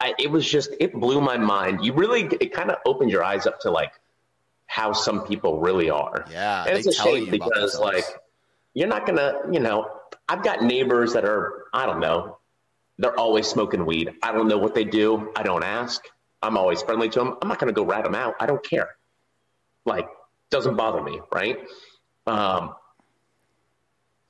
I, 0.00 0.14
it 0.18 0.30
was 0.30 0.48
just, 0.48 0.70
it 0.80 0.92
blew 0.94 1.20
my 1.20 1.36
mind. 1.36 1.84
You 1.84 1.92
really, 1.92 2.28
it 2.40 2.52
kind 2.52 2.70
of 2.70 2.78
opened 2.86 3.10
your 3.10 3.24
eyes 3.24 3.46
up 3.46 3.60
to 3.60 3.70
like 3.70 3.92
how 4.66 4.92
some 4.92 5.26
people 5.26 5.60
really 5.60 5.90
are. 5.90 6.24
Yeah. 6.30 6.64
And 6.64 6.78
it's 6.78 6.86
a 6.86 6.92
shame 6.92 7.30
because 7.30 7.78
like, 7.78 8.04
you're 8.74 8.88
not 8.88 9.06
going 9.06 9.18
to, 9.18 9.40
you 9.50 9.60
know, 9.60 9.90
I've 10.28 10.42
got 10.42 10.62
neighbors 10.62 11.12
that 11.12 11.24
are, 11.24 11.64
I 11.74 11.86
don't 11.86 12.00
know, 12.00 12.38
they're 12.98 13.18
always 13.18 13.46
smoking 13.46 13.84
weed. 13.84 14.12
I 14.22 14.32
don't 14.32 14.48
know 14.48 14.58
what 14.58 14.74
they 14.74 14.84
do. 14.84 15.32
I 15.36 15.42
don't 15.42 15.64
ask. 15.64 16.02
I'm 16.42 16.56
always 16.56 16.82
friendly 16.82 17.08
to 17.10 17.18
them. 17.18 17.36
I'm 17.40 17.48
not 17.48 17.58
going 17.58 17.72
to 17.72 17.74
go 17.74 17.84
rat 17.84 18.04
them 18.04 18.14
out. 18.14 18.34
I 18.40 18.46
don't 18.46 18.62
care. 18.64 18.96
Like, 19.84 20.08
doesn't 20.50 20.76
bother 20.76 21.02
me, 21.02 21.20
right? 21.32 21.58
Um, 22.26 22.74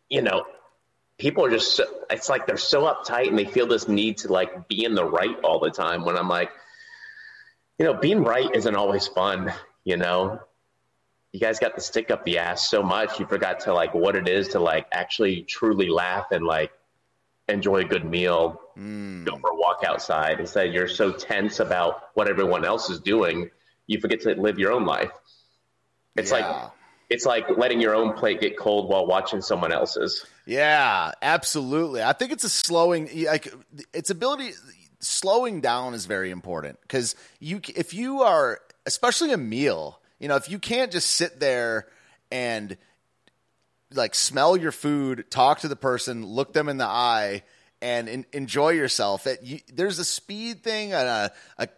you 0.08 0.22
know, 0.22 0.44
people 1.22 1.44
are 1.44 1.50
just 1.50 1.76
so, 1.76 1.84
it's 2.10 2.28
like 2.28 2.48
they're 2.48 2.56
so 2.56 2.82
uptight 2.82 3.28
and 3.28 3.38
they 3.38 3.44
feel 3.44 3.68
this 3.68 3.86
need 3.86 4.18
to 4.18 4.26
like 4.26 4.66
be 4.66 4.84
in 4.84 4.96
the 4.96 5.04
right 5.04 5.38
all 5.44 5.60
the 5.60 5.70
time 5.70 6.04
when 6.04 6.16
i'm 6.16 6.28
like 6.28 6.50
you 7.78 7.84
know 7.84 7.94
being 7.94 8.24
right 8.24 8.50
isn't 8.56 8.74
always 8.74 9.06
fun 9.06 9.52
you 9.84 9.96
know 9.96 10.40
you 11.30 11.38
guys 11.38 11.60
got 11.60 11.76
the 11.76 11.80
stick 11.80 12.10
up 12.10 12.24
the 12.24 12.38
ass 12.38 12.68
so 12.68 12.82
much 12.82 13.20
you 13.20 13.26
forgot 13.26 13.60
to 13.60 13.72
like 13.72 13.94
what 13.94 14.16
it 14.16 14.26
is 14.26 14.48
to 14.48 14.58
like 14.58 14.88
actually 14.90 15.42
truly 15.42 15.88
laugh 15.88 16.26
and 16.32 16.44
like 16.44 16.72
enjoy 17.48 17.76
a 17.76 17.84
good 17.84 18.04
meal 18.04 18.60
mm. 18.76 19.24
go 19.24 19.38
for 19.38 19.50
a 19.50 19.54
walk 19.54 19.84
outside 19.86 20.40
instead 20.40 20.74
you're 20.74 20.88
so 20.88 21.12
tense 21.12 21.60
about 21.60 22.08
what 22.14 22.28
everyone 22.28 22.64
else 22.64 22.90
is 22.90 22.98
doing 22.98 23.48
you 23.86 24.00
forget 24.00 24.20
to 24.20 24.34
live 24.34 24.58
your 24.58 24.72
own 24.72 24.84
life 24.84 25.12
it's 26.16 26.32
yeah. 26.32 26.38
like 26.38 26.70
it's 27.12 27.26
like 27.26 27.58
letting 27.58 27.80
your 27.80 27.94
own 27.94 28.14
plate 28.14 28.40
get 28.40 28.56
cold 28.56 28.88
while 28.88 29.06
watching 29.06 29.42
someone 29.42 29.70
else's. 29.70 30.24
Yeah, 30.46 31.12
absolutely. 31.20 32.02
I 32.02 32.14
think 32.14 32.32
it's 32.32 32.44
a 32.44 32.48
slowing 32.48 33.08
like 33.26 33.52
its 33.92 34.08
ability 34.08 34.52
slowing 35.00 35.60
down 35.60 35.94
is 35.94 36.06
very 36.06 36.30
important 36.30 36.78
cuz 36.88 37.14
you 37.38 37.60
if 37.76 37.92
you 37.92 38.22
are 38.22 38.60
especially 38.86 39.32
a 39.32 39.36
meal, 39.36 40.00
you 40.18 40.28
know, 40.28 40.36
if 40.36 40.48
you 40.48 40.58
can't 40.58 40.90
just 40.90 41.10
sit 41.10 41.38
there 41.38 41.86
and 42.30 42.76
like 43.92 44.14
smell 44.14 44.56
your 44.56 44.72
food, 44.72 45.26
talk 45.30 45.60
to 45.60 45.68
the 45.68 45.76
person, 45.76 46.24
look 46.24 46.54
them 46.54 46.68
in 46.68 46.78
the 46.78 46.86
eye 46.86 47.42
and 47.82 48.08
in, 48.08 48.26
enjoy 48.32 48.70
yourself. 48.70 49.26
It, 49.26 49.42
you, 49.42 49.60
there's 49.72 49.98
a 49.98 50.04
speed 50.04 50.62
thing 50.62 50.94
and 50.94 51.06
a, 51.06 51.32
a, 51.58 51.68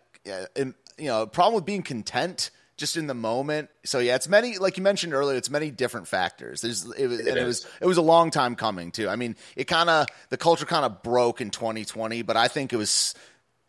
a, 0.57 0.67
you 0.97 1.07
know, 1.07 1.23
a 1.23 1.27
problem 1.27 1.57
with 1.57 1.65
being 1.65 1.83
content 1.83 2.51
just 2.77 2.97
in 2.97 3.07
the 3.07 3.15
moment. 3.15 3.71
So 3.85 3.99
yeah, 3.99 4.17
it's 4.17 4.29
many 4.29 4.59
like 4.59 4.77
you 4.77 4.83
mentioned 4.83 5.15
earlier. 5.15 5.37
It's 5.37 5.51
many 5.51 5.71
different 5.71 6.09
factors. 6.09 6.61
There's 6.61 6.85
it 6.93 7.07
was, 7.07 7.21
it 7.21 7.29
and 7.29 7.39
it 7.39 7.45
was 7.45 7.67
it 7.81 7.87
was 7.87 7.97
a 7.97 8.03
long 8.03 8.31
time 8.31 8.57
coming 8.57 8.91
too. 8.91 9.09
I 9.09 9.17
mean, 9.17 9.37
it 9.57 9.65
kind 9.65 9.89
of 9.89 10.07
the 10.31 10.37
culture 10.37 10.67
kind 10.67 10.85
of 10.85 11.03
broke 11.03 11.41
in 11.41 11.51
2020, 11.51 12.23
but 12.23 12.37
I 12.37 12.49
think 12.49 12.73
it 12.73 12.77
was 12.77 13.15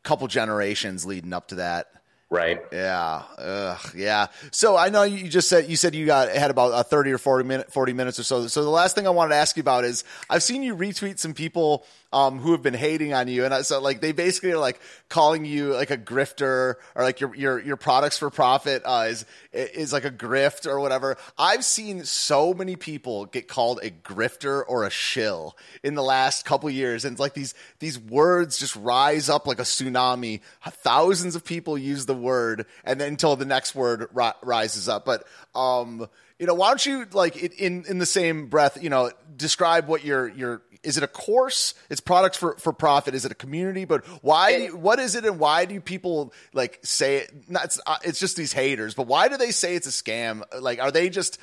a 0.03 0.07
couple 0.07 0.27
generations 0.27 1.05
leading 1.05 1.33
up 1.33 1.49
to 1.49 1.55
that. 1.55 1.87
Right. 2.35 2.61
Yeah. 2.71 3.23
Ugh, 3.37 3.91
yeah. 3.95 4.27
So 4.51 4.75
I 4.75 4.89
know 4.89 5.03
you 5.03 5.29
just 5.29 5.47
said 5.47 5.69
you 5.69 5.77
said 5.77 5.95
you 5.95 6.05
got 6.05 6.29
had 6.29 6.51
about 6.51 6.69
a 6.69 6.83
thirty 6.83 7.11
or 7.11 7.17
forty 7.17 7.47
minute 7.47 7.71
forty 7.71 7.93
minutes 7.93 8.19
or 8.19 8.23
so. 8.23 8.47
So 8.47 8.63
the 8.63 8.69
last 8.69 8.93
thing 8.93 9.07
I 9.07 9.11
wanted 9.11 9.29
to 9.29 9.37
ask 9.37 9.55
you 9.55 9.61
about 9.61 9.85
is 9.85 10.03
I've 10.29 10.43
seen 10.43 10.61
you 10.61 10.75
retweet 10.75 11.17
some 11.19 11.33
people 11.33 11.85
um, 12.15 12.39
who 12.39 12.53
have 12.53 12.61
been 12.61 12.73
hating 12.73 13.13
on 13.13 13.27
you, 13.27 13.43
and 13.43 13.53
I, 13.53 13.61
so 13.61 13.81
like 13.81 13.99
they 13.99 14.13
basically 14.13 14.51
are 14.51 14.57
like 14.57 14.79
calling 15.09 15.43
you 15.43 15.73
like 15.73 15.91
a 15.91 15.97
grifter 15.97 16.75
or 16.95 17.03
like 17.03 17.19
your 17.19 17.35
your 17.35 17.59
your 17.59 17.75
products 17.75 18.17
for 18.17 18.29
profit 18.29 18.83
uh, 18.85 19.07
is 19.09 19.25
is 19.51 19.91
like 19.91 20.05
a 20.05 20.11
grift 20.11 20.65
or 20.65 20.79
whatever. 20.79 21.17
I've 21.37 21.65
seen 21.65 22.05
so 22.05 22.53
many 22.53 22.75
people 22.75 23.25
get 23.25 23.47
called 23.47 23.79
a 23.83 23.91
grifter 23.91 24.63
or 24.65 24.85
a 24.85 24.89
shill 24.89 25.57
in 25.83 25.95
the 25.95 26.03
last 26.03 26.45
couple 26.45 26.69
years, 26.69 27.03
and 27.03 27.13
it's 27.13 27.19
like 27.19 27.33
these 27.33 27.53
these 27.79 27.99
words 27.99 28.57
just 28.57 28.75
rise 28.77 29.29
up 29.29 29.45
like 29.45 29.59
a 29.59 29.63
tsunami. 29.63 30.39
Thousands 30.65 31.35
of 31.35 31.43
people 31.43 31.77
use 31.77 32.05
the 32.05 32.15
word, 32.25 32.65
and 32.83 32.99
then 32.99 33.09
until 33.09 33.35
the 33.35 33.45
next 33.45 33.75
word 33.75 34.07
ri- 34.13 34.31
rises 34.41 34.89
up. 34.89 35.05
But 35.05 35.25
um, 35.53 36.07
you 36.39 36.47
know, 36.47 36.53
why 36.53 36.69
don't 36.69 36.85
you 36.85 37.05
like 37.13 37.37
in 37.37 37.85
in 37.85 37.99
the 37.99 38.05
same 38.05 38.47
breath, 38.47 38.81
you 38.81 38.89
know, 38.89 39.11
describe 39.37 39.87
what 39.87 40.03
your 40.03 40.27
your 40.27 40.61
is 40.85 40.97
it 40.97 41.03
a 41.03 41.07
course? 41.07 41.73
It's 41.89 41.99
products 41.99 42.37
for, 42.37 42.55
for 42.57 42.71
profit. 42.71 43.15
Is 43.15 43.25
it 43.25 43.31
a 43.31 43.35
community? 43.35 43.85
But 43.85 44.05
why? 44.23 44.67
what 44.67 44.99
is 44.99 45.15
it, 45.15 45.25
and 45.25 45.39
why 45.39 45.65
do 45.65 45.81
people 45.81 46.33
like 46.53 46.79
say 46.83 47.17
it? 47.17 47.49
Not, 47.49 47.65
it's, 47.65 47.81
uh, 47.85 47.97
it's 48.03 48.19
just 48.19 48.37
these 48.37 48.53
haters. 48.53 48.93
But 48.93 49.07
why 49.07 49.27
do 49.27 49.37
they 49.37 49.51
say 49.51 49.75
it's 49.75 49.87
a 49.87 50.03
scam? 50.03 50.43
Like, 50.59 50.81
are 50.81 50.91
they 50.91 51.09
just 51.09 51.39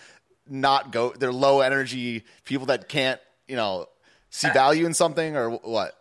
not 0.48 0.92
go? 0.92 1.10
They're 1.10 1.32
low 1.32 1.60
energy 1.60 2.24
people 2.44 2.66
that 2.66 2.88
can't, 2.88 3.20
you 3.48 3.56
know, 3.56 3.88
see 4.30 4.48
value 4.50 4.86
in 4.86 4.94
something, 4.94 5.36
or 5.36 5.50
what? 5.50 5.98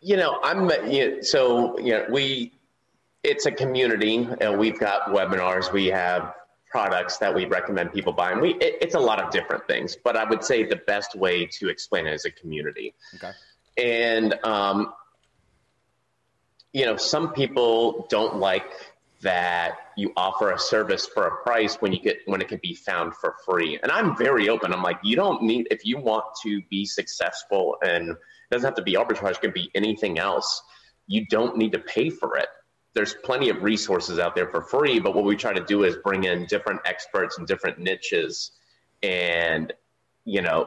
You 0.00 0.16
know, 0.16 0.38
I'm 0.42 0.70
you 0.90 1.16
know, 1.16 1.20
so 1.22 1.78
you 1.78 1.92
know 1.92 2.06
we. 2.10 2.52
It's 3.24 3.46
a 3.46 3.50
community, 3.50 4.28
and 4.40 4.58
we've 4.58 4.78
got 4.78 5.06
webinars. 5.06 5.72
We 5.72 5.86
have 5.86 6.34
products 6.74 7.18
that 7.18 7.32
we 7.32 7.44
recommend 7.44 7.92
people 7.92 8.12
buy. 8.12 8.32
And 8.32 8.40
we, 8.40 8.54
it, 8.54 8.78
it's 8.80 8.96
a 8.96 9.00
lot 9.00 9.22
of 9.22 9.30
different 9.30 9.64
things, 9.68 9.96
but 10.02 10.16
I 10.16 10.24
would 10.24 10.42
say 10.42 10.64
the 10.64 10.82
best 10.88 11.14
way 11.14 11.46
to 11.46 11.68
explain 11.68 12.08
it 12.08 12.14
is 12.14 12.24
a 12.24 12.32
community. 12.32 12.94
Okay. 13.14 13.30
And, 13.78 14.34
um, 14.44 14.92
you 16.72 16.84
know, 16.84 16.96
some 16.96 17.32
people 17.32 18.08
don't 18.10 18.38
like 18.38 18.72
that 19.20 19.76
you 19.96 20.12
offer 20.16 20.50
a 20.50 20.58
service 20.58 21.06
for 21.06 21.28
a 21.28 21.42
price 21.44 21.76
when 21.76 21.92
you 21.92 22.00
get 22.00 22.18
when 22.26 22.40
it 22.40 22.48
can 22.48 22.58
be 22.60 22.74
found 22.74 23.14
for 23.14 23.36
free. 23.46 23.78
And 23.80 23.92
I'm 23.92 24.16
very 24.16 24.48
open. 24.48 24.72
I'm 24.72 24.82
like, 24.82 24.98
you 25.04 25.14
don't 25.14 25.44
need 25.44 25.68
if 25.70 25.86
you 25.86 25.98
want 25.98 26.24
to 26.42 26.60
be 26.70 26.84
successful 26.84 27.76
and 27.82 28.10
it 28.10 28.16
doesn't 28.50 28.66
have 28.66 28.74
to 28.74 28.82
be 28.82 28.94
arbitrage, 28.94 29.30
it 29.30 29.40
can 29.40 29.52
be 29.52 29.70
anything 29.76 30.18
else. 30.18 30.60
You 31.06 31.24
don't 31.26 31.56
need 31.56 31.70
to 31.70 31.78
pay 31.78 32.10
for 32.10 32.36
it. 32.36 32.48
There's 32.94 33.14
plenty 33.24 33.48
of 33.48 33.62
resources 33.62 34.18
out 34.18 34.34
there 34.34 34.48
for 34.48 34.62
free, 34.62 35.00
but 35.00 35.14
what 35.14 35.24
we 35.24 35.36
try 35.36 35.52
to 35.52 35.64
do 35.64 35.84
is 35.84 35.96
bring 35.96 36.24
in 36.24 36.46
different 36.46 36.80
experts 36.84 37.38
and 37.38 37.46
different 37.46 37.78
niches 37.78 38.52
and, 39.02 39.72
you 40.24 40.40
know, 40.40 40.66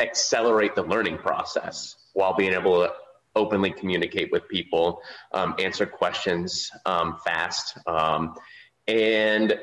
accelerate 0.00 0.74
the 0.74 0.82
learning 0.82 1.18
process 1.18 1.96
while 2.14 2.34
being 2.34 2.52
able 2.52 2.82
to 2.82 2.92
openly 3.36 3.70
communicate 3.70 4.32
with 4.32 4.48
people, 4.48 5.00
um, 5.32 5.54
answer 5.58 5.86
questions 5.86 6.70
um, 6.86 7.18
fast. 7.24 7.78
Um, 7.86 8.34
and, 8.86 9.58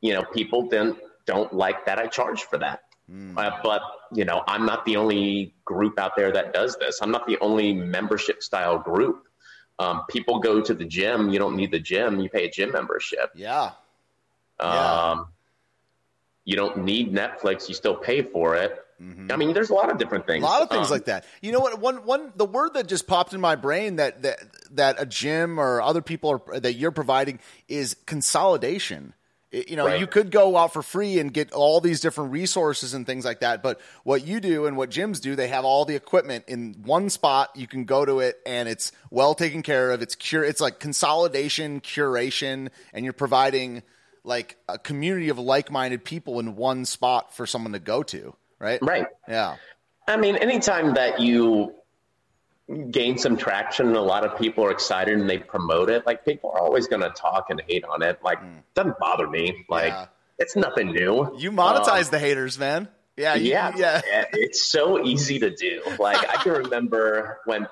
you 0.00 0.12
know, 0.14 0.22
people 0.32 0.68
then 0.68 0.96
don't 1.26 1.52
like 1.52 1.84
that 1.86 1.98
I 1.98 2.06
charge 2.06 2.42
for 2.42 2.58
that. 2.58 2.80
Mm. 3.10 3.36
Uh, 3.36 3.58
but, 3.62 3.82
you 4.12 4.24
know, 4.24 4.42
I'm 4.46 4.64
not 4.64 4.84
the 4.84 4.96
only 4.96 5.54
group 5.64 5.98
out 5.98 6.16
there 6.16 6.32
that 6.32 6.54
does 6.54 6.76
this. 6.76 7.00
I'm 7.02 7.10
not 7.10 7.26
the 7.26 7.38
only 7.40 7.72
membership 7.72 8.42
style 8.42 8.78
group. 8.78 9.26
Um, 9.78 10.02
people 10.08 10.38
go 10.38 10.60
to 10.60 10.74
the 10.74 10.84
gym. 10.84 11.30
You 11.30 11.38
don't 11.38 11.56
need 11.56 11.70
the 11.70 11.80
gym. 11.80 12.20
You 12.20 12.28
pay 12.28 12.46
a 12.46 12.50
gym 12.50 12.72
membership. 12.72 13.30
Yeah. 13.34 13.72
Um, 14.60 15.28
You 16.44 16.56
don't 16.56 16.84
need 16.84 17.12
Netflix. 17.12 17.68
You 17.68 17.74
still 17.74 17.96
pay 17.96 18.22
for 18.22 18.56
it. 18.56 18.84
Mm-hmm. 19.00 19.32
I 19.32 19.36
mean, 19.36 19.52
there's 19.52 19.70
a 19.70 19.74
lot 19.74 19.90
of 19.90 19.98
different 19.98 20.26
things. 20.26 20.44
A 20.44 20.46
lot 20.46 20.62
of 20.62 20.70
things 20.70 20.86
um, 20.86 20.92
like 20.92 21.06
that. 21.06 21.24
You 21.40 21.50
know 21.50 21.58
what? 21.60 21.80
One, 21.80 22.04
one, 22.04 22.32
the 22.36 22.44
word 22.44 22.74
that 22.74 22.86
just 22.86 23.06
popped 23.06 23.32
in 23.32 23.40
my 23.40 23.56
brain 23.56 23.96
that 23.96 24.22
that 24.22 24.38
that 24.72 24.96
a 24.98 25.06
gym 25.06 25.58
or 25.58 25.80
other 25.82 26.02
people 26.02 26.42
are, 26.46 26.60
that 26.60 26.74
you're 26.74 26.92
providing 26.92 27.40
is 27.68 27.96
consolidation. 28.06 29.14
You 29.52 29.76
know, 29.76 29.86
right. 29.86 30.00
you 30.00 30.06
could 30.06 30.30
go 30.30 30.56
out 30.56 30.72
for 30.72 30.82
free 30.82 31.18
and 31.18 31.32
get 31.32 31.52
all 31.52 31.82
these 31.82 32.00
different 32.00 32.32
resources 32.32 32.94
and 32.94 33.04
things 33.04 33.22
like 33.24 33.40
that. 33.40 33.62
But 33.62 33.80
what 34.02 34.26
you 34.26 34.40
do 34.40 34.64
and 34.64 34.78
what 34.78 34.88
gyms 34.88 35.20
do, 35.20 35.36
they 35.36 35.48
have 35.48 35.66
all 35.66 35.84
the 35.84 35.94
equipment 35.94 36.44
in 36.48 36.74
one 36.84 37.10
spot. 37.10 37.50
You 37.54 37.66
can 37.66 37.84
go 37.84 38.06
to 38.06 38.20
it 38.20 38.40
and 38.46 38.66
it's 38.66 38.92
well 39.10 39.34
taken 39.34 39.62
care 39.62 39.90
of. 39.90 40.00
It's 40.00 40.14
cure. 40.14 40.42
It's 40.42 40.60
like 40.60 40.80
consolidation, 40.80 41.82
curation, 41.82 42.70
and 42.94 43.04
you're 43.04 43.12
providing 43.12 43.82
like 44.24 44.56
a 44.68 44.78
community 44.78 45.28
of 45.28 45.38
like-minded 45.38 46.02
people 46.02 46.40
in 46.40 46.56
one 46.56 46.86
spot 46.86 47.34
for 47.34 47.46
someone 47.46 47.72
to 47.72 47.78
go 47.78 48.02
to. 48.04 48.34
Right. 48.58 48.80
Right. 48.80 49.06
Yeah. 49.28 49.56
I 50.08 50.16
mean, 50.16 50.36
anytime 50.36 50.94
that 50.94 51.20
you 51.20 51.74
gain 52.90 53.18
some 53.18 53.36
traction 53.36 53.88
and 53.88 53.96
a 53.96 54.02
lot 54.02 54.24
of 54.24 54.38
people 54.38 54.64
are 54.64 54.70
excited 54.70 55.18
and 55.18 55.28
they 55.28 55.38
promote 55.38 55.90
it, 55.90 56.06
like 56.06 56.24
people 56.24 56.50
are 56.50 56.60
always 56.60 56.86
going 56.86 57.02
to 57.02 57.10
talk 57.10 57.50
and 57.50 57.60
hate 57.66 57.84
on 57.84 58.02
it. 58.02 58.20
Like, 58.22 58.40
mm. 58.40 58.62
doesn't 58.74 58.98
bother 58.98 59.28
me. 59.28 59.64
Like, 59.68 59.92
yeah. 59.92 60.06
it's 60.38 60.56
nothing 60.56 60.92
new. 60.92 61.34
You 61.38 61.52
monetize 61.52 62.06
um, 62.06 62.10
the 62.12 62.18
haters, 62.18 62.58
man. 62.58 62.88
Yeah, 63.16 63.34
you, 63.34 63.50
yeah, 63.50 63.72
yeah. 63.76 64.00
It's 64.32 64.70
so 64.70 65.04
easy 65.04 65.38
to 65.40 65.50
do. 65.54 65.82
Like, 65.98 66.18
I 66.28 66.42
can 66.42 66.52
remember 66.64 67.40
when 67.44 67.68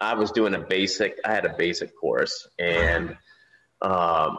I 0.00 0.14
was 0.14 0.30
doing 0.30 0.54
a 0.54 0.60
basic, 0.60 1.18
I 1.24 1.32
had 1.32 1.44
a 1.44 1.54
basic 1.56 1.98
course 1.98 2.48
and, 2.58 3.16
um, 3.82 4.38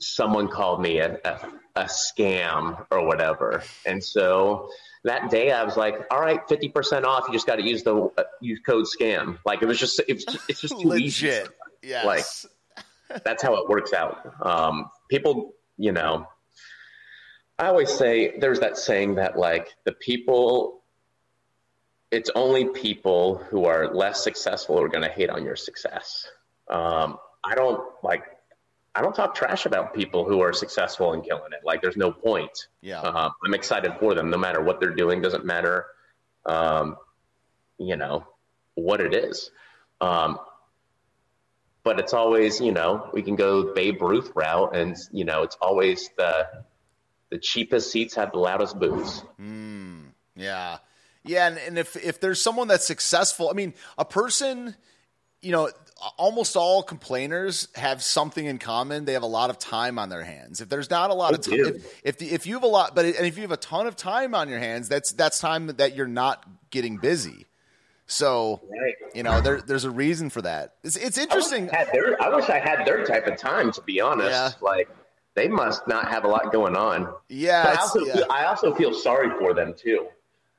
someone 0.00 0.48
called 0.48 0.82
me 0.82 0.98
a, 0.98 1.18
a, 1.24 1.48
a 1.76 1.84
scam 1.84 2.84
or 2.90 3.06
whatever. 3.06 3.62
And 3.86 4.02
so, 4.02 4.70
that 5.04 5.30
day 5.30 5.50
I 5.50 5.64
was 5.64 5.76
like, 5.76 6.06
all 6.10 6.20
right, 6.20 6.46
50% 6.46 7.04
off. 7.04 7.24
You 7.26 7.34
just 7.34 7.46
got 7.46 7.56
to 7.56 7.62
use 7.62 7.82
the 7.82 8.10
uh, 8.16 8.22
use 8.40 8.60
code 8.64 8.86
scam. 8.86 9.38
Like 9.44 9.62
it 9.62 9.66
was 9.66 9.78
just, 9.78 10.00
it 10.06 10.14
was, 10.14 10.38
it's 10.48 10.60
just 10.60 10.80
too 10.80 10.88
legit. 10.88 11.48
Yeah. 11.82 12.04
Like 12.04 12.24
that's 13.24 13.42
how 13.42 13.54
it 13.56 13.68
works 13.68 13.92
out. 13.92 14.32
Um, 14.44 14.90
people, 15.10 15.54
you 15.76 15.92
know, 15.92 16.26
I 17.58 17.66
always 17.66 17.90
say 17.90 18.38
there's 18.38 18.60
that 18.60 18.76
saying 18.78 19.16
that 19.16 19.36
like 19.36 19.74
the 19.84 19.92
people, 19.92 20.82
it's 22.10 22.30
only 22.34 22.66
people 22.66 23.38
who 23.38 23.64
are 23.64 23.92
less 23.92 24.22
successful 24.22 24.76
who 24.76 24.84
are 24.84 24.88
going 24.88 25.04
to 25.04 25.10
hate 25.10 25.30
on 25.30 25.44
your 25.44 25.56
success. 25.56 26.28
Um, 26.70 27.18
I 27.42 27.54
don't 27.54 27.82
like 28.04 28.24
I 28.94 29.00
don't 29.00 29.14
talk 29.14 29.34
trash 29.34 29.64
about 29.64 29.94
people 29.94 30.24
who 30.24 30.40
are 30.40 30.52
successful 30.52 31.14
and 31.14 31.24
killing 31.24 31.52
it. 31.52 31.64
Like, 31.64 31.80
there's 31.80 31.96
no 31.96 32.12
point. 32.12 32.68
Yeah. 32.82 33.00
Uh, 33.00 33.30
I'm 33.44 33.54
excited 33.54 33.94
for 33.98 34.14
them, 34.14 34.28
no 34.28 34.36
matter 34.36 34.60
what 34.62 34.80
they're 34.80 34.94
doing. 34.94 35.22
Doesn't 35.22 35.46
matter, 35.46 35.86
um, 36.44 36.96
you 37.78 37.96
know, 37.96 38.26
what 38.74 39.00
it 39.00 39.14
is. 39.14 39.50
Um, 40.00 40.38
but 41.84 41.98
it's 41.98 42.12
always, 42.12 42.60
you 42.60 42.72
know, 42.72 43.08
we 43.12 43.22
can 43.22 43.36
go 43.36 43.72
Babe 43.74 44.00
Ruth 44.02 44.32
route, 44.34 44.76
and 44.76 44.96
you 45.10 45.24
know, 45.24 45.42
it's 45.42 45.56
always 45.60 46.10
the 46.16 46.46
the 47.30 47.38
cheapest 47.38 47.90
seats 47.90 48.14
have 48.14 48.32
the 48.32 48.38
loudest 48.38 48.78
booths. 48.78 49.22
Mm, 49.40 50.10
yeah, 50.36 50.78
yeah, 51.24 51.48
and, 51.48 51.58
and 51.58 51.78
if 51.78 51.96
if 51.96 52.20
there's 52.20 52.40
someone 52.40 52.68
that's 52.68 52.86
successful, 52.86 53.48
I 53.50 53.54
mean, 53.54 53.74
a 53.98 54.04
person, 54.04 54.76
you 55.40 55.50
know, 55.50 55.70
almost 56.18 56.56
all 56.56 56.82
complainers 56.82 57.68
have 57.74 58.02
something 58.02 58.44
in 58.44 58.58
common. 58.58 59.04
They 59.04 59.12
have 59.12 59.22
a 59.22 59.26
lot 59.26 59.50
of 59.50 59.58
time 59.58 59.98
on 59.98 60.08
their 60.08 60.24
hands. 60.24 60.60
If 60.60 60.68
there's 60.68 60.90
not 60.90 61.10
a 61.10 61.14
lot 61.14 61.34
of 61.34 61.40
time, 61.40 61.60
if, 61.60 62.00
if, 62.04 62.18
the, 62.18 62.30
if 62.32 62.46
you 62.46 62.54
have 62.54 62.62
a 62.62 62.68
lot, 62.68 62.94
but 62.94 63.04
and 63.04 63.26
if 63.26 63.36
you 63.36 63.42
have 63.42 63.52
a 63.52 63.56
ton 63.56 63.86
of 63.86 63.96
time 63.96 64.34
on 64.34 64.48
your 64.48 64.58
hands, 64.58 64.88
that's 64.88 65.12
that's 65.12 65.38
time 65.38 65.68
that 65.68 65.94
you're 65.94 66.06
not 66.06 66.44
getting 66.70 66.96
busy. 66.96 67.46
So 68.06 68.60
right. 68.68 68.94
you 69.14 69.22
know 69.22 69.40
there, 69.40 69.60
there's 69.60 69.84
a 69.84 69.90
reason 69.90 70.30
for 70.30 70.42
that. 70.42 70.74
It's, 70.82 70.96
it's 70.96 71.18
interesting. 71.18 71.70
I 71.70 71.84
wish, 71.84 71.92
their, 71.92 72.22
I 72.22 72.34
wish 72.34 72.48
I 72.50 72.58
had 72.58 72.84
their 72.86 73.04
type 73.04 73.26
of 73.26 73.36
time. 73.36 73.72
To 73.72 73.82
be 73.82 74.00
honest, 74.00 74.30
yeah. 74.30 74.50
like 74.60 74.88
they 75.34 75.48
must 75.48 75.86
not 75.86 76.08
have 76.08 76.24
a 76.24 76.28
lot 76.28 76.52
going 76.52 76.76
on. 76.76 77.12
Yeah, 77.28 77.64
I 77.66 77.80
also, 77.80 78.00
yeah. 78.00 78.12
Feel, 78.14 78.26
I 78.30 78.44
also 78.44 78.74
feel 78.74 78.92
sorry 78.92 79.30
for 79.38 79.54
them 79.54 79.74
too. 79.76 80.08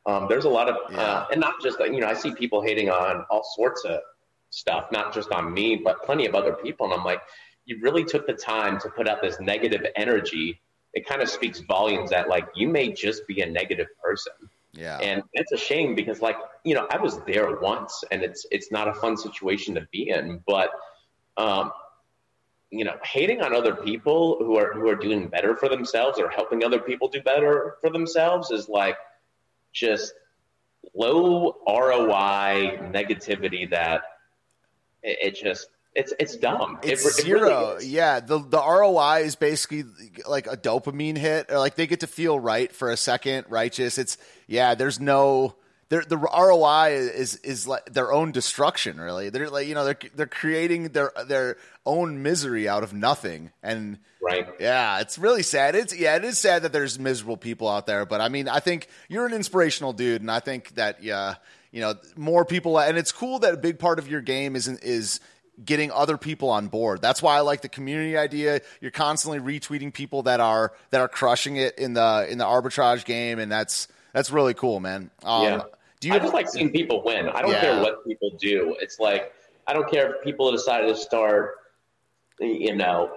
Um, 0.06 0.28
there's 0.28 0.46
a 0.46 0.50
lot 0.50 0.68
of, 0.68 0.76
yeah. 0.92 1.00
uh, 1.00 1.28
and 1.32 1.40
not 1.40 1.54
just 1.62 1.80
like 1.80 1.94
you 1.94 2.00
know, 2.00 2.08
I 2.08 2.14
see 2.14 2.34
people 2.34 2.62
hating 2.62 2.90
on 2.90 3.26
all 3.30 3.44
sorts 3.56 3.86
of 3.86 4.00
stuff, 4.54 4.92
not 4.92 5.14
just 5.14 5.32
on 5.32 5.54
me, 5.54 5.76
but 5.76 6.04
plenty 6.04 6.26
of 6.26 6.36
other 6.36 6.54
people. 6.54 6.86
And 6.86 6.94
I'm 6.94 7.04
like, 7.04 7.22
you 7.66 7.80
really 7.82 8.04
took 8.04 8.28
the 8.28 8.34
time 8.34 8.80
to 8.82 8.90
put 8.90 9.08
out 9.08 9.22
this 9.22 9.40
negative 9.40 9.86
energy. 9.96 10.60
It 10.94 11.08
kind 11.08 11.22
of 11.22 11.30
speaks 11.30 11.60
volumes 11.62 12.12
that 12.12 12.30
like 12.30 12.48
you 12.56 12.68
may 12.68 12.92
just 12.92 13.26
be 13.28 13.42
a 13.42 13.46
negative 13.50 13.88
person. 14.02 14.34
Yeah. 14.74 15.00
And 15.00 15.24
it's 15.34 15.52
a 15.52 15.58
shame 15.58 15.96
because 15.96 16.22
like, 16.22 16.38
you 16.64 16.76
know, 16.76 16.88
I 16.90 16.98
was 16.98 17.20
there 17.22 17.60
once 17.60 18.04
and 18.12 18.22
it's 18.22 18.46
it's 18.52 18.72
not 18.72 18.88
a 18.88 18.94
fun 18.94 19.18
situation 19.18 19.76
to 19.76 19.88
be 19.92 20.10
in. 20.10 20.44
But 20.46 20.70
um, 21.38 21.72
you 22.70 22.84
know, 22.84 22.96
hating 23.04 23.42
on 23.42 23.56
other 23.56 23.76
people 23.76 24.38
who 24.40 24.58
are 24.58 24.74
who 24.74 24.88
are 24.88 24.96
doing 24.96 25.28
better 25.28 25.56
for 25.56 25.70
themselves 25.70 26.20
or 26.20 26.30
helping 26.30 26.64
other 26.64 26.80
people 26.80 27.08
do 27.08 27.22
better 27.22 27.76
for 27.82 27.90
themselves 27.90 28.52
is 28.52 28.68
like 28.68 28.98
just 29.72 30.14
low 30.94 31.58
ROI 31.68 32.80
negativity 32.92 33.70
that 33.70 34.02
it, 35.04 35.18
it 35.22 35.36
just 35.36 35.68
it's 35.96 36.14
it's 36.20 36.36
dumb. 36.38 36.80
It's 36.82 37.06
it, 37.06 37.24
zero. 37.24 37.74
Really 37.74 37.88
yeah, 37.88 38.20
the 38.20 38.40
the 38.40 38.58
ROI 38.58 39.24
is 39.26 39.36
basically 39.36 39.84
like 40.28 40.48
a 40.48 40.58
dopamine 40.58 41.18
hit, 41.18 41.52
or 41.52 41.60
like 41.60 41.76
they 41.76 41.88
get 41.88 42.00
to 42.00 42.08
feel 42.08 42.40
right 42.40 42.72
for 42.74 42.90
a 42.90 42.98
second, 42.98 43.46
righteous. 43.50 43.98
It's 43.98 44.18
yeah. 44.48 44.76
There's 44.76 45.00
no. 45.00 45.56
The 45.90 46.18
ROI 46.18 46.94
is 46.94 47.36
is 47.38 47.68
like 47.68 47.86
their 47.94 48.12
own 48.12 48.32
destruction. 48.32 49.00
Really, 49.00 49.30
they're 49.30 49.50
like 49.50 49.68
you 49.68 49.76
know 49.76 49.86
they're 49.86 50.00
they're 50.16 50.26
creating 50.26 50.90
their 50.90 51.12
their 51.28 51.58
own 51.86 52.24
misery 52.24 52.68
out 52.68 52.82
of 52.82 52.94
nothing. 52.94 53.52
And 53.62 54.00
right, 54.20 54.48
yeah, 54.60 55.02
it's 55.02 55.20
really 55.20 55.44
sad. 55.44 55.76
It's 55.76 55.96
yeah, 55.96 56.16
it 56.16 56.24
is 56.24 56.40
sad 56.40 56.64
that 56.64 56.74
there's 56.74 56.98
miserable 56.98 57.38
people 57.38 57.70
out 57.70 57.86
there. 57.86 58.08
But 58.08 58.22
I 58.22 58.30
mean, 58.30 58.48
I 58.48 58.60
think 58.60 58.88
you're 59.08 59.28
an 59.28 59.34
inspirational 59.34 59.94
dude, 59.94 60.22
and 60.22 60.32
I 60.32 60.40
think 60.40 60.74
that 60.76 61.04
yeah 61.04 61.36
you 61.74 61.82
know 61.82 61.96
more 62.16 62.46
people 62.46 62.80
and 62.80 62.98
it's 62.98 63.12
cool 63.12 63.40
that 63.40 63.54
a 63.54 63.58
big 63.58 63.80
part 63.80 64.00
of 64.00 64.08
your 64.08 64.22
game 64.22 64.56
is 64.56 64.70
is 64.70 65.20
getting 65.64 65.92
other 65.92 66.18
people 66.18 66.50
on 66.50 66.68
board. 66.68 67.02
That's 67.02 67.22
why 67.22 67.36
I 67.36 67.42
like 67.42 67.62
the 67.62 67.70
community 67.70 68.18
idea. 68.18 68.62
You're 68.82 68.92
constantly 68.92 69.40
retweeting 69.40 69.94
people 69.94 70.24
that 70.24 70.40
are 70.40 70.74
that 70.92 71.02
are 71.02 71.08
crushing 71.08 71.58
it 71.58 71.78
in 71.78 71.94
the 71.94 72.28
in 72.30 72.38
the 72.38 72.46
arbitrage 72.46 73.06
game, 73.06 73.40
and 73.40 73.52
that's 73.52 73.88
that's 74.14 74.32
really 74.32 74.54
cool, 74.54 74.80
man. 74.80 75.12
Um, 75.24 75.44
yeah. 75.44 75.62
Do 76.00 76.08
you 76.10 76.16
I 76.16 76.20
just 76.20 76.34
like 76.34 76.50
seeing 76.50 76.72
people 76.72 77.04
win. 77.04 77.30
I 77.30 77.42
don't 77.42 77.52
yeah. 77.52 77.62
care 77.62 77.82
what 77.82 78.06
people 78.06 78.32
do. 78.38 78.76
It's 78.80 79.00
like 79.00 79.34
I 79.68 79.74
don't 79.74 79.90
care 79.90 80.16
if 80.16 80.24
people 80.24 80.52
decided 80.52 80.88
to 80.88 80.96
start, 80.96 81.56
you 82.40 82.76
know, 82.76 83.12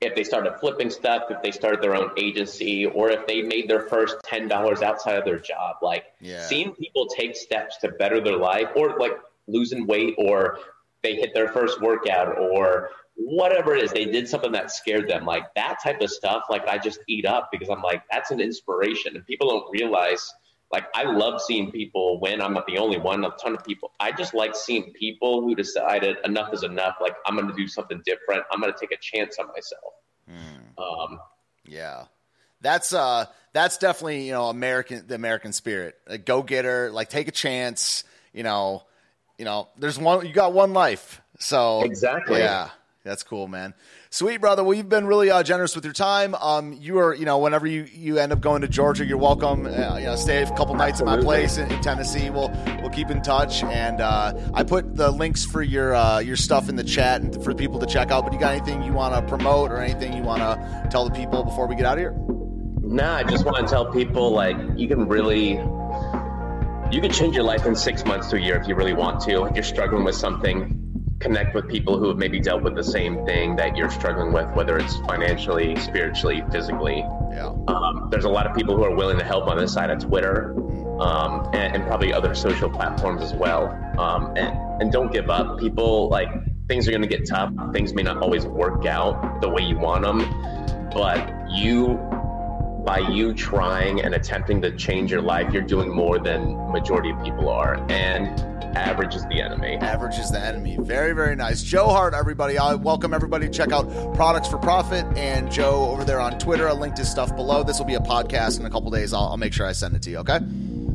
if 0.00 0.14
they 0.14 0.24
started 0.24 0.54
flipping 0.58 0.88
stuff, 0.88 1.24
if 1.30 1.42
they 1.42 1.50
started 1.50 1.82
their 1.82 1.94
own 1.94 2.10
agency, 2.16 2.86
or 2.86 3.10
if 3.10 3.26
they 3.26 3.42
made 3.42 3.68
their 3.68 3.82
first 3.82 4.16
ten 4.24 4.48
dollars 4.48 4.80
outside 4.82 5.16
of 5.16 5.24
their 5.24 5.38
job. 5.38 5.76
Like 5.82 6.06
yeah. 6.20 6.42
seeing 6.46 6.74
people 6.74 7.06
take 7.06 7.36
steps 7.36 7.76
to 7.78 7.90
better 7.90 8.20
their 8.20 8.36
life, 8.36 8.68
or 8.74 8.98
like 8.98 9.12
losing 9.46 9.86
weight, 9.86 10.14
or 10.16 10.58
they 11.02 11.16
hit 11.16 11.34
their 11.34 11.48
first 11.48 11.80
workout, 11.82 12.38
or 12.38 12.90
whatever 13.16 13.74
it 13.74 13.84
is, 13.84 13.92
they 13.92 14.06
did 14.06 14.26
something 14.26 14.52
that 14.52 14.70
scared 14.70 15.06
them. 15.08 15.26
Like 15.26 15.52
that 15.54 15.78
type 15.82 16.00
of 16.00 16.10
stuff, 16.10 16.44
like 16.48 16.66
I 16.66 16.78
just 16.78 17.00
eat 17.06 17.26
up 17.26 17.50
because 17.52 17.68
I'm 17.68 17.82
like, 17.82 18.02
that's 18.10 18.30
an 18.30 18.40
inspiration. 18.40 19.16
And 19.16 19.26
people 19.26 19.50
don't 19.50 19.70
realize, 19.70 20.32
like, 20.72 20.86
I 20.94 21.04
love 21.04 21.40
seeing 21.40 21.70
people 21.70 22.20
win. 22.20 22.40
I'm 22.40 22.54
not 22.54 22.66
the 22.66 22.78
only 22.78 22.98
one, 22.98 23.24
a 23.24 23.30
ton 23.42 23.54
of 23.54 23.64
people. 23.64 23.92
I 24.00 24.12
just 24.12 24.34
like 24.34 24.54
seeing 24.54 24.92
people 24.92 25.42
who 25.42 25.54
decided 25.54 26.18
enough 26.24 26.52
is 26.52 26.62
enough. 26.62 26.96
Like, 27.00 27.16
I'm 27.26 27.36
going 27.36 27.48
to 27.48 27.54
do 27.54 27.66
something 27.66 28.02
different. 28.04 28.44
I'm 28.52 28.60
going 28.60 28.72
to 28.72 28.78
take 28.78 28.92
a 28.92 29.00
chance 29.00 29.38
on 29.38 29.48
myself. 29.48 29.92
Hmm. 30.28 30.82
Um, 30.82 31.20
yeah. 31.64 32.04
That's 32.62 32.92
uh 32.92 33.24
that's 33.52 33.78
definitely, 33.78 34.26
you 34.26 34.32
know, 34.32 34.50
American 34.50 35.06
the 35.06 35.14
American 35.14 35.52
spirit. 35.52 35.96
A 36.06 36.18
go 36.18 36.42
getter, 36.42 36.90
like 36.90 37.08
take 37.08 37.26
a 37.26 37.32
chance, 37.32 38.04
you 38.34 38.42
know, 38.42 38.82
you 39.38 39.46
know, 39.46 39.68
there's 39.78 39.98
one. 39.98 40.26
You 40.26 40.32
got 40.34 40.52
one 40.52 40.74
life, 40.74 41.22
so 41.38 41.82
exactly. 41.82 42.40
Yeah, 42.40 42.68
that's 43.02 43.22
cool, 43.22 43.48
man. 43.48 43.72
Sweet 44.10 44.42
brother. 44.42 44.62
Well, 44.62 44.74
you've 44.74 44.90
been 44.90 45.06
really 45.06 45.30
uh, 45.30 45.42
generous 45.42 45.74
with 45.74 45.84
your 45.84 45.94
time. 45.94 46.34
Um, 46.34 46.74
you 46.74 46.98
are, 46.98 47.14
you 47.14 47.24
know, 47.24 47.38
whenever 47.38 47.66
you, 47.66 47.86
you 47.94 48.18
end 48.18 48.30
up 48.30 48.42
going 48.42 48.60
to 48.60 48.68
Georgia, 48.68 49.06
you're 49.06 49.16
welcome. 49.16 49.64
Uh, 49.64 49.96
you 49.96 50.04
know, 50.04 50.16
stay 50.16 50.42
a 50.42 50.46
couple 50.54 50.74
nights 50.74 51.00
Absolutely. 51.00 51.14
at 51.14 51.18
my 51.18 51.24
place 51.24 51.56
in, 51.56 51.70
in, 51.70 51.80
Tennessee. 51.80 52.28
We'll 52.28 52.50
we'll 52.82 52.90
keep 52.90 53.08
in 53.10 53.22
touch. 53.22 53.62
And 53.64 54.02
uh, 54.02 54.34
I 54.52 54.64
put 54.64 54.96
the 54.96 55.10
links 55.10 55.46
for 55.46 55.62
your 55.62 55.94
uh, 55.94 56.18
your 56.18 56.36
stuff 56.36 56.68
in 56.68 56.76
the 56.76 56.84
chat 56.84 57.22
and 57.22 57.42
for 57.42 57.54
people 57.54 57.80
to 57.80 57.86
check 57.86 58.10
out. 58.10 58.24
But 58.24 58.34
you 58.34 58.38
got 58.38 58.54
anything 58.54 58.82
you 58.82 58.92
want 58.92 59.14
to 59.14 59.22
promote 59.22 59.70
or 59.70 59.78
anything 59.78 60.12
you 60.12 60.22
want 60.22 60.40
to 60.40 60.88
tell 60.90 61.06
the 61.06 61.14
people 61.14 61.42
before 61.42 61.66
we 61.66 61.76
get 61.76 61.86
out 61.86 61.94
of 61.94 62.00
here? 62.00 62.14
Nah, 62.82 63.16
I 63.16 63.24
just 63.24 63.46
want 63.46 63.56
to 63.56 63.66
tell 63.66 63.90
people 63.90 64.30
like 64.30 64.58
you 64.76 64.88
can 64.88 65.08
really 65.08 65.52
you 66.92 67.00
can 67.00 67.10
change 67.10 67.34
your 67.34 67.44
life 67.44 67.64
in 67.64 67.74
six 67.76 68.04
months 68.04 68.28
to 68.28 68.36
a 68.36 68.40
year 68.40 68.56
if 68.56 68.68
you 68.68 68.74
really 68.74 68.92
want 68.92 69.20
to. 69.22 69.44
If 69.44 69.54
you're 69.54 69.64
struggling 69.64 70.04
with 70.04 70.16
something, 70.16 70.89
connect 71.20 71.54
with 71.54 71.68
people 71.68 71.98
who 71.98 72.08
have 72.08 72.16
maybe 72.16 72.40
dealt 72.40 72.62
with 72.62 72.74
the 72.74 72.82
same 72.82 73.24
thing 73.26 73.54
that 73.56 73.76
you're 73.76 73.90
struggling 73.90 74.32
with, 74.32 74.48
whether 74.54 74.78
it's 74.78 74.96
financially, 75.00 75.76
spiritually, 75.76 76.42
physically. 76.50 76.98
Yeah. 77.30 77.54
Um, 77.68 78.08
there's 78.10 78.24
a 78.24 78.28
lot 78.28 78.46
of 78.46 78.56
people 78.56 78.74
who 78.74 78.82
are 78.84 78.94
willing 78.94 79.18
to 79.18 79.24
help 79.24 79.46
on 79.46 79.58
this 79.58 79.72
side 79.72 79.90
of 79.90 79.98
Twitter 79.98 80.54
um, 80.98 81.48
and, 81.52 81.76
and, 81.76 81.86
probably 81.86 82.12
other 82.12 82.34
social 82.34 82.68
platforms 82.68 83.22
as 83.22 83.32
well. 83.34 83.68
Um, 83.98 84.34
and, 84.36 84.82
and 84.82 84.92
don't 84.92 85.12
give 85.12 85.30
up. 85.30 85.58
People 85.58 86.08
like 86.08 86.28
things 86.68 86.88
are 86.88 86.90
going 86.90 87.02
to 87.02 87.08
get 87.08 87.26
tough. 87.28 87.52
Things 87.72 87.94
may 87.94 88.02
not 88.02 88.18
always 88.18 88.46
work 88.46 88.86
out 88.86 89.40
the 89.40 89.48
way 89.48 89.62
you 89.62 89.78
want 89.78 90.02
them, 90.02 90.18
but 90.92 91.32
you 91.50 91.98
by 92.84 92.98
you 92.98 93.34
trying 93.34 94.00
and 94.00 94.14
attempting 94.14 94.62
to 94.62 94.74
change 94.76 95.10
your 95.10 95.22
life, 95.22 95.52
you're 95.52 95.62
doing 95.62 95.94
more 95.94 96.18
than 96.18 96.56
majority 96.70 97.10
of 97.10 97.22
people 97.22 97.48
are. 97.48 97.74
And 97.90 98.40
average 98.76 99.14
is 99.14 99.24
the 99.26 99.40
enemy. 99.40 99.76
Average 99.76 100.18
is 100.18 100.30
the 100.30 100.40
enemy. 100.40 100.76
Very, 100.80 101.12
very 101.12 101.36
nice. 101.36 101.62
Joe 101.62 101.88
Hart, 101.88 102.14
everybody. 102.14 102.58
I 102.58 102.74
welcome 102.74 103.12
everybody 103.12 103.46
to 103.46 103.52
check 103.52 103.72
out 103.72 104.14
Products 104.14 104.48
for 104.48 104.58
Profit 104.58 105.04
and 105.16 105.50
Joe 105.50 105.90
over 105.90 106.04
there 106.04 106.20
on 106.20 106.38
Twitter. 106.38 106.68
I 106.68 106.72
linked 106.72 106.98
his 106.98 107.10
stuff 107.10 107.34
below. 107.36 107.62
This 107.62 107.78
will 107.78 107.86
be 107.86 107.94
a 107.94 108.00
podcast 108.00 108.60
in 108.60 108.66
a 108.66 108.70
couple 108.70 108.90
days. 108.90 109.12
I'll, 109.12 109.28
I'll, 109.28 109.36
make 109.36 109.52
sure 109.52 109.66
I 109.66 109.72
send 109.72 109.96
it 109.96 110.02
to 110.02 110.10
you, 110.10 110.18
okay? 110.18 110.38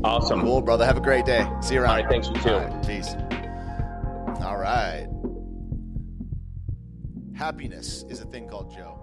Awesome. 0.04 0.42
Cool, 0.42 0.62
brother. 0.62 0.84
Have 0.84 0.96
a 0.96 1.00
great 1.00 1.24
day. 1.24 1.46
See 1.60 1.74
you 1.74 1.82
around. 1.82 1.90
All 1.90 1.96
right, 2.02 2.08
thanks, 2.10 2.28
you 2.28 2.34
too. 2.34 2.56
Right, 2.56 2.86
peace. 2.86 3.14
All 4.42 4.56
right. 4.56 5.08
Happiness 7.36 8.04
is 8.08 8.20
a 8.20 8.24
thing 8.24 8.48
called 8.48 8.72
Joe. 8.74 8.95